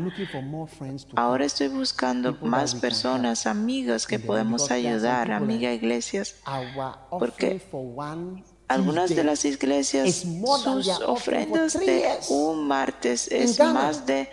Ahora 1.17 1.45
estoy 1.45 1.69
buscando 1.69 2.37
más 2.41 2.75
personas, 2.75 3.47
amigas 3.47 4.07
que 4.07 4.19
podemos 4.19 4.71
ayudar, 4.71 5.33
amiga 5.33 5.73
iglesias. 5.73 6.37
Porque 7.11 7.61
Algunas 8.67 9.11
de 9.11 9.25
las 9.25 9.45
iglesias, 9.45 10.25
sus 10.63 10.89
ofrendas 11.01 11.75
de 11.75 12.09
un 12.31 12.67
martes 12.67 13.29
es 13.31 13.61
más 13.61 14.07
de 14.07 14.29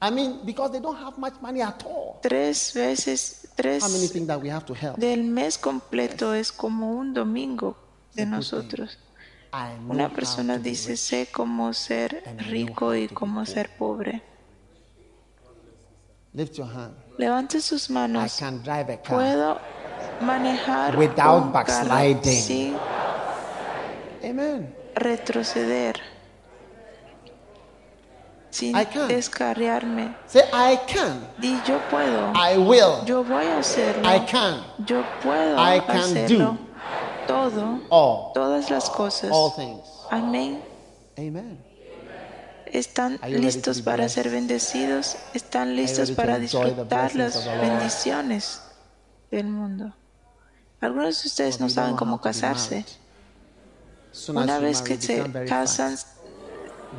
I 0.00 0.10
mean, 0.10 0.40
because 0.44 0.70
they 0.70 0.78
don't 0.78 0.96
have 0.96 1.18
much 1.18 1.40
money 1.42 1.60
at 1.60 1.82
all. 1.84 2.20
tres 2.22 2.72
veces, 2.72 3.37
tres 3.58 3.82
How 3.82 3.90
many 3.90 4.06
think 4.08 4.28
that 4.28 4.40
we 4.40 4.48
have 4.50 4.64
to 4.66 4.74
help? 4.74 4.96
del 4.98 5.24
mes 5.24 5.58
completo 5.58 6.32
es 6.32 6.52
como 6.52 6.92
un 6.92 7.12
domingo 7.12 7.76
de 8.14 8.24
nosotros. 8.24 8.98
Una 9.88 10.08
persona 10.10 10.58
dice, 10.58 10.96
sé 10.96 11.28
cómo 11.32 11.72
ser 11.72 12.22
rico 12.48 12.94
y 12.94 13.08
cómo 13.08 13.40
poor." 13.40 13.46
ser 13.46 13.70
pobre. 13.76 14.22
Lift 16.34 16.54
your 16.56 16.68
hand. 16.68 16.94
Levante 17.18 17.60
sus 17.60 17.88
I 17.88 17.92
manos. 17.94 18.36
can 18.38 18.62
drive 18.62 18.92
a 18.92 19.02
car. 19.02 19.16
Puedo 19.16 19.58
manejar 20.20 20.96
Without 20.96 21.42
un 21.46 21.52
carro 21.52 21.52
backsliding. 21.52 22.42
sin 22.42 22.76
Amen. 24.22 24.74
retroceder, 24.94 25.96
sin 28.50 28.76
I 28.76 28.84
can. 28.86 29.08
descarriarme. 29.08 30.14
Say, 30.26 30.42
I 30.52 30.78
can. 30.86 31.26
Di 31.38 31.56
yo 31.66 31.78
puedo, 31.90 32.32
I 32.34 32.56
will. 32.58 33.04
yo 33.04 33.22
voy 33.24 33.44
a 33.46 33.58
hacerlo, 33.58 34.02
I 34.08 34.20
can. 34.26 34.62
yo 34.86 35.02
puedo 35.22 35.56
I 35.58 35.80
can 35.80 35.96
hacerlo. 35.98 36.52
do. 36.52 36.58
Todo, 37.26 37.80
All. 37.90 38.32
todas 38.32 38.70
las 38.70 38.88
cosas. 38.88 39.30
All 39.32 39.52
things. 39.54 39.86
Amén. 40.10 40.62
Amen. 41.18 41.58
Están 42.66 43.18
listos 43.28 43.80
para 43.82 44.08
ser 44.08 44.30
bendecidos, 44.30 45.16
están 45.34 45.74
listos 45.74 46.10
para 46.10 46.38
disfrutar 46.38 47.14
las 47.14 47.46
bendiciones 47.60 48.60
del 49.30 49.46
mundo. 49.46 49.94
Algunos 50.80 51.22
de 51.22 51.28
ustedes 51.28 51.60
no 51.60 51.68
saben 51.68 51.96
cómo 51.96 52.20
casarse. 52.20 52.84
Una 54.28 54.58
vez 54.58 54.82
que 54.82 55.00
se 55.00 55.24
casan, 55.46 55.96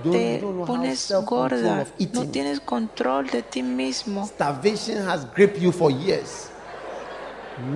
te 0.04 0.40
pones 0.66 1.12
gorda, 1.26 1.86
no 2.14 2.26
tienes 2.28 2.60
control 2.60 3.28
de 3.30 3.42
ti 3.42 3.64
mismo. 3.64 4.26
Starvation 4.28 5.08
has 5.08 5.26
gripped 5.34 5.60
you 5.60 5.72
for 5.72 5.92
years. 5.92 6.50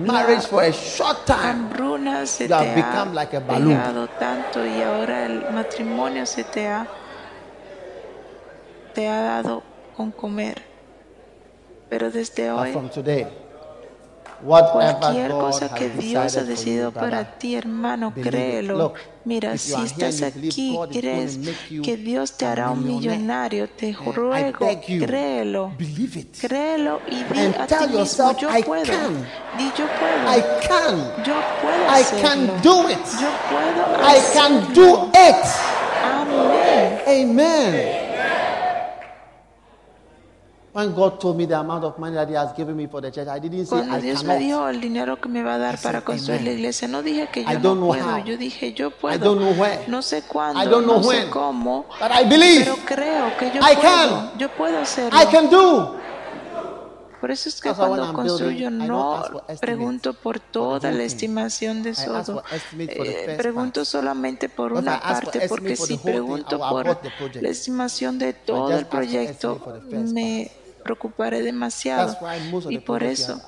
Marriage 0.06 0.46
for 0.46 0.62
a 0.62 0.72
short 0.72 1.26
time. 1.26 1.42
Hambruna 1.42 2.26
se 2.26 2.44
You 2.44 2.48
te 2.48 2.54
have 2.54 2.68
ha 2.68 2.74
become 2.74 3.14
like 3.14 3.36
a 3.36 3.40
balloon. 3.40 4.08
tanto 4.18 4.64
y 4.64 4.80
ahora 4.80 5.26
el 5.26 5.50
matrimonio 5.50 6.24
se 6.24 6.44
te 6.44 6.66
ha 6.68 6.86
te 8.94 9.08
ha 9.08 9.20
dado 9.20 9.62
con 9.96 10.10
comer. 10.12 10.62
Pero 11.90 12.10
desde 12.10 12.50
But 12.50 12.60
hoy 12.60 12.72
from 12.72 12.88
today, 12.88 13.26
Cualquier 14.44 15.30
cosa 15.30 15.74
que 15.74 15.88
Dios 15.88 16.36
ha 16.36 16.42
decidido 16.44 16.92
para 16.92 17.38
ti, 17.38 17.54
hermano, 17.56 18.12
créelo. 18.14 18.92
Mira, 19.24 19.56
si 19.56 19.72
estás 19.82 20.20
aquí, 20.22 20.76
crees 20.92 21.38
que 21.82 21.96
Dios 21.96 22.32
te 22.36 22.44
hará 22.44 22.70
un 22.70 22.86
millonario, 22.86 23.68
te 23.70 23.92
ruego, 23.92 24.58
créelo. 25.00 25.72
Créelo 26.40 27.00
y 27.08 27.22
di 27.24 27.54
a 27.58 27.66
ti 27.66 27.74
mismo, 27.96 28.36
yo 28.36 28.48
"I 28.58 28.62
puedo. 28.62 28.84
can. 28.84 29.14
Di, 29.56 29.64
yo 29.78 29.86
puedo. 29.98 30.30
Yo 31.24 31.34
puedo 31.62 31.88
hacerlo. 31.90 32.28
can 32.28 32.46
do 32.62 32.90
it. 32.90 32.98
Yo 33.20 33.28
puedo 33.48 33.82
I 34.02 34.20
can 34.34 34.56
hacerlo. 34.58 34.74
do 34.74 35.10
it. 35.14 35.44
Amén. 37.06 38.03
Amen. 40.74 40.88
When 40.88 40.94
God 40.94 41.20
told 41.20 41.36
me 41.36 41.46
the 41.46 41.54
amount 41.56 41.84
of 41.84 41.96
money 41.98 42.16
that 42.16 42.28
He 42.28 42.34
has 42.34 42.52
given 42.56 42.76
me 42.76 42.88
for 42.88 43.00
the 43.00 43.10
church, 43.10 43.28
I 43.28 43.38
didn't 43.38 43.66
say 43.66 43.76
Cuando 43.76 43.94
I 43.96 44.00
Dios 44.00 44.24
me 44.24 44.38
dio 44.38 44.68
el 44.68 44.80
dinero 44.80 45.20
que 45.20 45.28
me 45.28 45.42
va 45.42 45.54
a 45.54 45.58
dar 45.58 45.74
I 45.74 45.78
para 45.82 46.00
construir 46.00 46.42
la 46.42 46.50
iglesia, 46.50 46.88
no 46.88 47.02
dije 47.02 47.28
que 47.32 47.40
I 47.42 47.44
yo 47.54 47.58
don't 47.60 47.80
no 47.80 47.86
know 47.86 47.88
puedo, 47.94 48.04
how. 48.18 48.24
yo 48.24 48.36
dije 48.36 48.72
yo 48.74 48.90
puedo. 48.90 49.18
don't 49.24 49.38
know 49.40 49.52
where. 49.52 49.84
No 49.86 50.02
sé 50.02 50.22
cuándo, 50.22 50.60
I 50.60 50.66
don't 50.66 50.84
know 50.84 51.00
no 51.00 51.06
when. 51.08 51.24
sé 51.26 51.30
cómo, 51.30 51.86
But 52.00 52.10
I 52.10 52.24
believe 52.28 52.64
pero 52.64 52.76
creo 52.84 53.36
que 53.38 53.46
yo 53.52 53.60
I 53.60 53.74
puedo. 53.76 53.80
can. 53.82 54.38
Yo 54.38 54.48
puedo 54.50 54.78
hacerlo. 54.78 55.20
I 55.22 55.26
can 55.26 55.48
do. 55.48 55.96
Por 57.20 57.30
eso 57.30 57.48
es 57.48 57.58
que 57.60 57.70
That's 57.70 57.78
why 57.78 57.84
when 57.88 58.00
cuando 58.00 58.04
I'm 58.10 58.14
construyo 58.16 58.68
building, 58.68 58.82
I 58.82 58.86
don't 58.86 58.88
no 58.88 59.14
ask 59.14 59.32
for 59.32 59.44
estimates 59.48 59.60
pregunto 59.60 60.12
por 60.14 60.40
toda 60.40 60.90
la 60.90 61.04
estimación 61.04 61.82
de 61.82 61.90
ask 61.90 62.04
todo. 62.04 62.24
for 62.34 62.44
estimate 62.52 62.94
for 62.96 63.06
the 63.06 63.12
Eh, 63.12 63.24
first 63.24 63.38
pregunto 63.38 63.80
part. 63.80 63.86
solamente 63.86 64.48
por 64.50 64.74
But 64.74 64.84
I 64.88 64.88
una 64.88 64.96
ask 64.96 65.22
for 65.22 65.32
parte, 65.32 65.38
estimate 65.38 65.48
porque 65.48 65.76
for 65.76 65.86
si 65.86 65.96
the 65.96 66.02
whole 66.02 66.20
thing, 66.20 66.44
pregunto 66.44 66.56
I 66.56 66.58
por 66.68 66.80
abort 66.80 67.00
the 67.02 67.10
project. 67.12 67.42
la 67.42 67.48
estimación 67.48 68.18
de 68.18 68.34
todo 68.34 68.72
just 68.72 68.80
el 68.80 68.88
ask 68.90 68.90
for 68.90 69.00
proyecto, 69.00 69.52
estimate 69.54 69.64
for 69.64 69.72
the 69.72 69.80
first 69.80 70.12
me 70.12 70.50
preocuparé 70.84 71.42
demasiado. 71.42 72.16
Y 72.68 72.78
por 72.78 73.02
eso, 73.02 73.40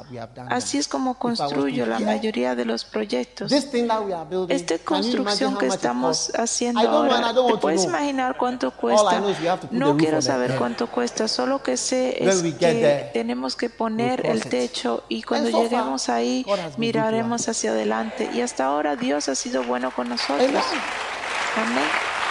así 0.49 0.79
es 0.79 0.89
como 0.89 1.19
construyo 1.19 1.87
la 1.87 2.01
mayoría 2.01 2.57
de 2.57 2.65
los 2.65 2.85
proyectos. 2.85 3.53
Esta 3.53 4.79
construcción 4.79 5.57
que 5.57 5.67
estamos 5.67 6.33
haciendo 6.35 6.81
ahora, 6.81 7.33
¿te 7.33 7.57
puedes 7.59 7.85
imaginar 7.85 8.37
cuánto 8.37 8.73
cuesta? 8.73 9.23
No 9.71 9.97
quiero 9.97 10.21
saber 10.21 10.57
cuánto 10.57 10.89
cuesta, 10.89 11.29
solo 11.29 11.63
que 11.63 11.77
sé 11.77 12.25
es 12.25 12.43
que 12.55 13.11
tenemos 13.13 13.55
que 13.55 13.71
poner 13.71 14.27
el 14.27 14.43
techo 14.45 15.05
y 15.09 15.23
cuando 15.23 15.51
lleguemos 15.51 16.09
ahí 16.09 16.45
miraremos 16.79 17.49
hacia 17.49 17.71
adelante. 17.71 18.31
Y 18.35 18.41
hasta 18.41 18.65
ahora 18.65 18.97
Dios 18.97 19.29
ha 19.29 19.35
sido 19.35 19.63
bueno 19.63 19.91
con 19.95 20.09
nosotros. 20.09 20.65
Amén. 21.57 22.26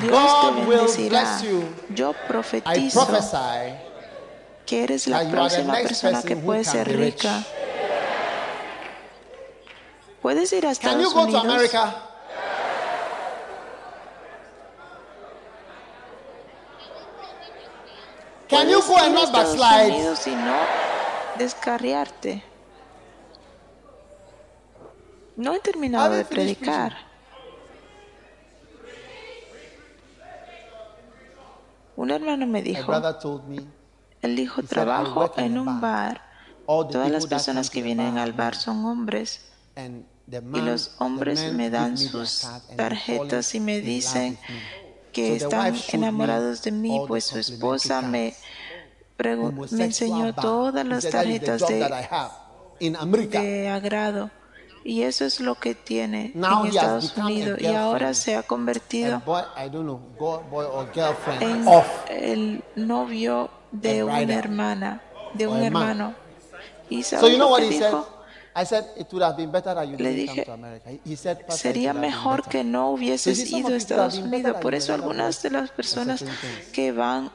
Dios 0.00 0.40
te 0.40 0.50
bendecirá. 0.66 1.40
Yo 1.90 2.12
profetizo 2.26 3.06
que 4.66 4.84
eres 4.84 5.06
la 5.06 5.28
próxima 5.28 5.74
persona 5.74 6.22
que 6.22 6.36
puede 6.36 6.64
ser 6.64 6.88
rica. 6.96 7.42
¿Puedes 10.22 10.52
ir 10.52 10.66
a 10.66 10.70
Estados 10.70 11.14
Unidos? 11.14 11.70
Can 18.48 18.68
you 18.68 18.80
Puedes 18.80 18.86
go 18.86 18.96
and 18.96 19.14
not 19.14 19.32
backslide? 19.32 19.92
Y 20.26 20.30
no 20.30 20.56
descarriarte. 21.38 22.42
No 25.36 25.54
he 25.54 25.60
terminado 25.60 26.14
de 26.14 26.24
predicar. 26.24 27.03
Un 32.04 32.10
hermano 32.10 32.46
me 32.46 32.60
dijo, 32.60 32.92
él 34.20 34.36
dijo, 34.36 34.60
he 34.60 34.66
said, 34.66 34.66
"I 34.66 34.84
trabajo 34.84 35.32
en 35.38 35.56
un 35.56 35.80
bar. 35.80 36.20
Todas 36.66 37.10
las 37.10 37.26
personas 37.26 37.70
que 37.70 37.80
vienen 37.82 38.18
al 38.18 38.34
bar 38.34 38.56
son 38.56 38.84
hombres. 38.84 39.40
Y 39.74 40.60
los 40.60 40.96
hombres 40.98 41.50
me 41.54 41.70
dan 41.70 41.96
sus 41.96 42.46
tarjetas 42.76 43.54
y 43.54 43.60
me 43.60 43.80
dicen 43.80 44.38
que 45.12 45.36
están 45.36 45.74
enamorados 45.94 46.62
de 46.62 46.72
mí, 46.72 47.00
pues 47.08 47.24
su 47.24 47.38
esposa 47.38 48.02
me, 48.02 48.34
me 49.70 49.84
enseñó 49.84 50.34
todas 50.34 50.86
las 50.86 51.04
said, 51.04 51.12
"That 51.12 51.24
is 51.24 51.40
the 51.40 51.46
tarjetas 51.46 53.28
de, 53.30 53.38
de 53.40 53.68
agrado. 53.70 54.30
Y 54.86 55.02
eso 55.02 55.24
es 55.24 55.40
lo 55.40 55.54
que 55.54 55.74
tiene 55.74 56.30
Now 56.34 56.66
en 56.66 56.66
he 56.66 56.68
has 56.68 56.74
Estados 56.76 57.14
become 57.14 57.22
a 57.22 57.32
Unidos. 57.32 57.60
Y 57.60 57.66
ahora 57.66 57.98
girlfriend. 58.08 58.14
se 58.16 58.36
ha 58.36 58.42
convertido 58.42 59.22
boy, 59.24 59.40
I 59.56 59.70
don't 59.70 59.84
know, 59.84 60.00
go- 60.18 60.42
boy 60.50 60.64
or 60.66 60.90
girlfriend 60.92 61.42
en 61.42 61.66
of 61.68 61.84
el 62.10 62.62
novio 62.76 63.50
de 63.72 64.00
A 64.00 64.04
una 64.04 64.20
hermana, 64.34 65.00
de 65.32 65.46
Or 65.46 65.52
un 65.52 65.56
a 65.64 65.70
man. 65.70 65.90
hermano. 65.90 66.14
¿Y 66.90 67.02
So 67.02 67.16
sabes 67.16 67.30
you 67.32 67.36
know 67.38 67.46
lo 67.48 67.52
what 67.54 67.60
que 67.60 67.68
he 67.68 67.78
said? 67.78 67.86
dijo? 67.88 68.08
I 68.56 68.64
said 68.66 68.84
it 68.96 69.08
would 69.12 69.22
have 69.24 69.36
been 69.36 69.50
better 69.50 69.74
that 69.74 69.84
you 69.88 69.96
Le 69.98 70.10
didn't 70.10 70.26
come 70.26 70.34
dije, 70.36 70.44
to 70.44 70.52
America. 70.52 70.90
He- 70.90 71.00
He 71.12 71.16
said, 71.16 71.38
"Pastor, 71.38 71.54
it 71.54 71.60
Sería 71.74 71.92
would 71.92 71.96
have 71.96 72.00
been 72.02 72.10
mejor 72.10 72.36
better." 72.36 72.50
que 72.50 72.64
no 72.64 72.90
hubieses 72.90 73.50
ido 73.50 73.68
a 73.68 73.76
Estados 73.76 74.18
Unidos. 74.18 74.56
Por 74.60 74.74
eso 74.76 74.92
algunas 74.94 75.42
de 75.42 75.50
las 75.50 75.70
personas 75.70 76.22
que 76.72 76.92
van 76.92 77.32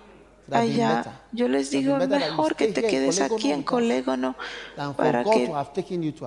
allá, 0.51 1.21
yo 1.31 1.47
les 1.47 1.71
digo, 1.71 1.97
mejor 1.97 2.55
que 2.55 2.67
te 2.67 2.83
quedes 2.83 3.21
aquí 3.21 3.51
en 3.51 3.63
Colégono 3.63 4.35
para 4.95 5.23
que. 5.23 5.51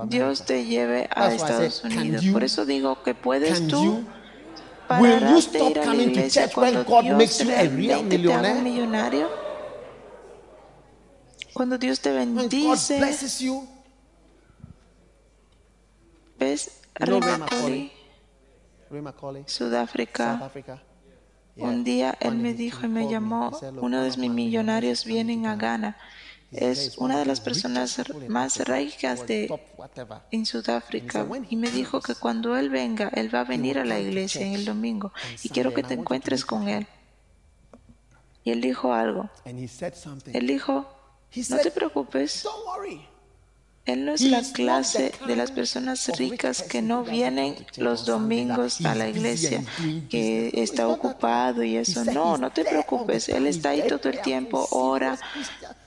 Dios 0.09 0.45
te 0.45 0.65
lleve 0.65 1.09
a 1.15 1.33
Estados 1.33 1.85
Unidos. 1.85 2.25
Por 2.33 2.45
eso 2.45 2.65
digo 2.65 3.03
que 3.03 3.15
puedes 3.15 3.67
tú 3.69 4.05
parar 4.89 5.33
de 5.33 5.39
stop 5.39 5.71
ir 5.71 5.79
a 5.79 5.95
la 5.95 6.03
iglesia 6.03 6.49
church 6.49 6.57
when 6.57 6.75
cuando 6.75 6.91
God 6.91 7.03
Dios 7.03 7.19
makes 7.19 7.45
you 7.45 7.51
a 7.51 7.55
real 7.63 7.71
realmente 7.71 8.19
te 8.19 8.33
haga 8.33 8.53
un 8.53 8.63
millionaire? 8.63 8.63
millonario. 8.63 9.29
Cuando 11.53 11.79
Dios 11.79 12.01
te 12.01 12.13
bendice, 12.13 12.99
ves 16.39 16.81
Ray 16.95 17.21
Macaulay? 17.21 17.93
Sudáfrica. 19.47 20.51
Un 21.57 21.85
día 21.85 22.17
él 22.21 22.31
One 22.31 22.43
me 22.43 22.55
dijo 22.55 22.87
y 22.87 22.89
me 22.89 23.09
llamó, 23.11 23.51
He 23.51 23.59
said, 23.61 23.75
"Look, 23.75 23.85
uno 23.85 23.97
one 23.99 24.05
de 24.05 24.11
of 24.11 24.17
mis 24.19 24.31
my 24.31 24.35
millonarios 24.35 25.05
vienen 25.05 25.47
a 25.47 25.57
Ghana." 25.57 25.97
Es 26.51 26.87
"He's 26.87 26.99
una 26.99 27.15
one 27.15 27.17
de 27.17 27.21
of 27.23 27.27
las 27.29 27.41
the 27.41 27.45
personas 27.45 28.03
más 28.29 28.59
ricas 28.67 29.27
de 29.27 29.49
en 30.31 30.47
Sudáfrica 30.47 31.21
And 31.21 31.29
he 31.29 31.31
said, 31.31 31.31
"When 31.31 31.47
y 31.51 31.57
me 31.57 31.71
dijo 31.71 32.01
que 32.01 32.15
cuando 32.15 32.57
él 32.57 32.69
venga, 32.71 33.09
él 33.15 33.35
va 33.35 33.41
a 33.41 33.45
venir 33.45 33.79
a 33.79 33.85
la 33.85 33.99
iglesia 33.99 34.47
en 34.47 34.55
el 34.55 34.65
domingo 34.65 35.13
y 35.43 35.49
quiero 35.49 35.73
que 35.75 35.83
te 35.83 35.95
encuentres 35.95 36.45
con 36.45 36.69
él. 36.69 36.87
Y 38.45 38.51
él 38.51 38.61
dijo 38.61 38.93
algo. 38.93 39.31
Él 39.45 40.47
dijo, 40.47 40.87
no 41.49 41.59
te 41.59 41.71
preocupes, 41.71 42.43
Don't 42.43 42.67
worry. 42.67 43.12
Él 43.85 44.05
no 44.05 44.13
es 44.13 44.23
la 44.23 44.43
clase 44.43 45.13
de 45.27 45.35
las 45.35 45.51
personas 45.51 46.09
ricas 46.17 46.63
que 46.63 46.83
no 46.83 47.03
vienen 47.03 47.57
los 47.77 48.07
domingos 48.07 48.81
a 48.85 48.95
la 48.95 49.09
iglesia, 49.09 49.65
que 50.09 50.53
está 50.55 50.87
ocupado 50.87 51.65
y 51.65 51.77
eso. 51.77 52.05
No, 52.05 52.39
no 52.39 52.51
te 52.51 52.65
preocupes, 52.65 53.29
él 53.29 53.47
está 53.47 53.71
ahí 53.71 53.83
todo 53.89 54.09
el 54.09 54.21
tiempo, 54.21 54.69
ora. 54.71 55.19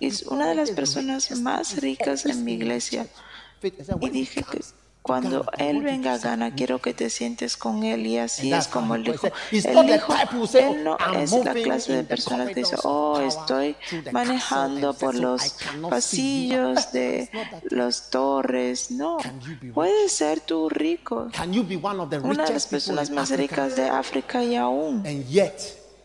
Es 0.01 0.23
una 0.23 0.49
de 0.49 0.55
las 0.55 0.71
personas 0.71 1.31
más 1.39 1.77
ricas 1.77 2.25
en 2.25 2.43
mi 2.43 2.53
iglesia. 2.53 3.07
Y 4.01 4.09
dije 4.09 4.43
que 4.51 4.59
cuando 5.05 5.45
él 5.59 5.83
venga 5.83 6.13
a 6.13 6.17
Ghana, 6.17 6.55
quiero 6.55 6.81
que 6.81 6.95
te 6.95 7.11
sientes 7.11 7.57
con 7.57 7.83
él. 7.83 8.07
Y 8.07 8.17
así 8.17 8.51
es 8.51 8.67
como 8.67 8.95
él 8.95 9.07
was. 9.07 9.21
dijo. 9.21 9.35
He's 9.51 9.65
Él 9.65 10.83
no 10.83 10.93
"Oh, 10.93 10.97
I'm 10.99 11.21
es 11.21 11.31
la 11.31 11.53
clase 11.53 11.93
de 11.93 12.03
personas 12.03 12.47
que 12.47 12.55
dice, 12.55 12.75
oh, 12.83 13.19
estoy 13.19 13.75
manejando 14.11 14.95
por 14.95 15.13
los 15.13 15.45
I 15.45 15.49
cannot 15.63 15.99
see 16.01 16.47
you." 16.47 16.55
pasillos 16.55 16.91
de 16.91 17.29
las 17.69 18.09
torres. 18.09 18.89
No, 18.89 19.17
puedes 19.75 20.11
ser 20.11 20.39
tú 20.39 20.69
rico. 20.69 21.27
Una 22.23 22.45
de 22.45 22.53
las 22.53 22.65
personas 22.65 23.11
más 23.11 23.29
ricas 23.29 23.75
de 23.75 23.87
África 23.87 24.43
y 24.43 24.55
aún 24.55 25.03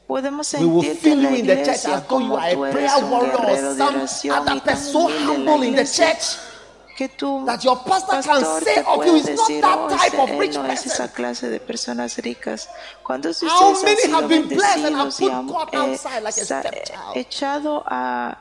podemos 0.07 0.46
sentirte 0.46 1.12
en 1.12 1.22
la 1.22 1.30
iglesia 1.38 2.05
como 2.07 2.36
tú 2.53 2.64
eres 2.66 2.92
un 3.01 3.20
guerrero 3.20 3.74
de 3.76 3.82
oración 3.82 4.44
y 4.57 4.61
tan 4.61 4.94
humilde 4.94 5.34
en 5.34 5.46
la 5.46 5.53
humble 5.53 5.68
in 5.68 5.74
the 5.74 5.82
iglesia 5.82 6.12
church 6.12 6.49
que 6.97 7.09
tú 7.09 7.45
that 7.47 7.61
your 7.62 7.78
pastor 7.84 8.22
can 8.22 8.41
pastor 8.41 8.62
say 8.62 8.74
te 8.74 8.80
of 8.80 9.05
you 9.07 9.12
puede 9.12 9.32
is 9.32 9.38
not 9.38 9.61
that 9.62 9.78
oh, 9.78 9.88
type 9.88 10.18
of 10.18 10.30
él 10.30 10.38
rich 10.38 10.55
no 10.55 10.66
es 10.66 10.86
esa 10.86 11.12
clase 11.12 11.49
de 11.49 11.61
personas 11.61 12.16
ricas. 12.18 12.68
¿Cuántos 13.03 13.41
de 13.41 13.49
How 13.49 13.72
ustedes 13.72 13.78
han 13.78 13.84
many 13.84 13.97
sido 14.03 14.16
have 14.16 14.28
been 14.28 14.49
blessed 14.49 14.84
and 14.84 14.97
have 14.97 15.11
put 15.47 15.72
God 15.72 15.74
eh, 15.74 15.78
outside 15.78 16.22
like 16.22 16.41
a 16.41 16.45
stepchild? 16.45 17.16
echado 17.16 17.82
a, 17.86 18.38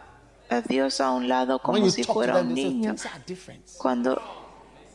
a 0.50 0.62
Dios 0.62 1.00
a 1.02 1.12
un 1.12 1.28
lado 1.28 1.54
When 1.56 1.62
como 1.64 1.78
you 1.78 1.92
si 1.92 2.04
fuera 2.04 2.36
them, 2.36 2.48
un 2.48 2.54
say 2.56 2.56
niño? 2.56 2.96
Cuando 3.78 4.22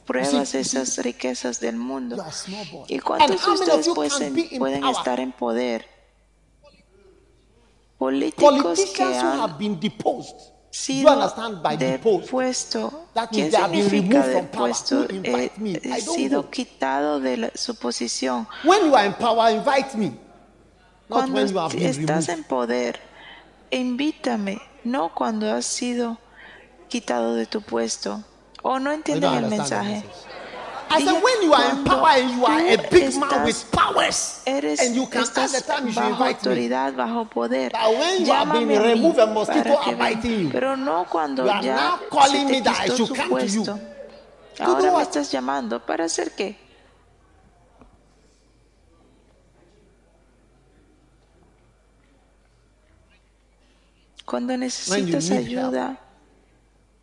pruebas 0.07 0.53
you 0.53 0.59
esas 0.61 0.99
riquezas 0.99 1.61
del 1.61 1.77
mundo. 1.77 2.17
You. 2.47 2.85
¿Y 2.89 2.99
cuántos 2.99 3.45
de 3.45 3.53
many 3.53 3.53
ustedes 3.53 3.87
you 3.87 3.95
pueden, 3.95 4.35
can 4.35 4.59
pueden 4.59 4.85
estar 4.85 5.21
en 5.21 5.33
poder? 5.33 5.87
Políticos 7.99 8.81
que 8.95 9.03
han 9.03 9.57
sido 10.75 11.33
depuesto. 11.79 13.07
¿Qué 13.31 13.51
significa 13.51 14.27
depuesto? 14.27 15.07
He 15.09 15.51
don't 16.05 16.17
sido 16.17 16.51
quitado 16.51 17.21
de 17.21 17.37
la- 17.37 17.51
su 17.55 17.77
posición. 17.77 18.47
When 18.65 18.87
you 18.87 18.97
are 18.97 19.07
in 19.07 19.15
power, 19.15 19.55
invite 19.55 19.97
me. 19.97 20.07
Not 21.09 21.19
Cuando 21.21 21.35
when 21.35 21.49
you 21.53 21.59
have 21.59 21.73
been 21.73 21.87
estás 21.91 22.29
en 22.29 22.45
poder, 22.45 22.99
invítame, 23.71 24.61
no 24.83 25.15
cuando 25.15 25.51
has 25.53 25.65
sido 25.67 26.19
quitado 26.89 27.35
de 27.35 27.47
tu 27.47 27.61
puesto. 27.63 28.25
O 28.63 28.79
no 28.79 28.91
entienden 28.91 29.33
el 29.35 29.47
mensaje. 29.47 30.03
I 30.91 31.05
said, 31.05 31.21
when 31.23 31.43
you 31.43 31.53
are 31.55 31.71
in 31.71 31.85
power 31.85 32.09
and 32.09 32.31
you 32.31 32.45
are 32.47 32.61
a 32.61 32.77
big 32.91 33.17
man 33.19 33.45
with 33.45 33.71
powers, 33.73 34.43
Eres, 34.47 34.81
and 34.81 34.95
you 34.95 35.07
can 35.07 35.23
at 35.23 35.29
estás 35.29 35.53
the 35.53 35.61
time 35.63 35.87
you 35.87 35.93
should 35.93 36.05
invite 36.05 36.43
me. 36.45 36.51
autoridad, 36.51 36.95
bajo 36.95 37.29
poder. 37.31 37.71
That 37.71 37.91
when 37.91 38.25
you 38.27 38.33
have 38.33 38.49
Llámame 38.49 38.67
been 38.69 38.79
a 38.79 38.85
mí 38.85 38.95
removed, 38.95 39.19
a 39.19 39.27
mosquito 39.27 39.65
para 39.65 39.85
que 39.85 39.91
are 39.93 39.97
venga. 39.97 40.15
biting 40.17 40.41
you. 40.41 40.51
Pero 40.51 40.77
no 40.77 41.05
cuando 41.11 41.45
You 41.45 41.51
are 41.51 41.63
ya 41.63 41.75
now 41.77 41.99
calling 42.11 42.47
me 42.49 42.61
that 42.61 42.81
I 42.81 42.95
should 42.95 43.15
come 43.15 43.39
to 43.41 43.47
you. 43.47 43.65
Ahora 44.61 44.93
me 44.93 45.03
estás 45.03 45.31
llamando 45.33 45.81
para 45.85 46.05
hacer 46.05 46.31
qué? 46.37 46.57
Cuando 54.25 54.57
necesitas 54.57 55.31
ayuda, 55.31 55.99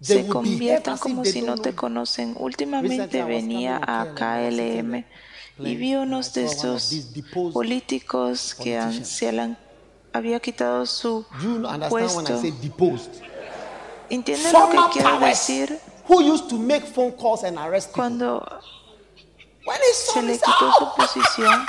se 0.02 0.28
conviertan 0.28 0.98
como 0.98 1.24
si 1.26 1.42
no 1.42 1.58
te 1.58 1.74
conocen. 1.76 2.36
Últimamente 2.40 3.24
venía 3.24 3.78
a 3.86 4.14
KLM, 4.16 5.06
y 5.60 5.76
vi 5.76 5.96
unos 5.96 6.34
de 6.34 6.46
estos 6.46 6.92
políticos 7.54 8.56
que 8.56 8.78
han- 8.80 9.06
se 9.06 9.32
le 9.32 9.42
han- 9.42 9.58
había 10.14 10.40
quitado 10.40 10.86
su 10.86 11.26
puesto. 11.90 12.42
¿Entienden 14.10 14.54
lo 14.54 14.70
que 14.70 14.78
quiero 14.94 15.20
decir? 15.20 15.80
who 16.10 16.20
used 16.20 16.48
to 16.50 16.58
make 16.58 16.86
phone 16.86 17.12
calls 17.12 17.44
and 17.44 17.58
arrest 17.58 17.90
people. 17.90 18.02
Cuando 18.04 18.62
se 19.94 20.22
le 20.24 20.34
quitó 20.34 20.74
su 20.78 20.96
posición, 20.98 21.66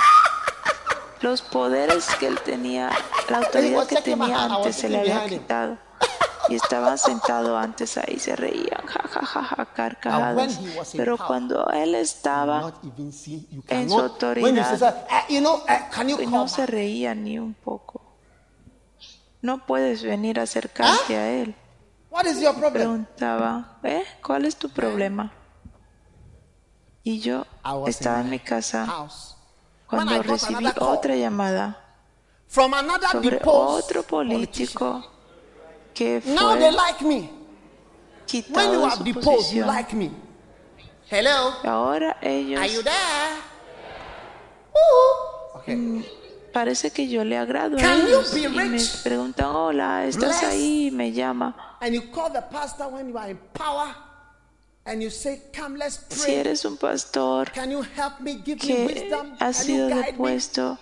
los 1.21 1.41
poderes 1.43 2.05
que 2.19 2.27
él 2.27 2.39
tenía, 2.43 2.89
la 3.29 3.37
autoridad 3.37 3.87
que 3.87 4.01
tenía 4.01 4.43
antes 4.45 4.75
se 4.75 4.89
le 4.89 4.99
había 4.99 5.25
quitado. 5.29 5.77
Y 6.49 6.55
estaban 6.55 6.97
sentados 6.97 7.57
antes 7.61 7.97
ahí, 7.97 8.19
se 8.19 8.35
reían, 8.35 8.85
ja, 8.85 9.07
ja, 9.07 9.25
ja, 9.25 9.43
ja, 9.43 9.65
carcajadas. 9.73 10.59
Pero 10.91 11.17
cuando 11.17 11.67
él 11.69 11.95
estaba 11.95 12.73
en 13.69 13.89
su 13.89 13.99
autoridad, 13.99 15.05
"Eh, 15.09 15.39
eh, 15.69 15.87
call 15.91 16.07
no 16.29 16.47
se 16.47 16.61
back?" 16.61 16.69
reía 16.69 17.15
ni 17.15 17.39
un 17.39 17.53
poco. 17.53 18.01
No 19.41 19.65
puedes 19.65 20.03
venir 20.03 20.39
a 20.39 20.43
acercarte 20.43 21.15
a 21.17 21.29
él. 21.31 21.55
Preguntaba, 22.71 23.77
¿eh? 23.83 24.03
¿Cuál 24.25 24.45
es 24.45 24.55
tu 24.55 24.69
problema? 24.69 25.31
Y 27.03 27.19
yo 27.19 27.45
estaba 27.87 28.21
en 28.21 28.29
mi 28.29 28.39
casa 28.39 28.85
cuando 29.87 30.11
recibí 30.23 30.65
otra 30.79 31.15
llamada 31.15 31.79
sobre 33.11 33.39
otro 33.43 34.03
politician. 34.03 35.03
Político 35.93 36.25
que 36.25 36.33
Now 36.33 36.55
they 36.55 36.71
fue 36.71 36.77
like 36.77 37.01
me. 37.05 37.29
When 38.49 38.71
you 38.71 38.83
are 38.83 39.03
deposed, 39.03 39.53
you 39.53 39.65
like 39.65 39.93
me. 39.93 40.11
Hello, 41.09 41.53
Ahora 41.63 42.17
ellos 42.21 42.59
are 42.59 42.67
you 42.67 42.81
there? 42.81 43.37
Okay. 45.55 46.03
parece 46.51 46.91
que 46.91 47.07
yo 47.07 47.23
le 47.23 47.37
agrado 47.37 47.77
a 47.77 47.79
Can 47.79 48.01
ellos 48.01 48.35
y 48.35 48.47
me 48.47 48.79
preguntan, 49.03 49.47
hola, 49.55 50.05
¿estás 50.05 50.43
ahí? 50.43 50.87
Y 50.87 50.91
me 50.91 51.11
llama. 51.11 51.77
And 51.81 51.93
you 51.93 52.11
call 52.11 52.31
the 52.31 52.41
pastor 52.41 52.87
when 52.87 53.09
you 53.09 53.17
are 53.17 53.29
in 53.29 53.37
power, 53.53 53.93
Si 56.09 56.31
eres 56.33 56.65
un 56.65 56.75
pastor 56.77 57.49
Can 57.51 57.71
you 57.71 57.83
help 57.83 58.19
me? 58.19 58.41
Give 58.43 58.55
me 58.55 58.67
que 58.67 58.85
wisdom. 58.85 59.35
ha 59.39 59.53
sido 59.53 59.87
guide 59.87 59.95
me?" 59.95 60.05
depuesto 60.11 60.79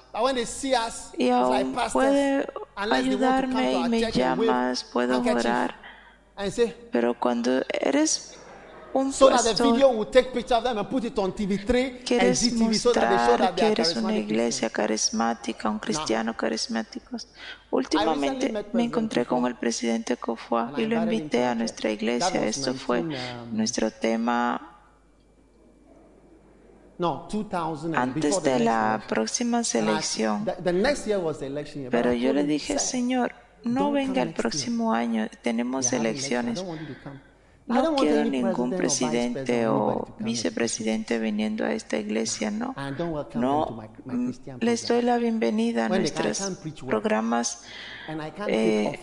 y 1.17 1.29
aún 1.29 1.75
puede 1.93 2.47
ayudarme 2.75 3.73
y 3.73 3.89
me 3.89 4.11
llamas, 4.11 4.83
puedo 4.85 5.21
orar. 5.21 5.75
Pero 6.91 7.19
cuando 7.19 7.63
eres 7.69 8.37
un 8.93 9.11
so 9.13 9.29
that 9.29 9.37
the 9.37 9.49
pastor 9.49 9.71
video 9.71 9.89
will 9.89 10.09
take 10.09 10.31
picture 10.31 10.55
of 10.55 10.63
them 10.63 10.77
and 10.77 10.87
put 10.87 11.03
it 11.03 11.17
on 11.17 11.33
TV3 11.33 11.85
and 11.85 12.05
Quieres 12.05 12.53
mostrar 12.53 13.55
que 13.55 13.67
eres 13.71 13.95
una 13.95 14.15
iglesia 14.15 14.69
carismática, 14.69 15.69
un 15.69 15.79
cristiano 15.79 16.35
carismático. 16.35 17.17
Últimamente 17.69 18.53
me 18.73 18.83
encontré 18.83 19.25
con 19.25 19.45
el 19.45 19.55
presidente 19.55 20.13
I 20.13 20.81
y 20.81 20.85
lo 20.85 21.01
invité 21.01 21.45
a 21.45 21.55
nuestra 21.55 21.89
iglesia. 21.89 22.45
Esto 22.45 22.73
fue 22.73 23.03
19, 23.03 23.43
um, 23.43 23.57
nuestro 23.57 23.91
tema 23.91 24.67
No, 26.97 27.27
2000 27.31 27.95
and 27.95 28.13
before 28.13 28.35
antes 28.37 28.43
de 28.43 28.59
la 28.59 29.03
próxima 29.07 29.63
selección. 29.63 30.45
Pero 31.89 32.13
yo 32.13 32.31
le 32.31 32.43
dije, 32.43 32.73
"Sir, 32.73 32.79
Señor, 32.79 33.33
no 33.63 33.91
venga 33.91 34.21
el 34.21 34.33
próximo 34.33 34.93
año, 34.93 35.27
tenemos 35.41 35.91
elecciones. 35.93 36.63
Don't 37.73 37.97
want 37.97 38.09
you 38.09 38.15
to 38.15 38.21
come." 38.21 38.27
I 38.27 38.41
No 38.41 38.41
quiero 38.41 38.47
ningún 38.47 38.71
presidente 38.71 39.67
o 39.67 40.07
vicepresidente 40.19 41.19
viniendo 41.19 41.65
a 41.65 41.73
esta 41.73 41.97
iglesia, 41.97 42.51
no. 42.51 42.73
Welcome 42.75 43.39
No, 43.39 43.79
mm, 44.05 44.25
Christian 44.25 44.57
les 44.61 44.87
doy 44.87 45.01
la 45.01 45.17
bienvenida 45.17 45.85
a 45.85 45.89
nuestros 45.89 46.39
programas 46.87 47.63
And 48.07 48.21
I 48.21 48.31
can't 48.31 48.49
eh, 48.49 48.99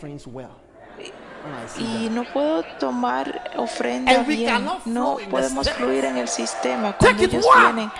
y 1.78 2.08
no 2.10 2.24
puedo 2.32 2.62
tomar 2.78 3.52
ofrenda 3.56 4.12
And 4.12 4.28
we 4.28 4.36
bien. 4.36 4.64
No 4.64 4.80
flow 4.84 5.18
in 5.18 5.24
the 5.24 5.30
podemos 5.30 5.70
fluir 5.70 6.04
en 6.04 6.16
el 6.18 6.28
sistema 6.28 6.96
cuando 6.96 7.22
ellos 7.22 7.46
vienen. 7.56 7.90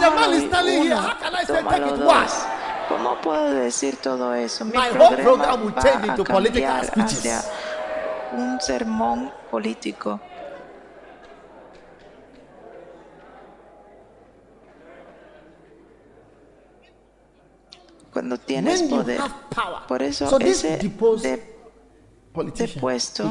Tómalo 0.00 0.36
uno, 0.80 1.16
tómalo 1.46 1.96
dos. 1.96 2.46
¿Cómo 2.88 3.20
puedo 3.20 3.50
decir 3.52 3.96
todo 3.96 4.34
eso? 4.34 4.64
Mi 4.64 4.72
programa 4.72 5.56
va 5.56 5.82
a 5.82 6.06
into 6.06 6.24
political 6.24 6.86
cambiar 6.86 7.06
hacia 7.06 7.42
un 8.32 8.60
sermón 8.60 9.32
político. 9.50 10.20
Cuando 18.12 18.38
tienes 18.38 18.82
poder. 18.84 19.20
Por 19.86 20.02
eso 20.02 20.28
so 20.28 20.38
ese 20.38 20.78
depuesto. 22.56 23.30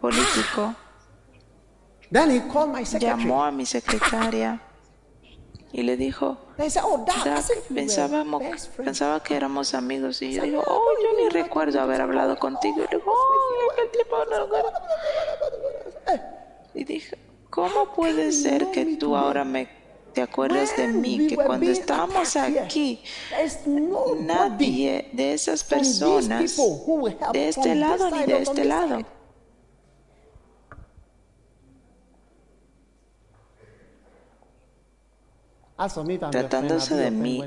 político 0.00 0.74
then 2.10 2.30
he 2.30 2.40
called 2.48 2.72
my 2.72 2.84
secretary. 2.84 3.22
llamó 3.22 3.44
a 3.44 3.50
mi 3.50 3.66
secretaria 3.66 4.58
y 5.72 5.82
le 5.82 5.96
dijo, 5.96 6.36
oh, 6.58 6.98
Doc, 6.98 7.16
I 7.26 7.28
"Doc, 7.28 7.42
said, 7.42 7.56
we 7.56 7.62
were 7.62 7.74
pensábamos, 7.82 8.40
best 8.42 8.72
friends. 8.74 8.84
pensaba 8.88 9.22
que 9.22 9.36
éramos 9.36 9.72
amigos 9.74 10.20
y 10.22 10.32
yo 10.32 10.42
digo, 10.42 10.62
oh, 10.66 10.84
yo 11.02 11.16
ni 11.22 11.28
recuerdo 11.28 11.80
haber 11.80 12.00
hablado 12.00 12.38
contigo. 12.38 12.76
Y 12.84 12.96
digo, 12.96 13.02
oh, 13.06 13.72
aquel 13.72 13.90
tipo 13.90 14.16
no 14.24 14.44
recuerdo". 14.44 14.72
Y 16.74 16.84
dije, 16.84 17.16
¿cómo 17.50 17.92
puede 17.94 18.32
ser 18.32 18.70
que 18.70 18.96
tú 18.96 19.16
ahora 19.16 19.44
me 19.44 19.68
te 20.12 20.22
acuerdas 20.22 20.76
de 20.76 20.88
mí? 20.88 21.26
Que 21.28 21.36
cuando 21.36 21.70
estábamos 21.70 22.34
aquí, 22.36 23.02
nadie 24.20 25.08
de 25.12 25.34
esas 25.34 25.62
personas 25.62 26.56
de 27.32 27.48
este 27.48 27.74
lado 27.76 28.10
ni 28.10 28.24
de 28.24 28.42
este 28.42 28.64
lado. 28.64 28.96
side. 28.96 29.06
As 29.06 29.14
for 29.14 29.18
me, 31.80 32.36
if 32.40 32.48
I'm 32.50 32.58
your 33.70 34.58
friend, 34.60 35.48
I'll 35.50 35.66
be 35.66 35.69
tratándose 36.30 36.94
de 36.94 37.10
mí, 37.10 37.42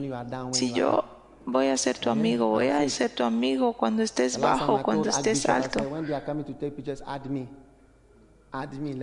si 0.52 0.74
yo 0.74 1.04
voy 1.46 1.68
a 1.68 1.78
ser 1.78 1.98
tu 1.98 2.10
amigo, 2.10 2.48
voy 2.48 2.68
a 2.68 2.88
ser 2.90 3.12
tu 3.12 3.24
amigo 3.24 3.74
cuando 3.74 4.02
estés 4.04 4.40
bajo, 4.40 4.82
cuando 4.82 5.10
estés 5.10 5.48
alto. 5.48 5.80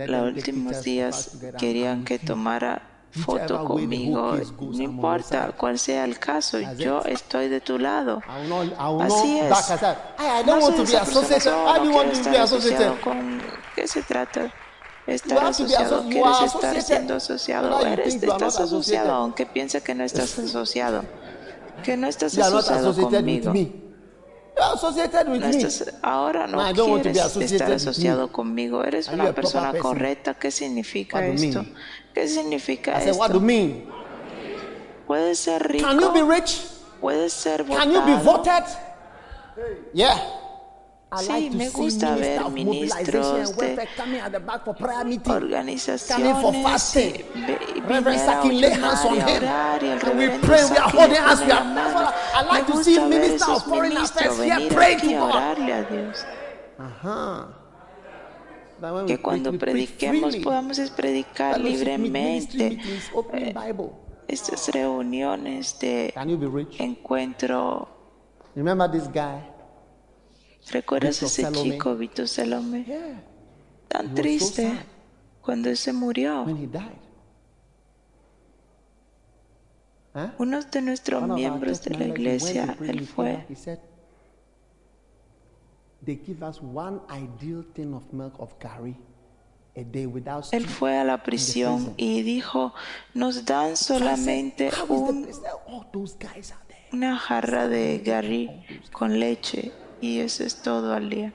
Los 0.07 0.33
últimos 0.33 0.83
días 0.83 1.37
querían 1.57 2.03
que 2.05 2.19
tomara 2.19 2.81
foto 3.11 3.65
conmigo, 3.65 4.37
no 4.59 4.81
importa 4.81 5.51
cuál 5.57 5.77
sea 5.77 6.05
el 6.05 6.17
caso, 6.17 6.59
yo 6.77 7.01
estoy 7.03 7.49
de 7.49 7.59
tu 7.59 7.77
lado. 7.77 8.21
Así 9.01 9.39
es. 9.39 9.49
No 10.45 10.61
soy 10.61 10.83
esa 10.83 10.99
persona, 10.99 11.01
associated. 11.01 11.53
"Oh, 11.53 11.75
I 11.75 11.79
no 11.79 11.91
quiero 11.91 12.11
estar 12.11 12.35
asociado 12.37 13.01
con... 13.01 13.41
¿Qué 13.75 13.87
se 13.87 14.01
trata? 14.03 14.51
Estar 15.07 15.45
asociado, 15.45 16.03
quieres 16.09 16.41
estar 16.43 16.81
siendo 16.81 17.15
asociado, 17.15 17.85
eres, 17.85 18.15
estás 18.15 18.59
asociado, 18.59 19.11
aunque 19.13 19.45
piense 19.45 19.81
que 19.81 19.95
no 19.95 20.03
estás 20.03 20.37
asociado, 20.39 21.03
que 21.83 21.97
no 21.97 22.07
estás 22.07 22.37
asociado 22.37 22.93
conmigo. 22.93 23.53
No 23.53 25.45
estás, 25.45 25.93
ahora 26.03 26.45
no 26.45 26.57
be 26.63 27.01
quieres 27.01 27.35
estar 27.37 27.71
asociado 27.71 28.31
conmigo. 28.31 28.83
Eres 28.83 29.07
una 29.07 29.33
persona 29.33 29.71
person? 29.71 29.91
correcta. 29.91 30.33
¿Qué 30.35 30.51
significa 30.51 31.25
esto? 31.25 31.65
¿Qué 32.13 32.27
significa 32.27 33.01
esto? 33.01 33.29
Puedes 35.07 35.39
ser 35.39 35.67
rico, 35.67 35.87
puedes 37.01 37.33
ser 37.33 37.65
Can 37.65 37.91
you 37.91 38.01
be 38.05 38.13
votado. 38.23 38.23
voted? 38.23 38.63
Yeah. 39.93 40.40
Sí, 41.17 41.49
me 41.53 41.69
gusta 41.69 42.15
ver 42.15 42.41
ministros 42.51 43.57
de 43.57 43.87
organizaciones 45.27 46.37
y 47.75 47.81
viniera 47.81 48.91
a 48.93 49.05
orar 49.05 49.83
y 49.83 49.87
el 49.87 49.99
reverendo 49.99 50.47
are, 50.47 51.47
la 51.47 51.63
mano. 51.65 52.11
Me 52.53 52.61
to 52.63 52.81
see 52.81 52.97
gusta 52.97 53.07
ver 53.09 53.23
esos 53.23 53.67
ministros 53.67 54.37
venir 54.37 54.73
praying 54.73 54.99
aquí 54.99 55.13
a 55.15 55.23
orarle 55.25 55.73
a 55.73 55.83
Dios. 55.83 56.25
We 58.81 59.05
Que 59.05 59.21
cuando 59.21 59.51
prediquemos 59.59 60.37
podamos 60.37 60.79
predicar 60.91 61.59
libremente. 61.59 62.79
Bible. 63.13 63.91
Estas 64.29 64.69
reuniones 64.69 65.77
de 65.77 66.13
encuentro. 66.79 67.89
Remember 68.55 68.89
this 68.89 69.09
guy? 69.11 69.50
¿Recuerdas 70.69 71.15
Vito 71.15 71.25
ese 71.25 71.41
Salome? 71.41 71.71
chico, 71.71 71.95
Vito 71.95 72.27
Salome? 72.27 72.83
Yeah. 72.83 73.23
Tan 73.87 74.09
so 74.09 74.13
triste 74.15 74.71
cuando 75.41 75.75
se 75.75 75.91
murió. 75.91 76.45
Huh? 80.13 80.29
Uno 80.39 80.61
de 80.61 80.81
nuestros 80.81 81.23
One 81.23 81.35
miembros 81.35 81.81
de 81.83 81.97
la 81.97 82.05
iglesia, 82.05 82.77
él 82.81 83.07
fue. 83.07 83.45
Él 90.51 90.67
fue 90.67 90.97
a 90.97 91.03
la 91.03 91.23
prisión 91.23 91.93
y 91.95 92.23
dijo, 92.23 92.73
nos 93.13 93.45
dan 93.45 93.77
solamente 93.77 94.69
una 96.91 97.17
jarra 97.17 97.67
de 97.67 97.99
garri 97.99 98.49
con 98.91 99.19
leche 99.19 99.71
y 100.01 100.19
eso 100.19 100.43
es 100.43 100.55
todo 100.57 100.93
al 100.93 101.09
día. 101.09 101.33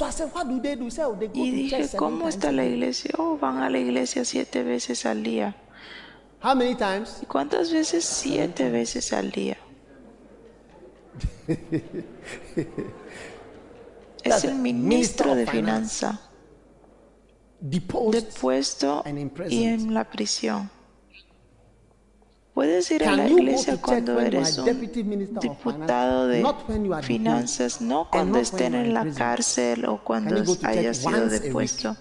Oh, 0.00 1.16
Y 1.34 1.50
dije, 1.50 1.88
¿cómo 1.96 2.28
está 2.28 2.50
la 2.50 2.62
day." 2.62 2.72
iglesia? 2.72 3.10
Oh, 3.18 3.36
van 3.38 3.58
a 3.58 3.68
la 3.70 3.78
iglesia 3.78 4.24
siete 4.24 4.62
veces 4.62 5.04
al 5.06 5.22
día. 5.22 5.54
How 6.42 6.56
many 6.56 6.74
times? 6.74 7.18
¿Y 7.22 7.26
cuántas 7.26 7.72
veces? 7.72 8.04
Siete 8.04 8.70
veces 8.70 9.12
al 9.12 9.30
día. 9.30 9.58
Es 14.24 14.44
el 14.44 14.54
ministro 14.54 15.34
de. 15.34 15.46
Finanza, 15.46 16.20
depuesto 17.60 19.02
y 19.48 19.64
en 19.64 19.92
la 19.94 20.08
prisión. 20.08 20.70
Puedes 22.54 22.90
ir 22.90 23.04
a 23.04 23.16
la 23.16 23.28
iglesia 23.28 23.80
cuando 23.80 24.20
eres 24.20 24.58
un 24.58 24.78
diputado 25.40 26.26
de 26.26 26.44
finanzas, 27.02 27.80
no 27.80 28.02
and 28.02 28.10
cuando 28.10 28.38
estén 28.38 28.74
en 28.74 28.92
la 28.92 29.06
cárcel 29.10 29.86
o 29.86 30.04
cuando 30.04 30.34
Can 30.34 30.44
you 30.44 30.52
go 30.52 30.56
to 30.58 30.66
haya 30.66 30.92
church 30.92 31.14
sido 31.14 31.28
depuesto. 31.28 31.96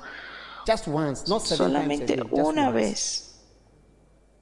Solamente 1.40 2.22
una 2.32 2.69
vez. 2.69 3.28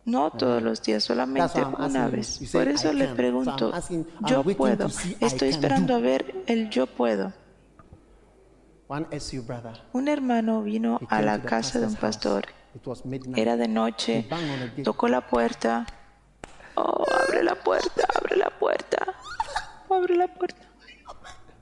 No 0.06 0.32
todos 0.32 0.64
los 0.64 0.82
días, 0.82 1.04
solamente 1.04 1.62
una 1.78 2.08
vez. 2.08 2.40
Por 2.52 2.68
"I 2.68 2.72
eso 2.72 2.92
le 2.92 3.06
can." 3.06 3.10
So 3.10 3.16
pregunto, 3.16 3.74
yo 4.26 4.44
puedo. 4.44 4.88
Estoy 5.20 5.50
esperando 5.50 5.94
do. 5.94 6.00
a 6.00 6.02
ver 6.02 6.44
el 6.48 6.72
yo 6.72 6.88
puedo. 6.88 7.34
Un 9.94 10.08
hermano 10.08 10.64
vino 10.64 11.00
a 11.10 11.22
la 11.22 11.40
casa 11.44 11.80
de 11.80 11.86
un 11.86 11.96
pastor. 11.96 12.48
Era 13.36 13.56
de 13.56 13.68
noche, 13.68 14.28
tocó 14.84 15.08
la 15.08 15.28
puerta. 15.28 15.86
Oh, 16.80 17.04
abre 17.24 17.44
la 17.44 17.56
puerta, 17.56 18.08
abre 18.16 18.38
la 18.38 18.50
puerta. 18.50 19.06
Abre 19.90 20.16
la 20.16 20.28
puerta. 20.28 20.66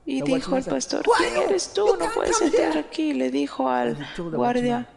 Y 0.04 0.22
dijo 0.22 0.52
said, 0.52 0.72
pastor, 0.72 1.02
"Who 1.06 1.14
are 1.14 1.28
¿quién 1.28 1.42
eres 1.42 1.72
tú? 1.74 1.96
No 1.98 2.10
puedes 2.14 2.40
entrar 2.40 2.70
here." 2.70 2.80
aquí. 2.80 3.12
Le 3.12 3.30
dijo 3.30 3.68
al 3.68 3.96
guardia, 4.16 4.88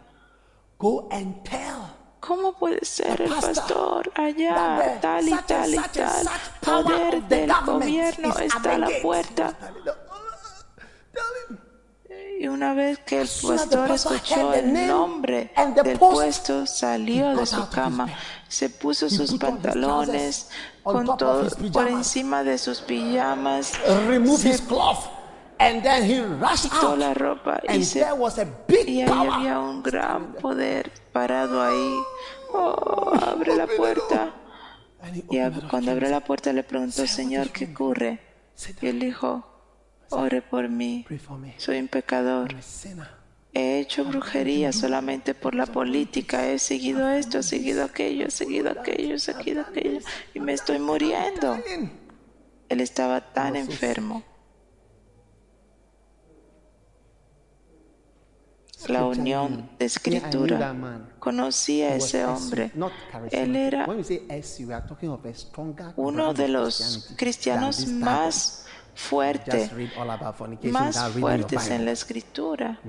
Go 0.77 1.09
and 1.11 1.43
tell 1.43 1.81
¿cómo 2.19 2.53
puede 2.53 2.85
ser 2.85 3.21
el 3.21 3.29
pastor 3.29 4.11
allá, 4.15 4.99
tal 5.01 5.27
y 5.27 5.35
tal 5.47 5.73
y 5.73 5.77
tal? 5.77 6.27
Poder 6.61 7.23
del 7.23 7.51
gobierno 7.65 8.29
está 8.39 8.75
a 8.75 8.77
la 8.77 8.87
gate." 8.87 9.01
puerta. 9.01 9.57
Y 12.39 12.47
una 12.47 12.73
vez 12.73 12.99
que 12.99 13.21
el 13.21 13.27
pastor 13.27 13.91
escuchó 13.91 14.53
el 14.53 14.87
nombre 14.87 15.51
del 15.83 15.99
puesto, 15.99 16.65
salió 16.65 17.35
de 17.35 17.45
su 17.45 17.67
cama. 17.69 18.07
Se 18.51 18.69
puso 18.69 19.09
sus 19.09 19.35
pantalones 19.35 20.49
con 20.83 21.05
todo 21.17 21.47
his 21.47 21.55
por 21.71 21.87
encima 21.87 22.43
de 22.43 22.57
sus 22.57 22.81
pijamas, 22.81 23.71
se 24.37 24.59
And 25.57 25.83
then 25.83 26.03
he 26.03 26.19
rushed 26.21 26.71
quitó 26.71 26.89
out. 26.89 26.97
la 26.97 27.13
ropa 27.13 27.61
y 27.71 27.85
se 27.85 28.03
y 28.87 29.01
ahí 29.01 29.09
había 29.09 29.59
un 29.59 29.83
gran 29.83 30.33
poder 30.33 30.91
parado 31.13 31.63
ahí. 31.63 31.95
Oh, 32.53 33.13
abre 33.13 33.55
la 33.55 33.65
puerta. 33.65 34.33
Y 35.29 35.39
cuando 35.69 35.91
abrió 35.91 36.09
la 36.09 36.19
puerta 36.19 36.51
le 36.51 36.63
preguntó, 36.63 37.07
Señor, 37.07 37.49
¿qué 37.51 37.71
ocurre? 37.71 38.19
Y 38.81 38.87
él 38.87 38.99
dijo, 38.99 39.45
ore 40.09 40.41
por 40.41 40.67
mí, 40.67 41.05
soy 41.55 41.79
un 41.79 41.87
pecador. 41.87 42.53
He 43.53 43.79
hecho 43.79 44.05
brujería 44.05 44.71
solamente 44.71 45.33
por 45.33 45.55
la 45.55 45.65
política, 45.65 46.47
he 46.47 46.57
seguido 46.57 47.09
esto, 47.09 47.39
he 47.39 47.43
seguido 47.43 47.83
aquello, 47.83 48.27
he 48.27 48.31
seguido 48.31 48.71
aquello, 48.71 49.15
he 49.15 49.19
seguido 49.19 49.61
aquello, 49.61 49.99
y 50.33 50.39
me 50.39 50.53
estoy 50.53 50.79
muriendo. 50.79 51.57
Él 52.69 52.79
estaba 52.79 53.33
tan 53.33 53.57
enfermo. 53.57 54.23
La 58.87 59.05
unión 59.05 59.69
de 59.77 59.85
escritura. 59.85 60.73
Conocí 61.19 61.81
a 61.81 61.95
ese 61.95 62.25
hombre. 62.25 62.71
Él 63.31 63.55
era 63.57 63.85
uno 65.97 66.33
de 66.33 66.47
los 66.47 67.13
cristianos 67.17 67.85
más 67.87 68.65
fuertes, 68.95 69.71
más 70.63 71.11
fuertes 71.11 71.69
en 71.69 71.85
la 71.85 71.91
escritura. 71.91 72.79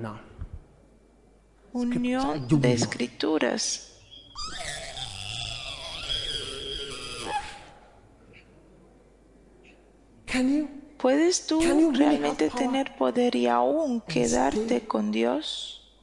Unión 1.73 2.47
de 2.47 2.73
escrituras. 2.73 3.89
¿Puedes 10.97 11.47
tú 11.47 11.59
realmente 11.91 12.49
tener 12.49 12.95
poder 12.95 13.35
y 13.35 13.47
aún 13.47 14.01
quedarte 14.01 14.87
con 14.87 15.11
Dios? 15.11 15.99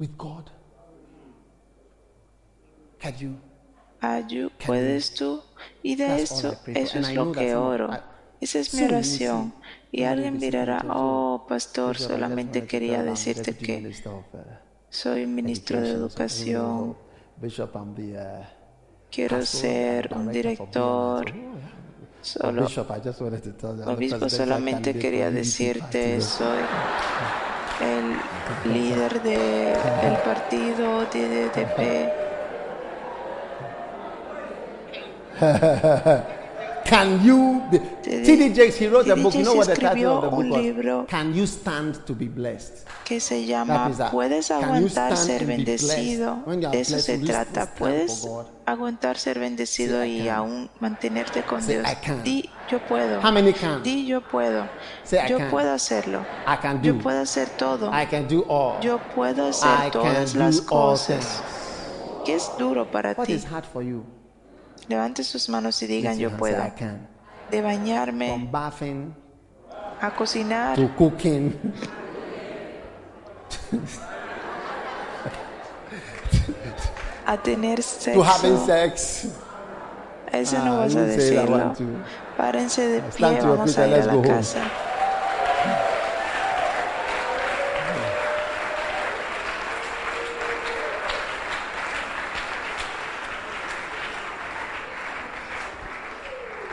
Ayu, 4.00 4.50
¿puedes 4.66 5.14
tú? 5.14 5.42
Y 5.82 5.96
de 5.96 6.22
eso, 6.22 6.56
eso 6.66 6.98
es 6.98 7.14
lo 7.14 7.32
que 7.32 7.54
oro. 7.54 7.90
Esa 8.40 8.58
es 8.58 8.74
mi 8.74 8.82
oración. 8.84 9.54
Y 9.92 10.02
alguien 10.04 10.38
dirá, 10.38 10.84
oh, 10.88 11.46
pastor, 11.48 11.96
I 11.96 11.98
just 11.98 12.10
solamente 12.10 12.66
quería 12.66 13.02
decirte 13.02 13.56
que 13.56 13.92
soy 14.90 15.26
ministro 15.26 15.80
de 15.80 15.90
educación, 15.90 16.96
quiero 19.10 19.46
ser 19.46 20.12
un 20.14 20.30
director. 20.32 21.32
Solo, 22.20 22.66
obispo, 22.66 22.84
presidential 23.24 24.30
solamente 24.30 24.98
quería 24.98 25.30
decirte, 25.30 26.20
soy 26.20 26.58
el 27.80 28.72
líder 28.72 29.22
del 29.22 30.16
partido 30.18 31.06
DDP. 31.06 32.12
Can 36.90 37.24
you? 37.24 37.62
T.D. 38.02 38.52
Jakes, 38.52 38.76
he 38.76 38.88
wrote 38.88 39.06
a 39.06 39.14
book. 39.14 39.32
You 39.32 39.44
know 39.44 39.54
what 39.54 39.68
the 39.68 39.76
title 39.76 40.18
of 40.18 40.22
the 40.22 40.30
book 40.30 40.50
was? 40.50 41.08
Can 41.08 41.32
you 41.32 41.46
stand 41.46 42.04
to 42.04 42.12
be 42.14 42.26
blessed? 42.26 42.84
que 43.10 43.20
se 43.20 43.44
llama. 43.44 43.90
Puedes 44.12 44.48
Can 44.48 44.60
you 44.60 44.66
aguantar 44.66 45.12
stand 45.12 45.26
ser 45.26 45.46
bendecido. 45.46 46.44
De 46.46 46.80
eso 46.80 46.98
se 47.00 47.18
trata. 47.18 47.74
Puedes 47.74 48.24
aguantar 48.66 49.18
ser 49.18 49.40
bendecido 49.40 50.04
y 50.04 50.28
aún 50.28 50.70
mantenerte 50.78 51.42
con 51.42 51.66
Dios. 51.66 51.84
Di 52.22 52.48
yo 52.70 52.78
puedo. 52.86 53.20
How 53.20 53.32
many 53.32 53.52
can? 53.52 53.82
Di 53.82 54.06
yo 54.06 54.20
puedo. 54.20 54.68
Yo 55.28 55.38
can. 55.38 55.50
puedo 55.50 55.72
hacerlo. 55.72 56.24
I 56.46 56.56
can 56.62 56.82
Yo 56.82 56.92
do. 56.92 57.00
puedo 57.00 57.20
hacer 57.20 57.48
todo. 57.58 57.90
I 57.92 58.06
can 58.06 58.28
do 58.28 58.44
all. 58.48 58.80
Yo 58.80 59.00
puedo 59.14 59.46
I 59.46 59.50
hacer 59.50 59.78
can 59.78 59.90
todas 59.90 60.32
do 60.32 60.38
las 60.38 60.58
all 60.60 60.66
cosas. 60.66 61.42
¿Qué 62.24 62.34
es 62.34 62.48
duro 62.58 62.88
para 62.90 63.16
ti? 63.16 63.40
Is 64.80 64.88
hard 64.88 64.88
for 64.88 64.88
you? 64.88 64.88
Levante 64.88 65.24
sus 65.24 65.48
manos 65.48 65.82
y 65.82 65.86
digan 65.86 66.18
yo 66.18 66.30
puedo. 66.36 66.62
De 67.50 67.62
bañarme, 67.62 68.48
bathing 68.50 69.14
a 70.00 70.10
cocinar, 70.10 70.76
to 70.76 70.88
cooking. 70.96 71.52
a 77.26 77.36
tener 77.36 77.76
to 78.14 78.22
having 78.22 78.56
sexo. 78.56 78.66
sex. 78.66 79.28
Eso 80.32 80.56
Ah, 80.58 80.64
no 80.64 80.76
vas 80.78 80.94
you 80.94 81.00
a 81.00 81.02
decirlo. 81.02 81.74
Párense 82.36 82.86
de 82.86 83.00
pie, 83.02 83.40
vamos 83.42 83.76
a 83.78 83.88
ir 83.88 83.94
a 83.94 84.04
la 84.06 84.14
home. 84.14 84.26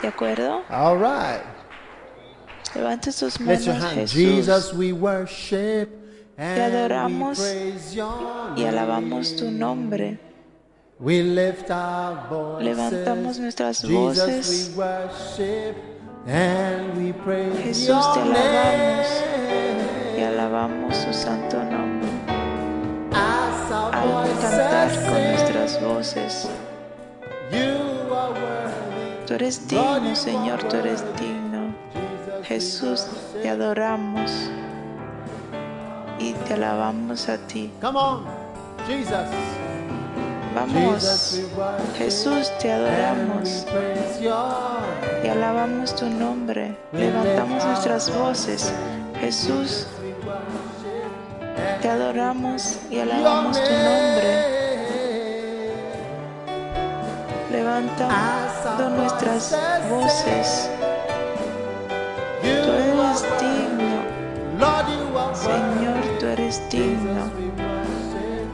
¿De 0.02 0.08
acuerdo? 0.08 0.62
All 0.70 0.96
right. 0.98 1.42
Levante 2.74 3.10
sus 3.12 3.40
Lift 3.40 3.64
your 3.64 3.74
manos, 3.74 3.84
hand. 3.84 3.98
Jesús. 4.00 4.14
Jesus, 4.14 4.72
we 4.74 4.92
worship 4.92 5.88
and 6.36 6.56
we 6.58 6.62
adoramos 6.62 7.38
y 8.56 8.64
alabamos 8.64 9.36
tu 9.36 9.50
nombre. 9.50 10.18
We 11.00 11.22
lift 11.22 11.70
our 11.70 12.28
voices. 12.28 12.64
Levantamos 12.76 13.38
nuestras 13.38 13.82
Jesus, 13.82 14.18
voces. 14.18 14.70
we 14.70 14.82
worship 14.82 15.76
and 16.26 16.96
we 16.96 17.12
praise 17.12 17.56
Jesús, 17.62 18.14
te 18.14 18.20
alabamos 18.20 19.08
name. 19.36 20.18
y 20.18 20.22
alabamos 20.22 20.96
su 20.96 21.12
santo 21.12 21.62
nombre. 21.64 22.08
Al 23.12 24.40
cantar 24.40 24.90
con 25.06 25.22
nuestras 25.22 25.80
voces. 25.80 26.48
you 27.50 28.12
are. 28.12 28.87
Tú 29.28 29.34
eres 29.34 29.68
digno, 29.68 30.16
Señor, 30.16 30.62
tú 30.70 30.76
eres 30.76 31.04
digno. 31.20 31.74
Jesús, 32.44 33.04
te 33.42 33.50
adoramos 33.50 34.32
y 36.18 36.32
te 36.32 36.54
alabamos 36.54 37.28
a 37.28 37.36
ti. 37.36 37.70
Vamos, 37.82 38.22
Jesús, 41.98 42.50
te 42.58 42.72
adoramos 42.72 43.66
y 45.22 45.28
alabamos 45.28 45.94
tu 45.94 46.06
nombre. 46.06 46.74
Levantamos 46.92 47.66
nuestras 47.66 48.10
voces. 48.18 48.72
Jesús, 49.20 49.86
te 51.82 51.88
adoramos 51.90 52.78
y 52.90 53.00
alabamos 53.00 53.62
tu 53.62 53.72
nombre. 53.72 54.57
Levantando 57.50 58.90
nuestras 58.90 59.56
voces. 59.90 60.70
Tú 62.42 62.48
eres 62.48 63.24
digno, 63.40 65.34
Señor, 65.34 66.18
tú 66.20 66.26
eres 66.26 66.62
digno. 66.70 67.30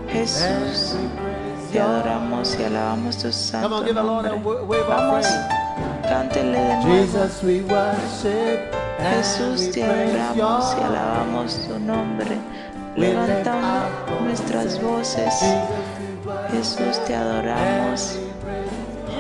Jesús, 0.09 0.97
te 1.73 1.81
adoramos 1.81 2.57
y 2.59 2.65
alabamos 2.65 3.19
tu 3.19 3.33
santo 3.33 3.69
nombre. 3.69 4.33
Vamos, 4.89 5.27
cántele 6.09 6.59
de 6.59 6.77
nuevo. 6.85 7.29
Jesús, 9.11 9.71
te 9.73 9.85
adoramos 9.85 10.77
y 10.79 10.85
alabamos 10.85 11.59
tu 11.67 11.79
nombre. 11.79 12.39
Our 12.97 14.25
nuestras 14.25 14.81
voces. 14.81 15.35
Jesús, 16.53 17.05
te 17.05 17.15
adoramos 17.15 18.19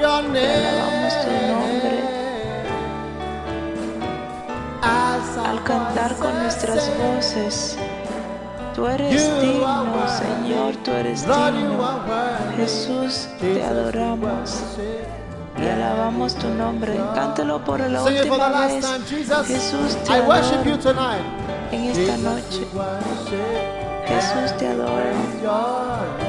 alabamos 0.04 1.14
tu 1.24 1.30
nombre. 1.52 2.04
Al 4.82 5.62
cantar 5.64 6.14
con 6.16 6.42
nuestras 6.42 6.90
voces. 6.98 7.78
Tú 8.74 8.86
eres 8.86 9.40
digno. 9.40 9.86
Señor, 10.18 10.76
tú 10.84 10.90
eres 10.90 11.26
digno. 11.26 12.00
Jesús, 12.56 13.28
te 13.40 13.62
adoramos 13.62 14.62
y 15.56 15.66
alabamos 15.68 16.34
tu 16.34 16.48
nombre. 16.48 17.00
Cántalo 17.14 17.64
por 17.64 17.80
la 17.80 18.02
última 18.02 18.66
vez. 18.66 18.84
Jesús, 19.46 19.96
te 20.04 20.12
I 20.12 20.20
worship 20.20 20.64
you 20.64 20.76
adoro 20.76 20.82
tonight. 20.82 21.22
en 21.70 21.84
esta 21.84 22.16
noche. 22.18 22.66
Jesús, 24.06 24.56
te 24.58 24.68
adoro 24.68 25.14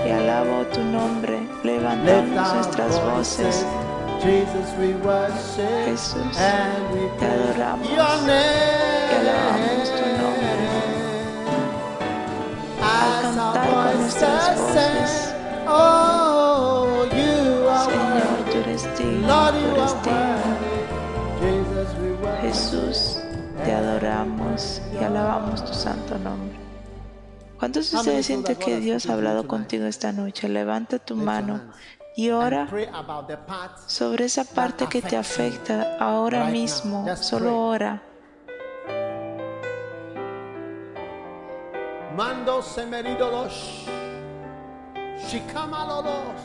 y 0.06 0.12
alabo 0.12 0.64
tu 0.68 0.82
nombre. 0.82 1.45
Levantamos 1.66 2.54
nuestras 2.54 3.02
voces. 3.02 3.66
Jesús, 5.86 6.38
te 7.20 7.26
adoramos 7.26 7.90
y 7.90 7.94
alabamos 7.96 9.90
tu 9.90 10.06
nombre. 10.22 10.66
As 12.84 13.36
cantar 13.36 13.68
con 13.68 14.00
nuestras 14.00 14.62
voces. 14.62 15.34
Oh, 15.68 17.06
Señor, 17.10 18.38
tú 18.52 18.58
eres 18.60 18.84
digno, 18.98 19.52
tú 19.52 19.58
eres 19.74 19.94
digno. 20.04 20.36
Jesús, 22.42 23.18
te 23.64 23.74
adoramos 23.74 24.82
y 24.94 25.04
alabamos 25.04 25.66
tu 25.66 25.74
santo 25.74 26.20
nombre. 26.20 26.75
¿Cuántos 27.66 27.90
de 27.90 27.98
ustedes 27.98 28.28
sienten 28.28 28.58
que 28.58 28.80
Dios 28.80 29.10
ha 29.10 29.14
hablado 29.14 29.48
contigo 29.48 29.86
esta 29.86 30.12
noche? 30.12 30.48
Levanta 30.48 31.00
tu 31.00 31.16
mano 31.16 31.62
y 32.16 32.30
ora 32.30 32.70
sobre 33.88 34.26
esa 34.26 34.44
parte 34.44 34.86
que 34.86 35.02
te 35.02 35.18
afecta 35.18 35.98
ahora 36.00 36.46
mismo. 36.46 37.08
Solo 37.18 37.60
ora. 37.60 38.04
Mando 42.16 42.62
semeridolos. 42.62 43.88
Shikamalolos. 45.28 46.36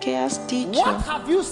¿Qué 0.00 0.16
has 0.16 0.46
dicho 0.46 0.84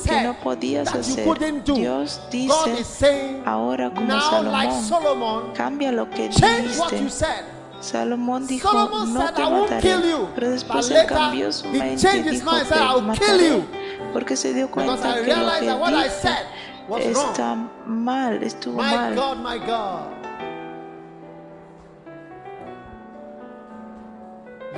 que 0.05 0.21
no 0.21 0.39
podías 0.39 0.95
hacer? 0.95 1.27
Dios 1.65 2.21
dice 2.31 3.43
ahora 3.45 3.93
como 3.93 4.21
Salomón, 4.21 5.53
cambia 5.55 5.91
lo 5.91 6.09
que 6.09 6.29
dijiste. 6.29 7.62
Salomón 7.83 8.47
dijo, 8.47 8.71
Solomon 8.71 9.13
no 9.13 9.33
te 9.35 9.43
mataré. 9.43 9.95
Pero 10.37 10.51
después 10.51 10.89
él 10.91 11.05
cambió 11.07 11.53
su 11.53 11.67
mente 11.69 12.17
y 12.17 12.23
dijo, 12.23 12.51
te 12.57 12.65
said, 12.65 12.81
"I'll 12.81 12.95
kill 12.97 13.03
mataré. 13.07 13.49
you." 13.49 13.65
Porque 14.13 14.37
se 14.37 14.55
dio 14.55 14.71
cuenta 14.71 15.15
que 15.15 15.35
lo 15.35 15.53
que 15.53 15.61
dijo 15.61 16.99
está 16.99 17.57
mal, 17.87 18.43
estuvo 18.43 18.77
My 18.81 18.95
mal. 18.95 19.15
God, 19.17 19.37
my 19.39 19.59
God. 19.59 20.07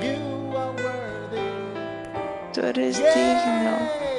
You 0.01 0.57
are 0.57 0.71
worthy. 0.83 2.53
Tú 2.53 2.61
eres 2.61 2.97
digno. 2.97 3.77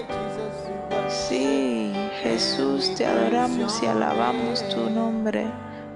Jesus, 0.09 1.13
Sí, 1.29 1.93
Jesús, 2.23 2.95
te 2.95 3.05
adoramos 3.07 3.83
y 3.83 3.87
alabamos 3.87 4.67
tu 4.69 4.89
nombre. 4.91 5.47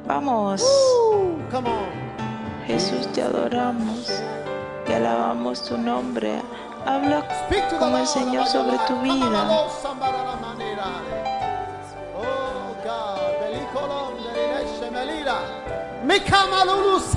Vamos, 0.07 0.63
Woo, 0.63 1.39
Come 1.51 1.69
on. 1.69 2.10
Jesús, 2.67 3.11
te 3.13 3.23
adoramos 3.23 4.09
y 4.89 4.93
alabamos 4.93 5.65
tu 5.65 5.77
nombre. 5.79 6.41
Habla 6.87 7.23
con 7.79 7.95
el 7.97 8.07
Señor 8.07 8.47
sobre 8.47 8.79
tu 8.87 9.01
vida. 9.01 9.47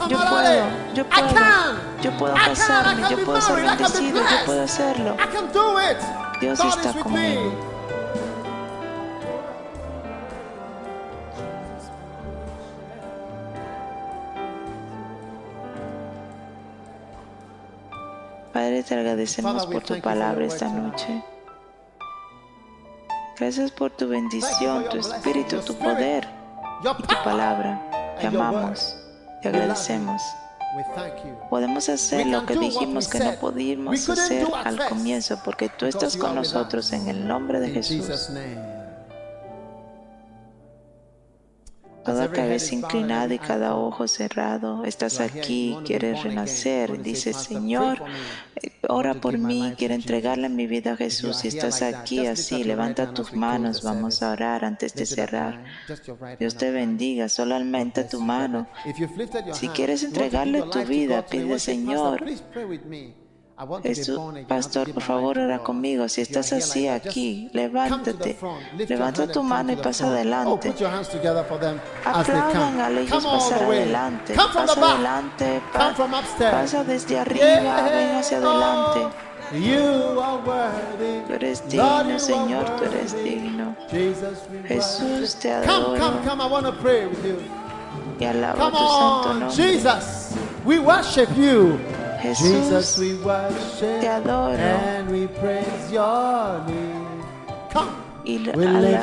Yo 0.09 0.17
puedo, 0.29 0.65
yo 0.93 1.05
puedo, 1.09 1.23
yo 2.01 2.11
puedo 2.17 2.33
casarme, 2.35 3.01
yo 3.09 3.25
puedo 3.25 3.41
ser 3.41 3.55
bendecido, 3.77 4.21
yo 4.21 4.45
puedo 4.45 4.63
hacerlo. 4.63 5.15
Dios 6.41 6.59
está 6.59 6.91
conmigo. 7.03 7.72
Padre, 18.53 18.83
te 18.83 18.93
agradecemos 18.93 19.65
por 19.65 19.81
tu 19.83 19.99
palabra 19.99 20.45
esta 20.45 20.69
noche. 20.69 21.23
Gracias 23.39 23.71
por 23.71 23.89
tu 23.89 24.07
bendición, 24.07 24.85
tu 24.91 24.99
espíritu, 24.99 25.59
tu 25.61 25.73
poder 25.73 26.27
y 26.83 27.07
tu 27.07 27.15
palabra. 27.23 28.15
Te 28.21 28.27
amamos, 28.27 28.95
te 29.41 29.49
agradecemos. 29.49 30.21
Podemos 31.49 31.89
hacer 31.89 32.27
lo 32.27 32.45
que 32.45 32.55
dijimos 32.55 33.07
que 33.07 33.19
no 33.19 33.35
couldn't 33.39 34.09
hacer 34.09 34.47
al 34.63 34.87
comienzo 34.87 35.39
porque 35.43 35.69
tú 35.69 35.87
estás 35.87 36.15
con 36.15 36.35
nosotros 36.35 36.93
en 36.93 37.07
el 37.07 37.27
nombre 37.27 37.59
de 37.59 37.69
Jesús. 37.69 38.29
Toda 42.03 42.31
cabeza 42.31 42.75
inclinada 42.75 43.33
y 43.33 43.39
cada 43.39 43.75
ojo 43.75 44.07
cerrado, 44.07 44.83
estás 44.85 45.19
aquí, 45.19 45.77
quieres 45.85 46.23
renacer, 46.23 47.01
dices, 47.01 47.35
"Pastor, 47.35 47.47
pray 47.47 47.61
Señor, 47.61 48.03
eh, 48.61 48.71
ora 48.89 49.13
por 49.15 49.37
mí, 49.37 49.73
quiero 49.77 49.93
entregarle 49.93 50.47
Jesus." 50.47 50.57
mi 50.57 50.67
vida 50.67 50.93
a 50.93 50.97
Jesús. 50.97 51.37
Si 51.37 51.47
estás 51.47 51.81
aquí 51.81 52.25
así, 52.27 52.63
levanta 52.63 53.13
tus 53.13 53.33
manos, 53.33 53.83
vamos 53.83 54.21
a 54.21 54.31
orar 54.31 54.65
antes 54.65 54.93
de 54.93 55.05
cerrar. 55.05 55.63
Dios 56.39 56.55
te 56.55 56.71
bendiga, 56.71 57.29
solamente 57.29 58.03
tu 58.03 58.19
mano. 58.19 58.67
Si 59.53 59.69
quieres 59.69 60.03
entregarle 60.03 60.63
tu 60.63 60.83
vida, 60.85 61.25
pide, 61.25 61.43
want 61.43 61.53
to 61.53 61.59
say, 61.59 61.77
"Pastor, 61.85 62.19
Señor, 62.19 63.22
Jesús, 63.83 64.19
pastor, 64.47 64.93
por 64.93 65.03
favor, 65.03 65.37
ora 65.37 65.57
God." 65.57 65.65
conmigo. 65.65 66.07
Si 66.09 66.21
estás 66.21 66.51
así 66.53 66.87
aquí, 66.87 67.49
levántate. 67.53 68.37
Levanta 68.87 69.27
tu 69.27 69.43
mano 69.43 69.73
y 69.73 69.75
pasa. 69.77 70.07
Oh, 70.07 70.11
adelante. 70.11 70.73
Aplaudan 72.05 72.79
a 72.81 72.89
ellos 72.89 73.25
pasar 73.25 73.63
adelante. 73.63 74.33
Pasa 74.33 74.63
adelante. 74.63 75.61
pasa 76.39 76.83
desde 76.83 77.19
arriba. 77.19 77.89
Ven 77.89 78.15
hacia 78.15 78.37
adelante. 78.37 78.99
You 79.53 80.19
are 80.19 80.41
worthy. 80.43 81.21
Tú 81.27 81.33
eres 81.33 81.67
digno, 81.69 82.17
Señor. 82.17 82.65
Tú 82.77 82.85
eres 82.85 83.23
digno. 83.23 83.75
Jesús, 84.67 85.35
te 85.35 85.49
Come, 85.49 85.99
come, 85.99 85.99
adoro 85.99 86.21
come. 86.27 86.43
I 86.43 86.47
want 86.47 86.65
to 86.65 86.73
pray 86.81 87.05
with 87.05 87.23
you. 87.23 87.37
y 88.19 88.25
alabo 88.25 88.71
tu 88.71 88.77
santo 88.77 89.33
nombre. 89.33 89.55
Jesus. 89.55 90.31
We 90.65 90.79
worship 90.79 91.29
you. 91.37 91.77
Jesus, 92.23 92.97
Jesús, 92.97 92.99
we 92.99 93.13
worship 93.25 93.99
te 94.01 94.07
adoro. 94.07 94.57
and 94.57 95.09
we 95.11 95.27
praise 95.27 95.91
your 95.91 96.61
name. 96.67 97.23
Come. 97.71 97.89
y 98.25 98.37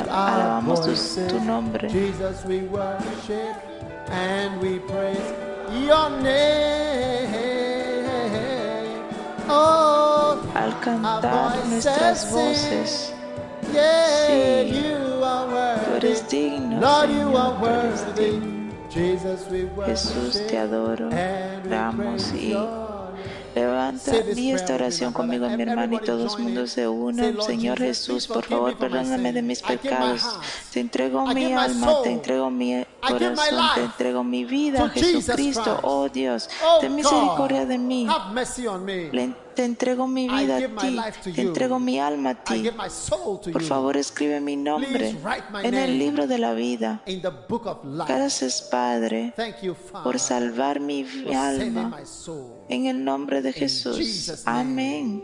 alabamos 0.09 0.81
tu, 0.81 0.93
tu 1.27 1.39
nombre. 1.45 1.87
Jesus, 1.89 2.43
we 2.45 2.61
worship 2.61 3.55
and 4.09 4.59
we 4.61 4.79
praise 4.79 5.33
your 5.87 6.09
name. 6.21 7.29
Oh, 9.49 10.37
Al 10.55 10.73
cantar 10.79 11.55
nuestras 11.67 12.25
voces, 12.31 13.13
yeah, 13.73 14.27
Sí. 14.27 14.71
you 14.73 15.23
are 15.23 15.77
tú 15.85 15.95
eres 15.97 16.27
digno, 16.29 16.79
Lord, 16.79 17.09
you 17.09 17.15
Señor. 17.17 17.37
are 17.37 17.53
Tú 17.59 17.65
eres 17.67 18.15
digno. 18.15 18.51
Jesus, 18.89 19.47
we 19.49 19.67
Jesús, 19.85 20.33
te 20.47 20.51
worship 20.55 20.57
adoro. 20.57 21.09
Damos 21.69 22.31
y. 22.33 22.53
Levanta, 23.55 24.11
di 24.33 24.51
esta 24.51 24.75
oración 24.75 25.11
conmigo, 25.13 25.49
mi 25.49 25.63
hermano, 25.63 25.95
y 25.95 25.99
todos 25.99 26.33
join 26.33 26.45
mundo 26.45 26.67
se 26.67 26.87
unan. 26.87 27.41
Señor 27.41 27.77
Jesús, 27.79 28.27
por 28.27 28.45
favor, 28.45 28.77
perdóname 28.77 29.33
de 29.33 29.41
mis 29.41 29.61
pecados. 29.61 30.23
Te 30.71 30.79
entrego 30.79 31.25
mi 31.27 31.53
alma, 31.53 32.01
te 32.03 32.11
entrego 32.11 32.49
mi 32.49 32.85
corazón, 33.01 33.65
te 33.75 33.81
entrego 33.83 34.23
mi 34.23 34.45
vida, 34.45 34.89
Jesucristo. 34.89 35.79
Oh 35.83 36.07
Dios, 36.09 36.49
Oh, 36.63 36.79
ten 36.79 36.95
misericordia 36.95 37.65
de 37.65 37.77
mí. 37.77 38.07
Te 39.55 39.65
entrego 39.65 40.07
mi 40.07 40.27
vida 40.27 40.57
a 40.57 41.11
ti, 41.11 41.31
te 41.33 41.41
entrego 41.41 41.79
mi 41.79 41.99
alma 41.99 42.31
a 42.31 42.43
ti. 42.43 42.69
Por 43.51 43.63
favor, 43.63 43.97
escribe 43.97 44.39
mi 44.39 44.55
nombre 44.55 45.15
en 45.63 45.73
el 45.73 45.99
libro 45.99 46.27
de 46.27 46.37
la 46.37 46.53
vida. 46.53 47.01
Gracias, 48.07 48.61
Padre, 48.63 49.33
por 50.03 50.19
salvar 50.19 50.79
mi 50.79 51.05
alma. 51.35 51.97
En 52.69 52.85
el 52.85 53.03
nombre 53.03 53.41
de 53.41 53.53
Jesús. 53.53 54.43
Amén. 54.45 55.23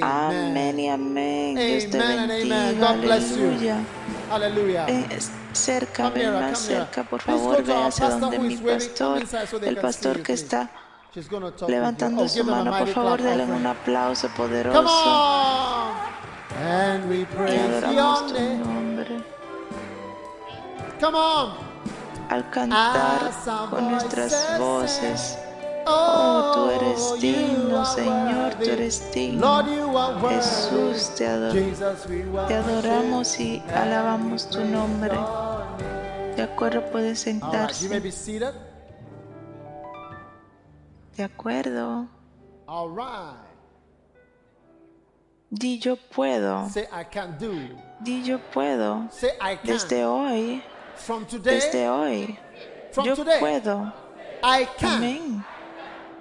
Amén 0.00 0.78
y 0.78 0.88
amén. 0.88 1.56
Dios 1.56 1.90
te 1.90 1.98
bendiga. 1.98 2.90
Aleluya. 2.90 3.84
Hallelujah. 4.30 4.86
Eh, 4.88 5.18
cerca, 5.52 6.08
ven 6.08 6.32
más 6.32 6.58
cerca, 6.58 7.04
por 7.04 7.20
favor, 7.20 7.62
ve 7.62 7.74
hacia 7.74 8.08
donde 8.10 8.38
mi 8.38 8.56
pastor, 8.56 9.22
el 9.62 9.76
pastor 9.76 10.22
que 10.22 10.32
está 10.32 10.70
Levantando. 11.68 12.22
Oh, 12.22 12.28
su 12.28 12.42
mano. 12.44 12.78
Por 12.78 12.88
favor, 12.88 13.20
denle 13.20 13.44
un 13.44 13.66
aplauso 13.66 14.28
poderoso 14.28 14.80
on. 14.80 16.12
And 16.58 17.08
we 17.08 17.20
y 17.20 17.56
adoramos 17.58 18.32
tu 18.32 18.40
nombre. 18.40 19.22
Come 21.00 21.18
on. 21.18 21.52
Al 22.30 22.48
cantar 22.50 23.30
con 23.68 23.90
nuestras 23.90 24.58
voces. 24.58 25.38
Oh, 25.84 26.52
tú 26.54 26.70
eres 26.70 27.20
digno, 27.20 27.84
Señor, 27.84 28.54
tú 28.54 28.70
eres 28.70 29.12
digno. 29.12 29.64
Jesús, 30.30 31.14
te 31.16 31.26
we 31.26 31.74
Te 32.48 32.54
adoramos 32.54 33.38
y 33.38 33.62
alabamos 33.74 34.48
tu 34.48 34.64
nombre. 34.64 35.18
De 36.36 36.42
acuerdo, 36.42 36.82
puede 36.90 37.10
All 37.10 37.52
right, 37.52 37.72
you 37.82 37.88
may 37.90 38.00
sentarse. 38.00 38.71
De 41.16 41.24
acuerdo. 41.24 42.08
All 42.66 42.88
right. 42.88 43.52
Di 45.50 45.78
yo 45.78 45.96
puedo. 45.96 46.68
Say 46.70 46.88
I 46.90 47.04
can 47.04 47.36
do. 47.38 47.52
Di 48.00 48.22
yo 48.22 48.38
puedo. 48.38 49.08
Say 49.10 49.30
I 49.40 49.56
can. 49.56 49.66
Desde 49.66 50.04
hoy. 50.04 50.62
From 50.96 51.26
today, 51.26 51.54
Desde 51.54 51.88
hoy. 51.88 52.38
from 52.92 53.06
Yo 53.06 53.14
today, 53.14 53.38
puedo. 53.38 53.92
I 54.42 54.66
can. 54.78 54.96
Amén. 54.96 55.44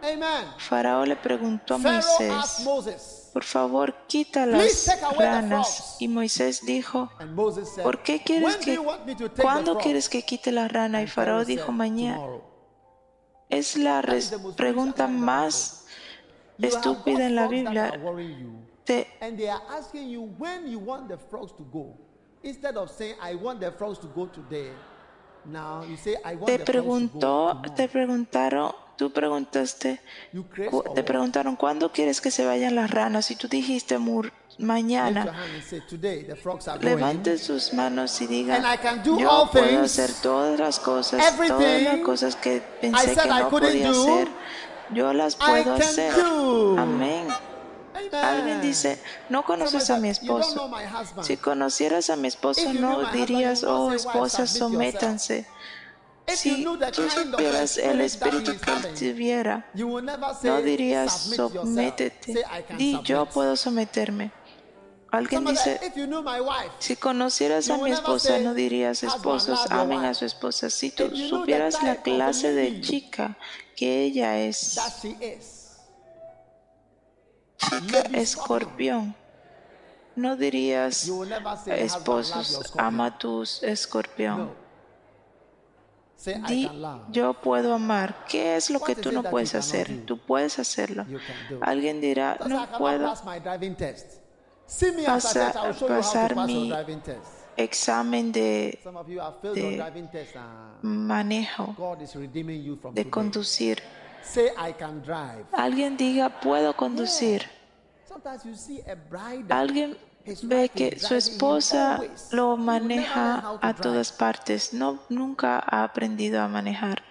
Amen. 0.03 0.47
Faraón 0.57 1.07
le 1.07 1.15
preguntó 1.15 1.75
a 1.75 1.77
Moisés. 1.77 2.61
Moses, 2.63 3.29
por 3.31 3.43
favor, 3.43 3.95
quita 4.07 4.45
las 4.45 4.87
ranas. 5.17 5.95
Y 5.99 6.07
Moisés 6.07 6.65
dijo, 6.65 7.09
And 7.19 7.33
Moses 7.33 7.69
said, 7.69 7.83
¿por 7.83 8.01
qué 8.03 8.21
quieres 8.21 8.57
que, 8.57 8.79
cuándo 9.41 9.77
quieres 9.77 10.09
que 10.09 10.23
quite 10.23 10.51
la 10.51 10.67
rana? 10.67 11.01
Y 11.01 11.07
Faraón 11.07 11.45
dijo, 11.45 11.71
mañana. 11.71 12.19
Es 13.51 13.75
la 13.77 14.01
pregunta 14.55 15.07
más 15.07 15.85
estúpida 16.57 17.27
en 17.27 17.35
la 17.35 17.47
Biblia. 17.47 17.91
Te, 18.83 19.07
and 19.21 19.37
they 19.37 19.47
are 19.47 19.61
asking 19.69 20.09
you 20.09 20.23
when 20.39 20.67
you 20.67 20.79
want 20.79 21.07
the 21.07 21.17
frogs 21.17 21.51
to 21.51 21.63
go. 21.71 21.95
Instead 22.43 22.77
of 22.77 22.89
saying, 22.89 23.15
I 23.21 23.35
want 23.35 23.59
the 23.59 23.71
frogs 23.71 23.99
to 23.99 24.07
go 24.07 24.25
today, 24.25 24.71
now 25.45 25.83
you 25.87 25.97
say, 25.97 26.15
I 26.25 26.35
want 26.35 26.47
te 26.47 26.57
the 26.57 26.65
frogs 26.65 26.65
preguntó, 26.65 27.61
te 27.75 27.87
preguntaron, 27.87 28.73
tú 29.01 29.09
preguntaste, 29.11 29.99
te 30.93 31.03
preguntaron, 31.03 31.55
¿cuándo 31.55 31.91
quieres 31.91 32.21
que 32.21 32.29
se 32.29 32.45
vayan 32.45 32.75
las 32.75 32.91
ranas? 32.91 33.31
Y 33.31 33.35
tú 33.35 33.47
dijiste, 33.47 33.97
"Mur- 33.97 34.25
Lift 34.25 34.59
your 34.59 34.67
mañana. 34.67 35.33
Levante 36.81 37.39
sus 37.39 37.73
manos 37.73 38.21
y 38.21 38.27
diga, 38.27 38.61
yo 39.17 39.49
puedo 39.51 39.81
hacer 39.81 40.11
todas 40.21 40.59
las 40.59 40.79
cosas, 40.79 41.35
todas 41.35 41.81
las 41.81 41.97
cosas 42.01 42.35
que 42.35 42.61
pensé 42.79 43.15
que 43.15 43.27
no 43.27 43.49
podía 43.49 43.89
hacer, 43.89 44.27
yo 44.93 45.13
las 45.13 45.35
puedo 45.35 45.73
hacer. 45.73 46.13
Amén. 46.77 47.25
Alguien 48.13 48.61
dice, 48.61 48.99
no 49.29 49.43
conoces 49.43 49.89
a 49.89 49.97
mi 49.97 50.13
Somebody 50.13 50.13
said, 50.13 50.27
"You 50.27 50.33
don't 50.33 50.53
know 50.53 50.65
esposo. 50.65 50.77
my 50.77 50.85
husband." 50.85 51.25
Si 51.25 51.37
conocieras 51.37 52.09
a 52.11 52.15
mi 52.17 52.27
esposo, 52.27 52.71
no 52.73 53.11
dirías, 53.11 53.63
oh 53.63 53.89
not 53.89 53.97
say, 53.99 54.05
"Wife, 54.05 54.09
esposas, 54.09 54.49
submit 54.51 54.93
yourself." 54.93 55.01
sométanse. 55.01 55.45
Si 56.35 56.63
tú 56.63 57.09
supieras 57.09 57.77
el 57.77 58.01
espíritu 58.01 58.53
que 58.59 59.11
tuviera, 59.11 59.65
no 60.43 60.61
dirías, 60.61 61.31
sométete. 61.35 62.33
Say, 62.33 62.41
"I 62.41 62.63
can 62.63 62.77
Di, 62.77 62.93
yo 63.03 63.19
submit." 63.19 63.33
puedo 63.33 63.55
someterme. 63.55 64.31
Alguien 65.11 65.43
dice, 65.43 65.79
Si 66.79 66.95
conocieras 66.95 67.69
a 67.69 67.77
mi 67.77 67.91
esposa, 67.91 68.39
no 68.39 68.53
dirías 68.53 69.03
"Husband, 69.03 69.15
esposos, 69.17 69.59
amen 69.69 69.99
a 69.99 70.01
wife." 70.09 70.15
su 70.15 70.25
esposa. 70.25 70.69
Si 70.69 70.91
tú 70.91 71.13
supieras 71.15 71.83
la 71.83 71.97
clase 72.01 72.53
de 72.53 72.79
chica 72.81 73.37
que 73.75 74.03
ella 74.03 74.39
es, 74.39 74.79
chica 77.57 77.99
escorpión, 78.13 79.15
no 80.15 80.35
dirías 80.37 81.05
You 81.05 81.19
will 81.19 81.29
never 81.29 81.57
say, 81.57 81.83
"Husband, 81.83 82.07
love 82.07 82.07
your 82.07 82.19
esposos, 82.21 82.47
scorpion." 82.47 82.85
ama 82.85 83.05
a 83.07 83.17
tu 83.17 83.43
escorpión. 83.61 84.60
Di, 86.47 86.69
yo 87.11 87.33
puedo 87.33 87.73
amar. 87.73 88.25
¿Qué 88.29 88.55
es 88.55 88.69
lo 88.69 88.79
que 88.79 88.95
tú 88.95 89.11
no 89.11 89.23
puedes 89.23 89.55
hacer? 89.55 90.05
Tú 90.05 90.17
puedes 90.19 90.59
hacerlo. 90.59 91.05
Alguien 91.61 91.99
dirá, 92.01 92.37
no 92.47 92.67
puedo 92.77 93.05
Pasar- 95.05 95.53
pasar 95.87 96.35
mi- 96.45 96.71
examen 97.57 98.31
de 98.31 98.79
de- 99.53 99.83
manejo, 100.81 101.75
de 102.93 103.09
conducir. 103.09 103.81
Say, 104.23 104.49
I 104.57 104.73
can 104.73 105.01
drive. 105.01 105.45
Alguien 105.51 105.97
diga, 105.97 106.29
puedo 106.39 106.75
conducir. 106.75 107.49
Alguien 109.49 109.97
ve 110.43 110.69
que 110.69 110.99
su 110.99 111.15
esposa 111.15 112.01
lo 112.31 112.57
maneja 112.57 113.57
a 113.61 113.73
todas 113.73 114.11
partes. 114.11 114.73
No, 114.73 114.99
nunca 115.09 115.59
ha 115.59 115.83
aprendido 115.83 116.41
a 116.41 116.47
manejar. 116.47 117.03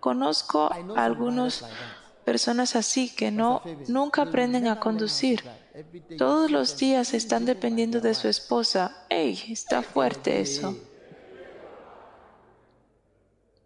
Conozco 0.00 0.68
some 0.68 0.94
algunas 0.96 1.64
personas 2.24 2.76
así 2.76 3.14
que 3.14 3.30
no, 3.30 3.62
nunca 3.88 4.22
aprenden 4.22 4.66
a 4.66 4.80
conducir. 4.80 5.44
Todos 6.18 6.50
los 6.50 6.76
días 6.76 7.14
están 7.14 7.44
dependiendo 7.44 8.00
de 8.00 8.14
su 8.14 8.28
esposa. 8.28 9.04
¡Ey! 9.08 9.42
Está 9.50 9.82
fuerte 9.82 10.40
eso. 10.40 10.76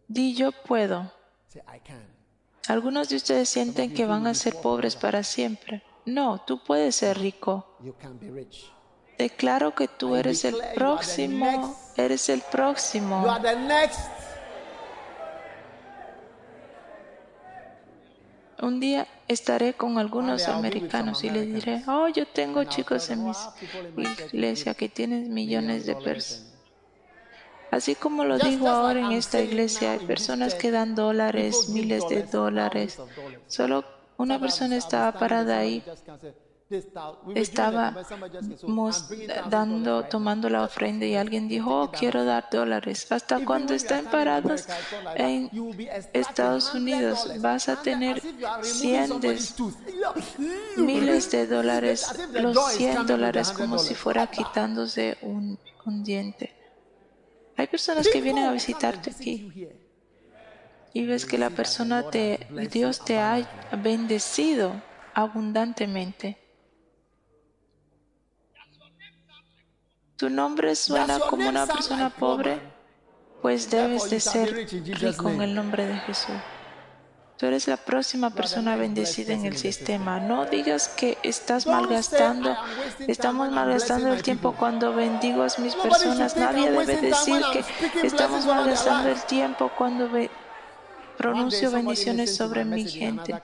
Di 0.08 0.34
yo 0.34 0.50
puedo. 0.52 1.12
Algunos 2.68 3.08
de 3.08 3.16
ustedes 3.16 3.48
sienten 3.48 3.94
que 3.94 4.06
van 4.06 4.26
a 4.26 4.34
ser 4.34 4.54
pobres 4.56 4.96
para 4.96 5.22
siempre. 5.22 5.82
No, 6.06 6.42
tú 6.46 6.62
puedes 6.64 6.96
ser 6.96 7.18
rico. 7.18 7.66
Declaro 9.18 9.74
que 9.74 9.86
tú 9.86 10.16
eres 10.16 10.44
el 10.44 10.56
próximo, 10.74 11.76
eres 11.96 12.28
el 12.28 12.40
próximo. 12.42 13.26
Un 18.62 18.78
día 18.78 19.06
estaré 19.26 19.74
con 19.74 19.98
algunos 19.98 20.48
americanos 20.48 21.24
y 21.24 21.30
les 21.30 21.46
diré, 21.46 21.82
oh, 21.86 22.08
yo 22.08 22.26
tengo 22.26 22.64
chicos 22.64 23.08
en 23.10 23.20
them, 23.20 23.26
mis 23.26 23.36
"Oh, 23.36 23.40
I 23.40 23.46
have 23.46 23.58
people 23.60 23.80
in 23.80 23.94
my 23.96 24.04
church 24.04 24.20
who 24.20 24.36
iglesia 24.36 24.74
que 24.74 24.88
tienen 24.88 25.32
millones 25.32 25.86
de 25.86 25.96
personas. 25.96 26.46
Así 27.70 27.94
como 27.94 28.24
lo 28.24 28.38
digo 28.38 28.68
ahora 28.68 29.00
en 29.00 29.12
esta 29.12 29.40
iglesia, 29.40 29.92
hay 29.92 30.00
personas 30.00 30.54
que 30.54 30.70
dan 30.70 30.94
dólares, 30.94 31.68
miles 31.68 32.08
de 32.08 32.24
dólares. 32.24 32.98
Solo 33.46 33.84
una 34.22 34.38
persona 34.38 34.76
estaba 34.76 35.12
parada 35.12 35.58
ahí, 35.58 35.82
estaba 37.34 37.92
conference, 37.94 38.08
somebody 38.08 38.32
just 38.32 38.48
can 38.48 38.58
say, 38.58 38.58
"So, 38.58 38.68
mos- 38.68 39.00
I'm 39.02 39.08
bringing 39.08 39.28
thousand 39.28 39.50
dando, 39.50 39.90
dollars 39.90 40.02
right 40.04 40.10
tomando 40.12 40.48
now." 40.48 40.52
la 40.58 40.64
ofrenda 40.64 41.06
y 41.06 41.16
alguien 41.16 41.48
dijo, 41.48 41.80
oh, 41.82 41.90
quiero 41.90 42.24
dar 42.24 42.48
dólares. 42.50 43.10
Hasta 43.10 43.44
cuando 43.44 43.74
estén 43.74 44.04
parados 44.06 44.66
en 45.16 45.50
Estados 46.12 46.72
Unidos, 46.74 47.26
$100, 47.26 47.40
vas 47.40 47.68
a 47.68 47.76
100, 47.76 47.82
tener 47.82 48.16
as 48.18 48.24
if 48.24 48.38
you 48.38 48.46
are 48.46 48.62
removing 48.62 48.80
100 48.80 49.08
somebody's 49.08 49.50
de- 49.50 49.56
tooth. 49.56 49.74
miles 50.76 51.30
de 51.32 51.46
dólares, 51.46 52.06
if 52.14 52.32
the 52.32 52.42
los 52.42 52.54
door 52.54 52.70
is 52.70 52.78
100 52.78 52.78
coming 52.78 53.00
with 53.00 53.06
the 53.06 53.12
dólares 53.12 53.50
como 53.52 53.78
si 53.78 53.94
$100. 53.94 53.96
fuera 53.96 54.26
quitándose 54.28 55.18
un, 55.22 55.58
un 55.86 56.04
diente. 56.04 56.54
Hay 57.56 57.66
personas 57.66 58.06
que 58.08 58.20
vienen 58.20 58.44
a 58.44 58.52
visitarte 58.52 59.10
aquí 59.10 59.52
y 60.92 61.06
ves 61.06 61.26
que 61.26 61.38
la 61.38 61.50
persona 61.50 62.10
te, 62.10 62.46
Dios 62.70 63.04
te 63.04 63.18
ha 63.18 63.68
bendecido 63.82 64.82
abundantemente. 65.14 66.38
Tu 70.16 70.28
nombre 70.28 70.74
suena 70.74 71.18
como 71.18 71.48
una 71.48 71.66
persona 71.66 72.10
pobre, 72.10 72.60
pues 73.40 73.70
debes 73.70 74.10
de 74.10 74.20
ser 74.20 74.68
rico 75.00 75.30
en 75.30 75.40
el 75.42 75.54
nombre 75.54 75.86
de 75.86 75.96
Jesús. 75.96 76.36
Tú 77.38 77.46
eres 77.46 77.66
la 77.68 77.78
próxima 77.78 78.28
persona 78.28 78.72
next 78.72 78.80
bendecida 78.82 79.32
en 79.32 79.46
el 79.46 79.56
sistema. 79.56 80.20
No 80.20 80.44
digas 80.44 80.88
que 80.88 81.16
estás 81.22 81.66
malgastando. 81.66 82.50
say, 82.50 82.54
"I 82.54 82.58
am 82.58 82.68
wasting 82.68 82.96
time 82.98 83.12
Estamos 83.12 83.50
malgastando 83.50 84.12
el 84.12 84.22
tiempo 84.22 84.50
people". 84.50 84.58
cuando 84.58 84.94
bendigo 84.94 85.42
a 85.42 85.62
mis 85.62 85.74
personas. 85.74 86.36
Nadie 86.36 86.70
debe 86.70 86.98
decir 86.98 87.40
que 87.50 87.64
estamos 88.06 88.44
malgastando 88.44 89.08
el 89.08 89.22
tiempo 89.22 89.70
cuando 89.78 90.10
pronuncio 91.20 91.70
bendiciones 91.70 92.34
sobre 92.34 92.64
mi 92.64 92.88
gente. 92.88 93.34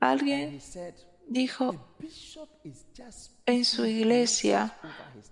Alguien 0.00 0.58
dijo 1.28 1.72
"The 1.72 2.06
bishop 2.06 2.48
is 2.64 2.86
just 2.96 3.32
en 3.46 3.64
su 3.64 3.84
iglesia, 3.84 4.74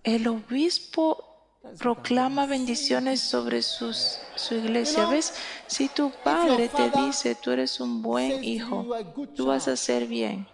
el 0.05 0.29
obispo 0.29 1.33
proclama 1.79 2.45
bendiciones 2.45 3.21
sobre 3.21 3.63
sus, 3.63 4.19
su 4.35 4.55
iglesia. 4.57 5.07
¿Ves? 5.07 5.35
Si 5.67 5.89
tu 5.89 6.13
padre 6.23 6.69
te 6.69 6.91
dice, 6.91 7.35
tú 7.37 7.53
eres 7.53 7.81
un 7.81 8.03
buen 8.03 8.45
hijo, 8.45 8.87
tú 9.35 9.47
vas 9.47 9.69
a 9.69 9.73
hacer 9.73 10.07
bien. 10.07 10.47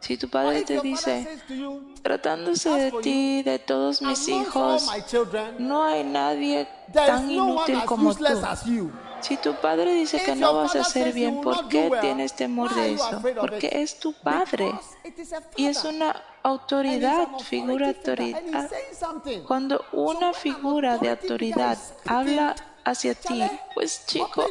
Si 0.00 0.16
tu 0.16 0.28
padre 0.28 0.62
te 0.62 0.80
dice, 0.80 1.26
tratándose 2.02 2.70
de 2.70 2.92
ti, 3.02 3.42
de 3.42 3.58
todos 3.58 4.02
mis 4.02 4.28
hijos, 4.28 4.88
no 5.58 5.82
hay 5.82 6.04
nadie 6.04 6.68
tan 6.92 7.28
inútil 7.28 7.84
como 7.86 8.14
tú. 8.14 8.24
Si 9.26 9.36
tu 9.38 9.54
padre 9.54 9.92
dice 9.92 10.22
que 10.22 10.36
no 10.36 10.54
vas 10.54 10.76
a 10.76 10.82
hacer 10.82 11.12
bien, 11.12 11.40
¿por 11.40 11.66
qué 11.66 11.90
tienes 12.00 12.36
temor 12.36 12.72
de 12.76 12.92
eso? 12.92 13.20
Porque 13.40 13.68
es 13.72 13.98
tu 13.98 14.12
padre 14.12 14.72
y 15.56 15.66
es 15.66 15.82
una 15.84 16.22
autoridad, 16.44 17.26
figura 17.40 17.88
autoridad. 17.88 18.70
Cuando 19.48 19.84
una 19.90 20.32
figura 20.32 20.98
de 20.98 21.10
autoridad 21.10 21.76
habla 22.06 22.54
hacia 22.88 23.14
ti, 23.14 23.42
pues 23.74 24.06
chico, 24.06 24.46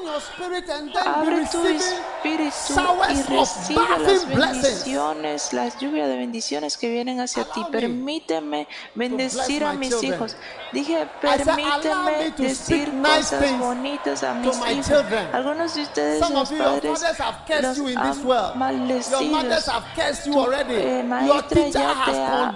abre 1.06 1.46
tu 1.46 1.66
espíritu 1.66 2.52
y 3.10 3.22
recibe 3.24 4.38
las 4.38 4.62
bendiciones, 4.62 5.54
las 5.54 5.80
lluvias 5.80 6.08
de 6.10 6.18
bendiciones 6.18 6.78
que 6.78 6.90
vienen 6.90 7.22
hacia 7.22 7.46
ti. 7.46 7.66
Permíteme 7.72 8.68
bendecir 8.94 9.64
a 9.64 9.74
mis 9.74 10.04
hijos. 10.04 10.36
Dije, 10.74 11.08
permíteme 11.22 12.32
decir 12.38 12.92
cosas 13.02 13.60
bonitas 13.60 14.24
a 14.24 14.34
mis 14.34 14.58
hijos. 14.58 15.04
Algunos 15.32 15.74
de 15.76 15.82
ustedes, 15.84 16.20
Some 16.20 16.36
los 16.36 16.52
of 16.52 16.58
you, 16.58 16.58
your 16.58 16.74
padres, 16.74 17.00
fathers 17.00 17.20
have 17.22 17.38
cursed 17.48 17.64
los 17.64 17.78
you 17.78 17.88
in 17.88 17.96
this 17.96 18.18
han 18.18 18.26
world. 18.28 18.54
Your 19.10 19.22
mothers 19.32 19.68
maldecido. 19.68 19.72
have 19.72 19.86
cursed 19.96 20.26
you 20.26 20.34
Tu, 20.34 20.40
already. 20.42 20.74
eh, 20.76 21.04
maestra 21.04 21.62
ya 21.70 21.72
te 21.72 22.20
ha- 22.20 22.54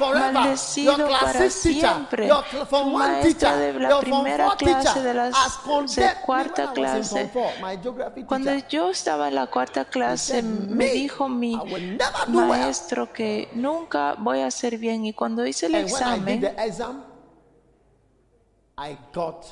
maldecido 0.00 0.96
para 1.08 1.50
siempre. 1.50 2.28
Tu 2.68 2.84
maestra 2.86 3.56
de 3.56 3.72
la 3.74 4.00
primera 4.00 4.50
clase, 4.56 5.02
de 5.02 5.14
la 5.14 5.30
cuarta 6.24 6.72
clase. 6.72 7.30
Cuando 8.26 8.50
yo 8.68 8.90
estaba 8.90 9.28
en 9.28 9.34
la 9.34 9.46
cuarta 9.46 9.84
clase, 9.84 10.42
me 10.42 10.86
"Me, 10.86 10.90
dijo 10.92 11.28
mi 11.28 11.52
I 11.54 11.56
will 11.56 11.96
never 11.96 12.26
do 12.26 12.38
well." 12.38 12.48
maestro 12.48 13.12
que 13.12 13.48
nunca 13.52 14.14
voy 14.18 14.40
a 14.40 14.46
hacer 14.46 14.78
bien. 14.78 15.04
Y 15.04 15.12
cuando 15.12 15.46
hice 15.46 15.66
el 15.66 15.74
examen, 15.76 16.40
the 16.40 16.54
exam, 16.58 17.04
I 18.78 18.96
got 19.12 19.44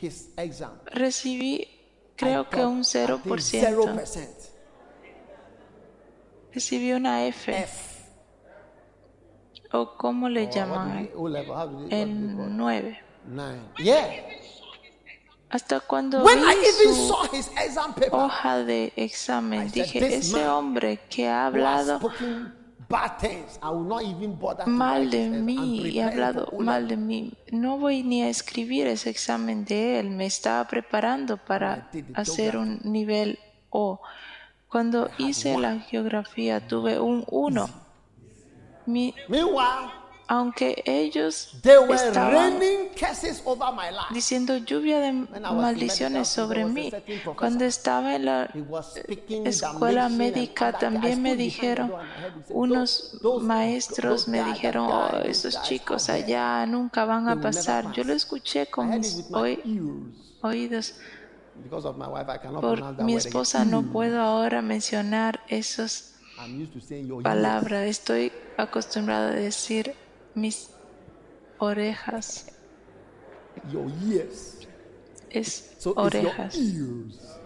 his 0.00 0.30
exam. 0.36 0.80
recibí 0.86 1.56
I 1.56 1.68
creo 2.16 2.48
que 2.48 2.64
un 2.64 2.80
I 2.80 2.84
think, 2.84 3.08
0%. 3.24 3.60
0%. 3.60 4.50
Recibí 6.52 6.92
una 6.92 7.24
F. 7.26 7.66
¿O 9.72 9.96
cómo 9.96 10.28
le 10.28 10.50
llaman? 10.50 11.04
it? 11.04 11.10
9. 11.14 12.98
Nine. 13.26 13.60
Yeah. 13.78 14.08
Hasta 15.50 15.80
cuando 15.80 16.22
When 16.22 16.38
vi 16.38 16.44
I 16.44 16.56
even 16.64 16.94
su 16.94 17.92
paper, 17.94 18.08
hoja 18.12 18.58
de 18.58 18.92
examen, 18.94 19.70
dije, 19.70 20.00
"This 20.00 20.32
ese 20.32 20.46
hombre 20.46 21.00
que 21.10 21.28
ha 21.28 21.46
hablado 21.46 22.00
mal 24.66 25.10
de 25.10 25.28
mí 25.28 25.88
y 25.88 26.00
ha 26.00 26.08
hablado 26.08 26.52
mal 26.58 26.86
de 26.86 26.96
mí, 26.96 27.32
no 27.50 27.78
voy 27.78 28.04
ni 28.04 28.22
a 28.22 28.28
escribir 28.28 28.86
ese 28.86 29.10
examen 29.10 29.64
de 29.64 29.98
él, 29.98 30.10
me 30.10 30.26
estaba 30.26 30.66
preparando 30.68 31.36
para 31.36 31.88
hacer 32.14 32.56
un 32.56 32.80
nivel 32.84 33.38
O. 33.70 34.00
Cuando 34.68 35.10
hice 35.18 35.58
la 35.58 35.80
geografía 35.80 36.66
tuve 36.66 37.00
un 37.00 37.24
1. 37.28 37.68
Mi- 38.90 39.14
Meanwhile, 39.28 39.92
aunque 40.26 40.80
ellos 40.86 41.50
they 41.62 41.76
were 41.76 41.94
estaban 41.94 42.58
raining 42.60 42.88
curses 42.98 43.42
over 43.44 43.72
my 43.72 43.90
life. 43.90 44.12
diciendo 44.14 44.56
lluvia 44.58 45.00
de 45.00 45.12
maldiciones 45.12 46.28
sobre 46.28 46.64
mí. 46.66 46.92
Cuando 47.36 47.64
estaba 47.64 48.14
en 48.14 48.26
la 48.26 48.48
speaking 48.82 49.46
escuela 49.46 50.08
médica 50.08 50.72
también 50.72 51.20
me 51.20 51.34
dijeron, 51.34 51.92
unos 52.50 53.10
"Those- 53.12 53.18
those- 53.22 53.44
maestros 53.44 54.28
me 54.28 54.44
dijeron, 54.44 54.86
oh, 54.88 55.16
esos 55.24 55.60
chicos 55.62 56.08
allá 56.08 56.64
nunca 56.66 57.04
van 57.04 57.28
a 57.28 57.40
pasar. 57.40 57.84
Yo 57.92 58.02
pass." 58.02 58.06
lo 58.06 58.12
escuché 58.14 58.66
con 58.66 58.90
mis 58.90 59.24
oídos. 60.42 60.94
Because 61.62 61.86
of 61.86 61.96
my 61.98 62.06
wife, 62.06 62.30
I 62.32 62.38
cannot 62.38 62.60
Por 62.62 63.02
mi 63.02 63.16
esposa 63.16 63.64
no 63.64 63.82
puedo 63.82 64.20
ahora 64.22 64.62
mencionar 64.62 65.40
esas 65.48 66.14
palabras. 67.22 67.82
Estoy 67.86 68.32
acostumbrada 68.62 69.30
a 69.32 69.34
decir 69.34 69.94
mis 70.34 70.70
orejas. 71.58 72.46
Your 73.70 73.90
ears. 74.04 74.66
Es 75.30 75.74
So 75.78 75.94
orejas. 75.94 76.54
it's 76.54 76.72
your 76.74 77.04
ears. 77.04 77.36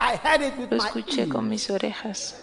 I 0.00 0.16
heard 0.16 0.42
it 0.42 0.58
with 0.58 0.70
Lo 0.70 0.78
my 0.78 0.84
escuché 0.84 1.28
con 1.28 1.48
mis 1.48 1.70
orejas. 1.70 2.36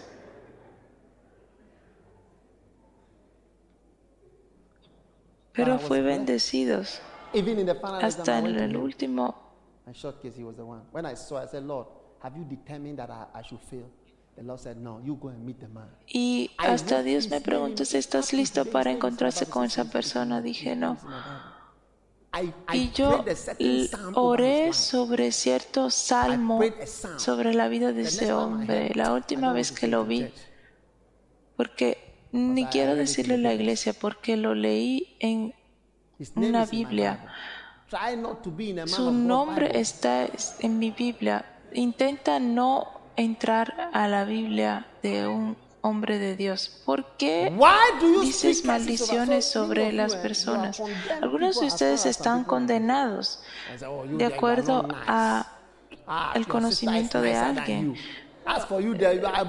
Pero 5.53 5.77
fue 5.79 6.01
bendecidos. 6.01 7.01
Even 7.33 7.59
in 7.59 7.65
the 7.65 7.77
Hasta 8.01 8.39
en 8.39 8.57
el 8.57 8.75
último 8.75 9.35
In 9.87 9.93
short 9.93 10.21
case, 10.21 10.35
he 10.35 10.43
was 10.43 10.55
the 10.55 10.65
one. 10.65 10.81
When 10.91 11.05
I 11.05 11.15
saw, 11.15 11.37
I 11.37 11.47
said, 11.47 11.63
Lord, 11.63 11.87
have 12.19 12.37
you 12.37 12.43
determined 12.45 12.99
that 12.99 13.09
I, 13.09 13.25
I 13.33 13.41
should 13.41 13.59
fail? 13.61 13.89
The 14.35 14.43
Lord 14.43 14.59
said, 14.59 14.77
No, 14.77 15.01
you 15.03 15.15
go 15.15 15.29
and 15.29 15.45
meet 15.45 15.59
the 15.59 15.67
man. 15.67 15.89
Y 16.07 16.51
hasta 16.57 17.03
Dios 17.03 17.29
me 17.29 17.41
preguntó 17.41 17.85
si 17.85 17.97
estás 17.97 18.33
listo 18.33 18.65
para 18.65 18.91
encontrarse 18.91 19.45
con 19.45 19.65
esa 19.65 19.85
persona. 19.85 20.41
Dije 20.41 20.75
no. 20.75 20.97
Y 22.71 22.91
yo 22.91 23.25
a 23.25 24.11
oré 24.13 24.71
sobre 24.71 25.33
cierto 25.33 25.89
salmo 25.89 26.61
a 26.61 27.19
sobre 27.19 27.53
la 27.53 27.67
vida 27.67 27.91
de 27.91 28.03
ese 28.03 28.31
hombre. 28.31 28.91
La 28.95 29.13
última 29.13 29.51
vez 29.51 29.73
que 29.73 29.87
lo 29.87 30.05
vi, 30.05 30.29
porque 31.57 32.27
ni 32.31 32.65
quiero 32.67 32.95
en 32.95 33.05
the 33.07 33.37
la 33.37 33.53
iglesia, 33.53 33.93
porque 33.93 34.37
lo 34.37 34.55
leí 34.55 35.17
en 35.19 35.53
una 36.35 36.65
Biblia. 36.65 37.25
A 37.91 38.87
Su 38.87 39.11
nombre 39.11 39.77
está 39.77 40.25
en 40.59 40.79
mi 40.79 40.91
Biblia. 40.91 41.43
Intenta 41.73 42.39
no 42.39 43.00
entrar 43.15 43.89
a 43.93 44.07
la 44.07 44.25
Biblia 44.25 44.85
de 45.03 45.27
un 45.27 45.57
hombre 45.81 46.19
de 46.19 46.35
Dios. 46.35 46.81
¿Por 46.85 47.17
qué 47.17 47.51
dices 48.21 48.65
maldiciones 48.65 49.45
sobre 49.45 49.91
las 49.91 50.15
personas? 50.15 50.81
Algunos 51.21 51.59
de 51.59 51.67
ustedes 51.67 52.05
están 52.05 52.43
condenados 52.43 53.43
"Oh, 53.87 54.05
de 54.05 54.25
acuerdo 54.25 54.83
not 54.83 54.91
nice." 54.91 55.03
a 55.07 55.57
Ah, 56.07 56.33
el 56.35 56.45
conocimiento 56.45 57.21
de 57.21 57.35
alguien. 57.35 57.95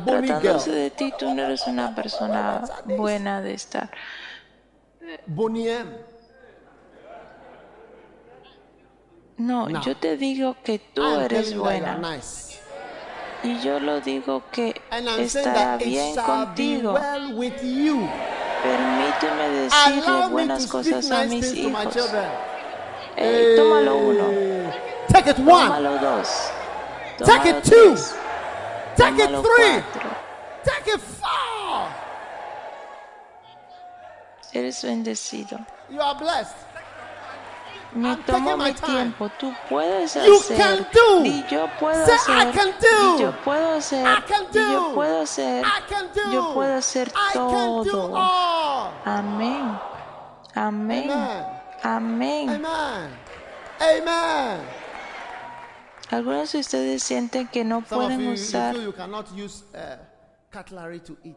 tratándose 0.05 0.71
de 0.71 0.91
ti. 0.91 1.13
Tú 1.19 1.35
no 1.35 1.43
eres 1.43 1.67
una 1.67 1.95
persona 1.95 2.63
buena 2.85 3.41
de 3.41 3.55
estar. 3.55 3.91
No, 9.39 9.69
yo 9.81 9.97
te 9.97 10.17
digo 10.17 10.57
que 10.63 10.79
tú 10.79 11.03
eres 11.19 11.57
buena. 11.57 12.01
Y 13.45 13.59
yo 13.61 13.81
lo 13.81 14.01
digo 14.01 14.43
que 14.53 14.81
estará 15.19 15.77
bien 15.77 16.15
contigo. 16.17 16.95
Permíteme 18.63 19.49
decirle 19.49 20.27
buenas 20.31 20.67
cosas 20.69 21.11
a 21.11 21.25
mis 21.25 21.53
hijos. 21.55 21.97
Ey, 23.17 23.57
tómalo 23.57 23.97
uno. 23.97 24.25
Take 25.09 25.31
it 25.31 25.39
one. 25.41 25.67
tómalo 25.69 25.99
dos, 25.99 26.51
Take 27.19 27.51
tómalo 27.51 27.59
it 27.59 27.65
two. 27.65 27.95
tres, 27.95 28.15
Take 28.97 29.23
it 29.23 29.29
three. 29.29 29.43
cuatro. 29.43 30.11
Take 30.65 30.91
it 30.95 31.01
four. 31.01 31.89
Eres 34.55 34.83
bendecido. 34.85 35.59
You 35.91 36.01
are 36.01 36.15
blessed. 36.19 36.55
Me 37.95 38.17
tomo 38.17 38.57
mi 38.57 38.73
tiempo. 38.73 39.29
Tú 39.39 39.53
puedes 39.69 40.15
You 40.15 40.37
hacer. 40.41 40.57
can 40.57 40.87
do. 40.93 41.25
Y 41.25 41.45
yo 41.51 41.69
puedo 41.79 42.03
hacer. 42.05 42.37
"I 42.39 42.53
can 42.53 42.71
do. 42.81 43.17
Y 43.17 43.21
yo 43.21 43.33
puedo 43.45 43.77
hacer. 43.77 44.07
Y 44.07 44.53
yo 44.55 44.89
do. 44.89 44.95
puedo 44.95 45.21
hacer. 45.23 45.65
Yo 46.33 46.55
puedo 46.55 46.75
hacer 46.77 47.13
todo. 47.35 48.15
all. 48.15 48.93
Amén. 49.05 49.79
Amén. 50.55 51.11
Amen. 51.11 51.45
Amén. 51.83 52.49
Amen. 52.51 53.11
Amen. 53.81 54.61
Algunos 56.11 56.53
de 56.53 56.59
ustedes 56.61 57.03
sienten 57.03 57.49
que 57.49 57.65
no 57.65 57.81
pueden 57.81 58.29
usar 58.29 58.75
eat. 61.25 61.37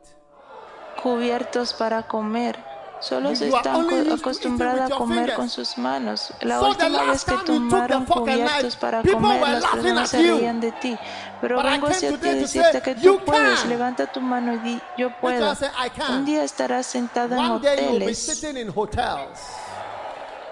cubiertos 1.02 1.74
para 1.74 2.04
comer. 2.04 2.58
Solo 3.00 3.36
se 3.36 3.50
están 3.50 4.12
acostumbrados 4.12 4.92
a 4.92 4.96
comer 4.96 5.34
con 5.34 5.50
sus 5.50 5.78
manos. 5.78 6.34
La 6.42 6.62
última 6.62 7.04
vez 7.04 7.24
que 7.26 7.38
tomaron 7.46 8.06
cubiertos 8.06 8.76
para 8.78 9.04
comer, 9.04 9.42
las 9.42 9.66
personas 9.66 10.10
se 10.10 10.18
reían 10.18 10.60
de 10.60 10.72
ti. 10.72 10.98
Pero 11.42 11.62
vengo 11.62 11.88
hacia 11.88 12.18
ti 12.18 12.30
a 12.30 12.34
decirte 12.34 12.82
que 12.82 12.96
"You 12.96 13.18
tú 13.18 13.26
puedes. 13.26 13.60
can." 13.60 13.70
Levanta 13.70 14.08
tu 14.08 14.22
mano 14.22 14.54
y 14.54 14.58
di, 14.60 14.82
yo 14.98 15.10
puedo. 15.20 15.54
Un 16.10 16.26
día 16.26 16.44
estarás 16.44 16.86
sentado 16.86 17.36
en 17.36 17.52
hoteles 17.52 18.44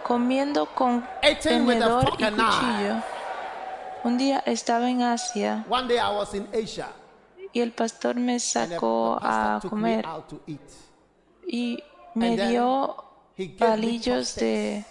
comiendo 0.03 0.65
con 0.67 1.07
tenedor 1.41 2.13
y 2.17 2.23
cuchillo. 2.23 2.95
Un 4.03 4.17
día 4.17 4.43
estaba 4.45 4.89
en 4.89 5.01
Asia 5.01 5.65
y 7.53 7.61
el 7.61 7.71
pastor 7.71 8.15
me 8.15 8.39
sacó 8.39 9.17
a 9.21 9.61
comer 9.69 10.05
y 11.47 11.81
me 12.15 12.37
dio 12.37 13.03
me 13.37 13.47
palillos 13.47 14.35
de 14.35 14.85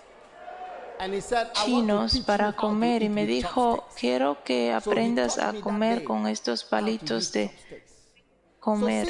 chinos 1.65 2.19
para 2.21 2.53
comer. 2.53 3.03
y 3.03 3.09
me 3.09 3.27
dijo, 3.27 3.77
chopsticks." 3.77 4.01
quiero 4.01 4.43
que 4.45 4.73
aprendas 4.73 5.39
a 5.39 5.53
me 5.53 5.61
comer 5.61 6.05
con 6.05 6.27
estos 6.27 6.65
palitos 6.65 7.33
de 7.33 7.51
comer. 8.61 9.09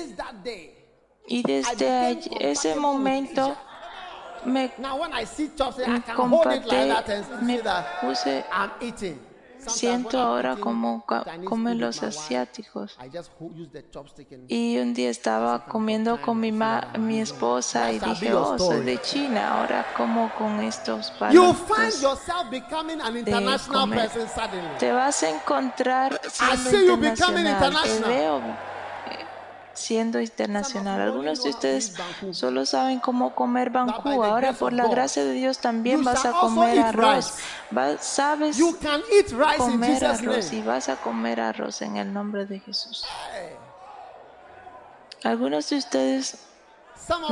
Y 1.26 1.42
desde 1.42 2.18
ese 2.40 2.74
momento 2.76 3.56
me 4.44 4.72
me 7.42 7.58
that 7.58 8.00
puse, 8.00 8.44
siento 9.66 10.18
ahora 10.18 10.56
como 10.56 11.04
comen 11.44 11.78
los 11.80 12.02
asiáticos. 12.02 12.96
Y 14.48 14.78
un 14.78 14.94
día 14.94 15.10
estaba 15.10 15.66
comiendo 15.66 16.20
con 16.20 16.40
mi, 16.40 16.52
ma- 16.52 16.88
mi 16.98 17.20
esposa 17.20 17.92
y 17.92 17.98
dije, 17.98 18.34
oh, 18.34 18.58
soy 18.58 18.84
de 18.84 19.00
China, 19.00 19.58
ahora 19.60 19.86
como 19.96 20.30
con 20.34 20.60
estos 20.60 21.12
you 21.30 21.52
find 21.54 21.68
palitos. 21.68 22.02
yourself 22.02 22.50
becoming 22.50 23.00
an 23.00 23.16
international 23.16 23.80
comer. 23.80 24.08
person 24.10 24.28
suddenly. 24.28 24.78
Te 24.78 24.92
vas 24.92 25.22
a 25.22 25.30
encontrar 25.30 26.20
siendo 26.30 26.94
internacional. 26.94 28.02
Te 28.02 28.08
veo 28.08 28.71
siendo 29.74 30.20
internacional. 30.20 31.00
Algunos 31.00 31.42
de 31.42 31.50
ustedes 31.50 31.94
solo 32.32 32.66
saben 32.66 33.00
cómo 33.00 33.34
comer 33.34 33.70
bancú. 33.70 34.08
Ahora, 34.22 34.52
por 34.52 34.72
la 34.72 34.84
gracia 34.90 35.24
de 35.24 35.32
Dios, 35.32 35.58
también 35.58 36.04
vas 36.04 36.24
a 36.24 36.32
comer 36.40 36.78
arroz. 36.80 37.34
Vas- 37.70 38.04
sabes 38.04 38.56
comer 39.58 39.98
arroz 40.04 40.52
y 40.52 40.62
vas 40.62 40.88
a 40.88 40.96
comer 40.96 41.40
arroz 41.40 41.82
en 41.82 41.96
el 41.96 42.12
nombre 42.12 42.46
de 42.46 42.60
Jesús. 42.60 43.04
Algunos 45.24 45.68
de 45.70 45.76
ustedes 45.76 46.38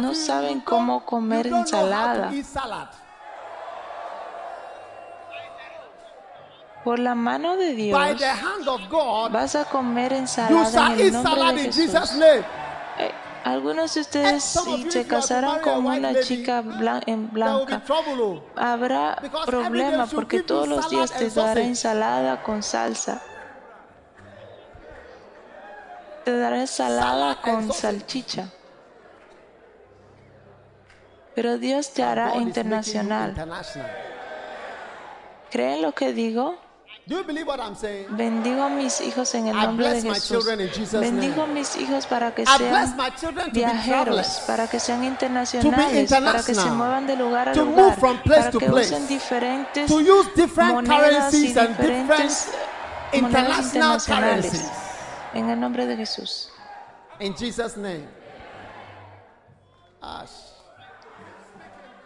no 0.03 0.15
saben 0.15 0.61
cómo 0.61 1.05
comer 1.05 1.47
ensalada. 1.61 2.31
Por 6.91 6.99
la 6.99 7.15
mano 7.15 7.57
de 7.57 7.73
By 7.93 8.17
Dios 8.17 8.19
the 8.19 8.27
hand 8.27 8.67
of 8.67 8.81
God, 8.91 9.31
vas 9.31 9.55
a 9.55 9.65
comer 9.65 10.13
ensalada 10.13 10.93
en 10.95 10.99
el 11.01 11.13
nombre 11.13 11.53
de 11.63 11.73
Jesús. 11.73 12.11
Eh, 12.99 13.13
algunos 13.45 13.95
de 13.95 14.01
ustedes 14.01 14.43
si 14.43 14.91
se 14.91 15.05
a 15.07 15.61
con 15.61 15.87
una 15.87 16.19
chica 16.21 16.63
blan- 16.65 17.05
en 17.07 17.31
blanca, 17.31 17.81
habrá 18.57 19.23
problema 19.47 20.07
porque 20.07 20.43
todos 20.43 20.67
los 20.67 20.91
días 20.91 21.13
te 21.13 21.31
dará 21.31 21.61
ensalada 21.61 22.43
con 22.43 22.61
salsa. 22.61 23.23
Te 26.25 26.37
dará 26.37 26.59
ensalada 26.59 27.41
con 27.41 27.73
salchicha. 27.73 28.49
Pero 31.37 31.57
Dios 31.57 31.93
te 31.93 32.03
hará 32.03 32.35
internacional. 32.35 33.37
¿Creen 35.53 35.83
lo 35.83 35.93
que 35.93 36.13
digo? 36.13 36.59
Do 37.11 37.17
you 37.17 37.25
believe 37.25 37.49
what 37.49 37.59
I'm 37.59 37.75
saying? 37.75 38.07
Bendigo 38.17 38.63
a 38.63 38.69
mis 38.69 39.01
hijos 39.01 39.35
en 39.35 39.49
el 39.49 39.57
I 39.57 39.67
nombre 39.67 39.95
de 39.95 40.01
Jesús. 40.01 40.47
Bendigo 40.93 41.43
a 41.43 41.47
mis 41.49 41.77
hijos 41.77 42.07
para 42.07 42.33
que 42.33 42.47
sean 42.47 42.97
viajeros, 43.53 44.45
para 44.47 44.69
que 44.69 44.79
sean 44.79 45.03
internacionales, 45.03 46.09
para 46.09 46.41
que 46.41 46.55
se 46.55 46.71
muevan 46.71 47.09
de 47.09 47.17
lugar 47.17 47.49
a 47.49 47.55
lugar, 47.57 47.85
move 47.85 47.97
from 47.97 48.23
place 48.23 48.43
para 48.43 48.51
to 48.53 48.59
que 48.61 48.67
place, 48.69 48.95
usen 48.95 49.09
diferentes 49.09 49.89
To 49.89 49.99
use 49.99 50.31
different 50.37 50.73
monedas 50.73 51.35
y 51.35 51.53
currencies 51.53 51.57
and 51.57 51.77
different 51.77 52.09
diferentes 52.09 52.49
monedas 53.21 53.75
internacionales. 53.75 54.71
En 55.35 55.51
el 55.51 55.59
nombre 55.59 55.87
de 55.87 55.97
Jesús. 55.97 56.49
In 57.19 57.35
Jesus' 57.35 57.77
name. 57.77 58.07
Ash. 60.01 60.50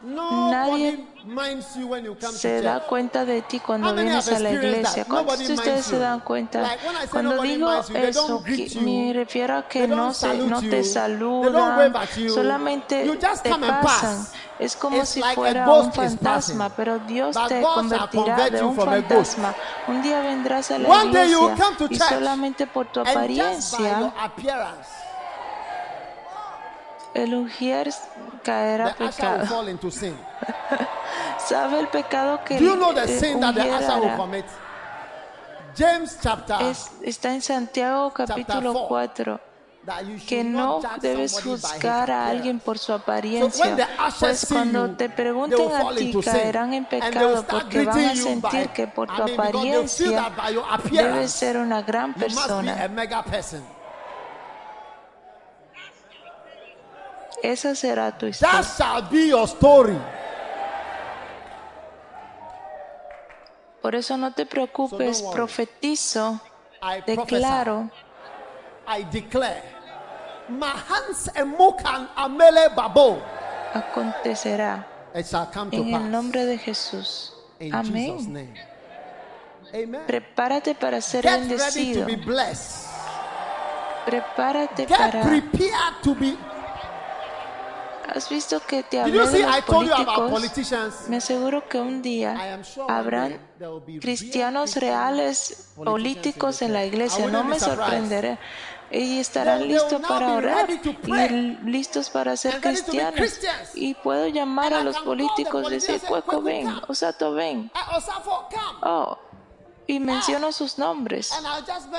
Nadie 0.04 1.06
Se 2.32 2.60
da 2.60 2.80
cuenta 2.80 3.24
de 3.24 3.40
ti 3.42 3.58
cuando 3.58 3.94
vienes 3.94 4.28
a 4.28 4.38
la 4.38 4.50
iglesia. 4.50 5.06
¿Cuántos 5.06 5.38
de 5.38 5.54
ustedes 5.54 5.86
se 5.86 5.98
dan 5.98 6.20
cuenta? 6.20 6.76
Cuando 7.10 7.40
digo 7.40 7.72
eso, 7.72 8.42
me 8.82 9.12
refiero 9.14 9.56
a 9.56 9.68
que 9.68 9.88
no, 9.88 10.12
se, 10.12 10.34
no 10.34 10.60
te 10.60 10.84
saludan, 10.84 11.94
solamente 12.28 13.10
te 13.42 13.50
pasan. 13.50 14.26
Es 14.58 14.76
como 14.76 15.04
si 15.04 15.22
fuera 15.34 15.68
un 15.68 15.92
fantasma, 15.92 16.68
pero 16.68 16.98
Dios 17.00 17.36
te 17.48 17.60
convertirá 17.62 18.36
convert 18.36 18.52
de 18.52 18.62
un 18.62 18.76
fantasma. 18.76 19.54
Un 19.88 20.02
día 20.02 20.20
vendrás 20.20 20.70
a 20.70 20.78
la 20.78 21.04
iglesia 21.04 21.38
y 21.88 21.96
solamente 21.96 22.66
por 22.66 22.86
tu 22.86 23.00
apariencia 23.00 24.12
el 27.14 27.34
ujier 27.34 27.94
the 28.44 29.04
usher 29.04 29.28
will 29.28 29.38
pecado. 29.38 29.46
fall 29.46 29.68
into 29.68 29.90
sin. 29.90 30.16
¿Sabe 31.48 31.80
el 31.80 31.88
pecado 31.88 32.40
que 32.44 32.58
Do 32.58 32.64
you 32.64 32.76
know 32.76 32.92
the 32.94 33.04
eh, 33.04 33.18
sin 33.18 33.40
that 33.40 33.54
the 33.54 33.60
ujier 33.62 33.74
usher 33.78 34.00
will 34.00 34.08
hará? 34.10 34.16
commit? 34.16 34.44
James 35.76 36.18
chapter 36.22 36.62
Es- 36.62 36.90
está 37.02 37.34
en 37.34 37.42
Santiago 37.42 38.12
capítulo 38.12 38.72
four. 38.72 38.88
4. 38.88 39.40
that 39.84 40.00
you 40.06 40.16
should 40.16 40.28
que 40.28 40.44
not 40.44 40.82
no 40.82 40.90
debes 41.00 41.42
juzgar 41.42 42.10
a 42.10 42.28
alguien 42.28 42.58
por 42.58 42.78
su 42.78 42.92
apariencia, 42.94 43.76
pues 44.18 44.46
cuando 44.48 44.86
you, 44.86 44.94
te 44.96 45.10
pregunten 45.10 45.72
a 45.74 45.94
ti 45.94 46.14
caerán 46.24 46.72
en 46.72 46.86
pecado 46.86 47.44
porque 47.46 47.84
van 47.84 47.98
a 48.04 48.16
sentir 48.16 48.40
by- 48.40 48.72
que 48.72 48.86
por 48.86 49.08
I 49.10 49.16
tu 49.16 49.24
mean, 49.24 49.40
apariencia 49.40 50.32
debes 51.02 51.32
ser 51.32 51.58
una 51.58 51.82
gran 51.82 52.12
a 52.12 52.14
persona. 52.14 52.88
mega 52.88 53.22
person. 53.24 53.62
Esa 57.44 57.74
será 57.74 58.10
tu 58.16 58.24
That 58.40 58.64
historia. 58.64 58.64
shall 58.64 59.02
be 59.10 59.28
your 59.28 59.46
story. 59.46 59.98
Por 63.82 63.94
eso 63.94 64.16
no 64.16 64.32
te 64.32 64.46
preocupes, 64.46 65.18
So 65.18 65.30
profetizo, 65.30 66.40
I 66.82 67.02
declaro, 67.06 67.90
I 68.88 69.04
declare. 69.04 69.62
Amele 72.16 72.68
babo. 72.74 73.18
acontecerá 73.74 74.86
It 75.14 75.26
shall 75.26 75.46
come 75.52 75.70
to 75.70 75.76
en 75.82 75.88
el 75.88 76.00
pass. 76.00 76.10
nombre 76.10 76.46
de 76.46 76.56
Jesús. 76.58 77.32
In 77.60 77.72
Jesus' 77.72 78.26
Amén. 78.26 78.32
name. 78.32 78.54
Amen. 79.74 80.02
Prepárate 80.06 80.74
para 80.74 81.00
ser 81.02 81.22
Get 81.22 81.32
ready 81.32 81.48
to 81.48 81.56
bendecido. 81.56 82.06
be 82.06 82.16
blessed. 82.16 82.88
Prepárate 84.06 84.86
Get 84.86 84.96
para... 84.98 85.22
prepared 85.22 86.02
to 86.02 86.14
be. 86.14 86.38
¿Has 88.14 88.28
visto 88.28 88.60
que 88.60 88.82
te 88.84 89.00
hablé 89.00 89.26
de 89.26 89.40
los 89.40 89.60
políticos? 89.62 91.08
Me 91.08 91.16
aseguro 91.16 91.68
que 91.68 91.80
un 91.80 92.00
día 92.00 92.60
habrán 92.88 93.40
cristianos 94.00 94.76
real 94.76 94.94
reales 94.94 95.72
políticos 95.74 96.62
en 96.62 96.72
la 96.72 96.84
iglesia. 96.84 97.26
No 97.26 97.44
me 97.44 97.58
sorprenderé. 97.58 98.38
Y 98.90 99.18
estarán 99.18 99.66
listos 99.66 100.00
para 100.06 100.34
orar 100.34 100.68
y 100.70 101.58
listos 101.64 102.10
para 102.10 102.36
ser 102.36 102.60
cristianos. 102.60 103.40
Y 103.74 103.94
puedo 103.94 104.28
llamar 104.28 104.72
a 104.74 104.82
los 104.84 104.98
políticos 104.98 105.66
y 105.68 105.74
decir, 105.74 106.00
Cueco, 106.00 106.26
"Cueco, 106.26 106.42
ven, 106.42 106.66
come." 106.66 106.82
Osato, 106.88 107.32
ven. 107.32 107.70
Oh, 108.82 109.18
y 109.86 109.98
menciono 109.98 110.52
sus 110.52 110.78
nombres. 110.78 111.32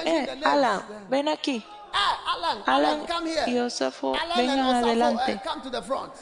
Eh. 0.06 0.40
Alan, 0.46 0.82
ven 1.10 1.28
aquí. 1.28 1.66
Alan, 1.96 2.62
Alan 2.68 2.86
Alan, 2.86 3.08
come 3.08 3.28
here. 3.30 3.46
y 3.48 3.58
Osafo, 3.60 4.14
Alan 4.16 4.38
vengan 4.38 4.60
Osafo, 4.60 4.86
adelante. 4.86 5.42
come 5.44 5.62
to 5.62 5.70
the 5.70 5.82
front. 5.82 6.14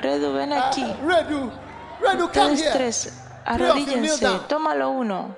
Redu, 0.00 0.32
ven 0.32 0.52
aquí. 0.52 0.82
Uh, 0.82 1.06
Redu, 1.06 1.50
Redu, 2.00 2.28
come 2.32 2.56
here. 2.56 2.72
tres, 2.72 3.12
arrodíllense. 3.46 4.26
Tómalo 4.48 4.90
uno. 4.90 5.36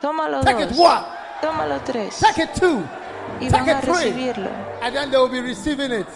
Tómalo 0.00 0.40
Take 0.42 0.62
it 0.64 0.68
dos. 0.70 0.78
one. 0.78 1.04
Tómalo 1.40 1.80
tres. 1.84 2.18
Take 2.20 2.42
it 2.42 2.54
two. 2.54 2.82
Y 3.40 3.48
Take 3.48 3.52
van 3.52 3.68
a 3.68 3.78
it 3.78 3.84
three. 3.84 3.94
recibirlo. 3.94 4.50
And 4.82 4.94
then 4.94 5.10
they 5.10 5.18
will 5.18 5.28
be 5.28 5.40
receiving 5.40 5.92
it. 5.92 6.06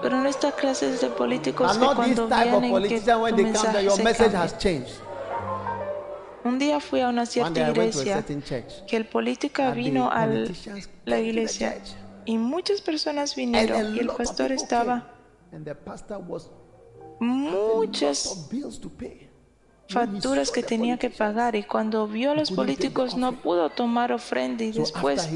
Pero 0.00 0.16
en 0.18 0.26
estas 0.26 0.54
clases 0.54 1.00
de 1.00 1.08
políticos 1.10 1.78
que 1.78 1.84
cuando 1.94 2.26
vienen 2.26 2.88
que 2.88 3.00
tu 3.00 3.20
mensaje 3.36 3.90
se 3.90 4.02
cambia. 4.02 4.48
Un 6.44 6.58
día 6.58 6.80
fui 6.80 7.00
a 7.00 7.08
una 7.08 7.24
cierta 7.26 7.70
iglesia 7.70 8.24
que 8.86 8.96
el 8.96 9.06
político 9.06 9.62
vino 9.72 10.10
a 10.10 10.26
la 11.04 11.20
iglesia 11.20 11.80
y 12.24 12.38
muchas 12.38 12.80
personas 12.80 13.34
vinieron 13.36 13.94
y 13.96 14.00
el 14.00 14.08
pastor 14.08 14.52
estaba 14.52 15.08
muchas 17.20 18.48
facturas 19.88 20.50
que 20.50 20.62
tenía 20.62 20.96
que 20.96 21.10
pagar 21.10 21.54
y 21.54 21.62
cuando 21.64 22.08
vio 22.08 22.32
a 22.32 22.34
los 22.34 22.50
políticos 22.50 23.16
no 23.16 23.32
pudo 23.40 23.70
tomar 23.70 24.12
ofrenda 24.12 24.64
y 24.64 24.72
después 24.72 25.28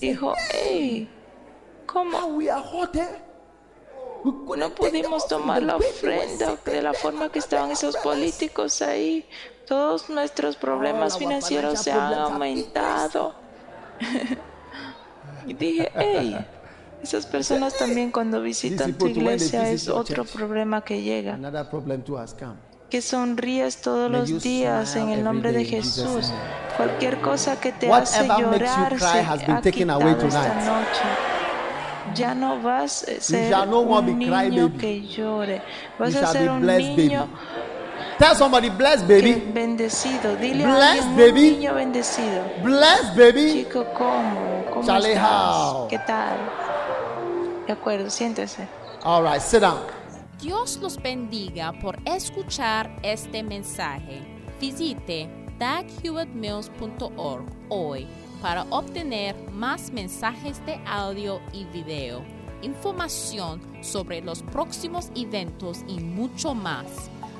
dijo, 0.00 0.34
hey, 0.52 1.08
¿cómo 1.86 2.18
"How 2.18 2.36
we 2.36 2.50
are 2.50 2.62
hot 2.62 2.94
eh? 2.96 3.08
No 4.56 4.74
pudimos 4.74 5.26
tomar 5.26 5.62
la 5.62 5.76
ofrenda 5.76 6.56
de 6.66 6.82
la 6.82 6.92
forma 6.92 7.32
que 7.32 7.38
estaban 7.38 7.70
esos 7.70 7.96
políticos 8.04 8.82
ahí? 8.82 9.26
Todos 9.70 10.10
nuestros 10.10 10.56
problemas 10.56 11.16
financieros 11.16 11.80
se 11.80 11.92
han 11.92 12.12
aumentado. 12.12 13.36
y 15.46 15.54
dije, 15.54 15.92
hey, 15.94 16.44
esas 17.00 17.24
personas 17.34 17.78
también 17.78 18.10
cuando 18.10 18.42
visitan 18.42 18.94
tu 18.94 19.06
iglesia 19.06 19.70
es 19.70 19.88
otro 19.88 20.24
problema 20.24 20.80
que 20.80 21.00
llega. 21.02 21.38
Que 22.90 23.00
sonríes 23.00 23.80
todos 23.80 24.10
los 24.10 24.42
días 24.42 24.96
en 24.96 25.10
el 25.10 25.22
nombre 25.22 25.52
de 25.52 25.64
Jesús. 25.64 26.32
Cualquier 26.76 27.20
cosa 27.20 27.60
que 27.60 27.70
te 27.70 27.92
hace 27.92 28.26
llorar 28.26 28.98
se 28.98 29.20
ha 29.20 29.62
quitado 29.62 30.00
esta 30.00 30.54
noche. 30.64 31.04
Ya 32.16 32.34
no 32.34 32.60
vas 32.60 33.04
a 33.04 33.20
ser 33.20 33.52
no 33.68 33.82
un 33.82 34.18
niño 34.18 34.76
que 34.76 35.06
llore. 35.06 35.62
Vas 35.96 36.16
a 36.16 36.26
ser 36.26 36.50
un 36.50 36.66
niño 36.66 37.28
baby. 37.28 37.69
Tell 38.20 38.34
somebody, 38.36 38.68
bless 38.68 39.00
que 39.02 39.08
baby. 39.14 39.32
bendecido. 39.54 40.36
Dile 40.36 40.64
Blessed 40.66 40.82
a 40.82 40.90
alguien, 40.92 41.08
un 41.08 41.16
baby. 41.16 41.50
niño 41.52 41.74
bendecido. 41.74 42.44
Bless 42.62 43.16
baby. 43.16 43.52
Chico, 43.64 43.86
¿cómo? 43.96 44.64
¿Cómo 44.74 44.84
Charlie, 44.86 45.12
estás? 45.12 45.72
how? 45.72 45.88
¿Qué 45.88 45.98
tal? 46.00 46.36
De 47.66 47.72
acuerdo, 47.72 48.10
siéntese. 48.10 48.68
All 49.04 49.22
right, 49.24 49.40
sit 49.40 49.60
down. 49.62 49.78
Dios 50.40 50.78
los 50.82 51.00
bendiga 51.00 51.72
por 51.80 51.96
escuchar 52.04 52.94
este 53.02 53.42
mensaje. 53.42 54.20
Visite 54.60 55.28
daghewittmills.org 55.58 57.44
hoy 57.70 58.06
para 58.42 58.64
obtener 58.70 59.34
más 59.50 59.90
mensajes 59.92 60.64
de 60.66 60.78
audio 60.86 61.40
y 61.54 61.64
video, 61.66 62.22
información 62.62 63.60
sobre 63.82 64.20
los 64.20 64.42
próximos 64.42 65.10
eventos 65.14 65.78
y 65.88 66.00
mucho 66.00 66.54
más. 66.54 66.86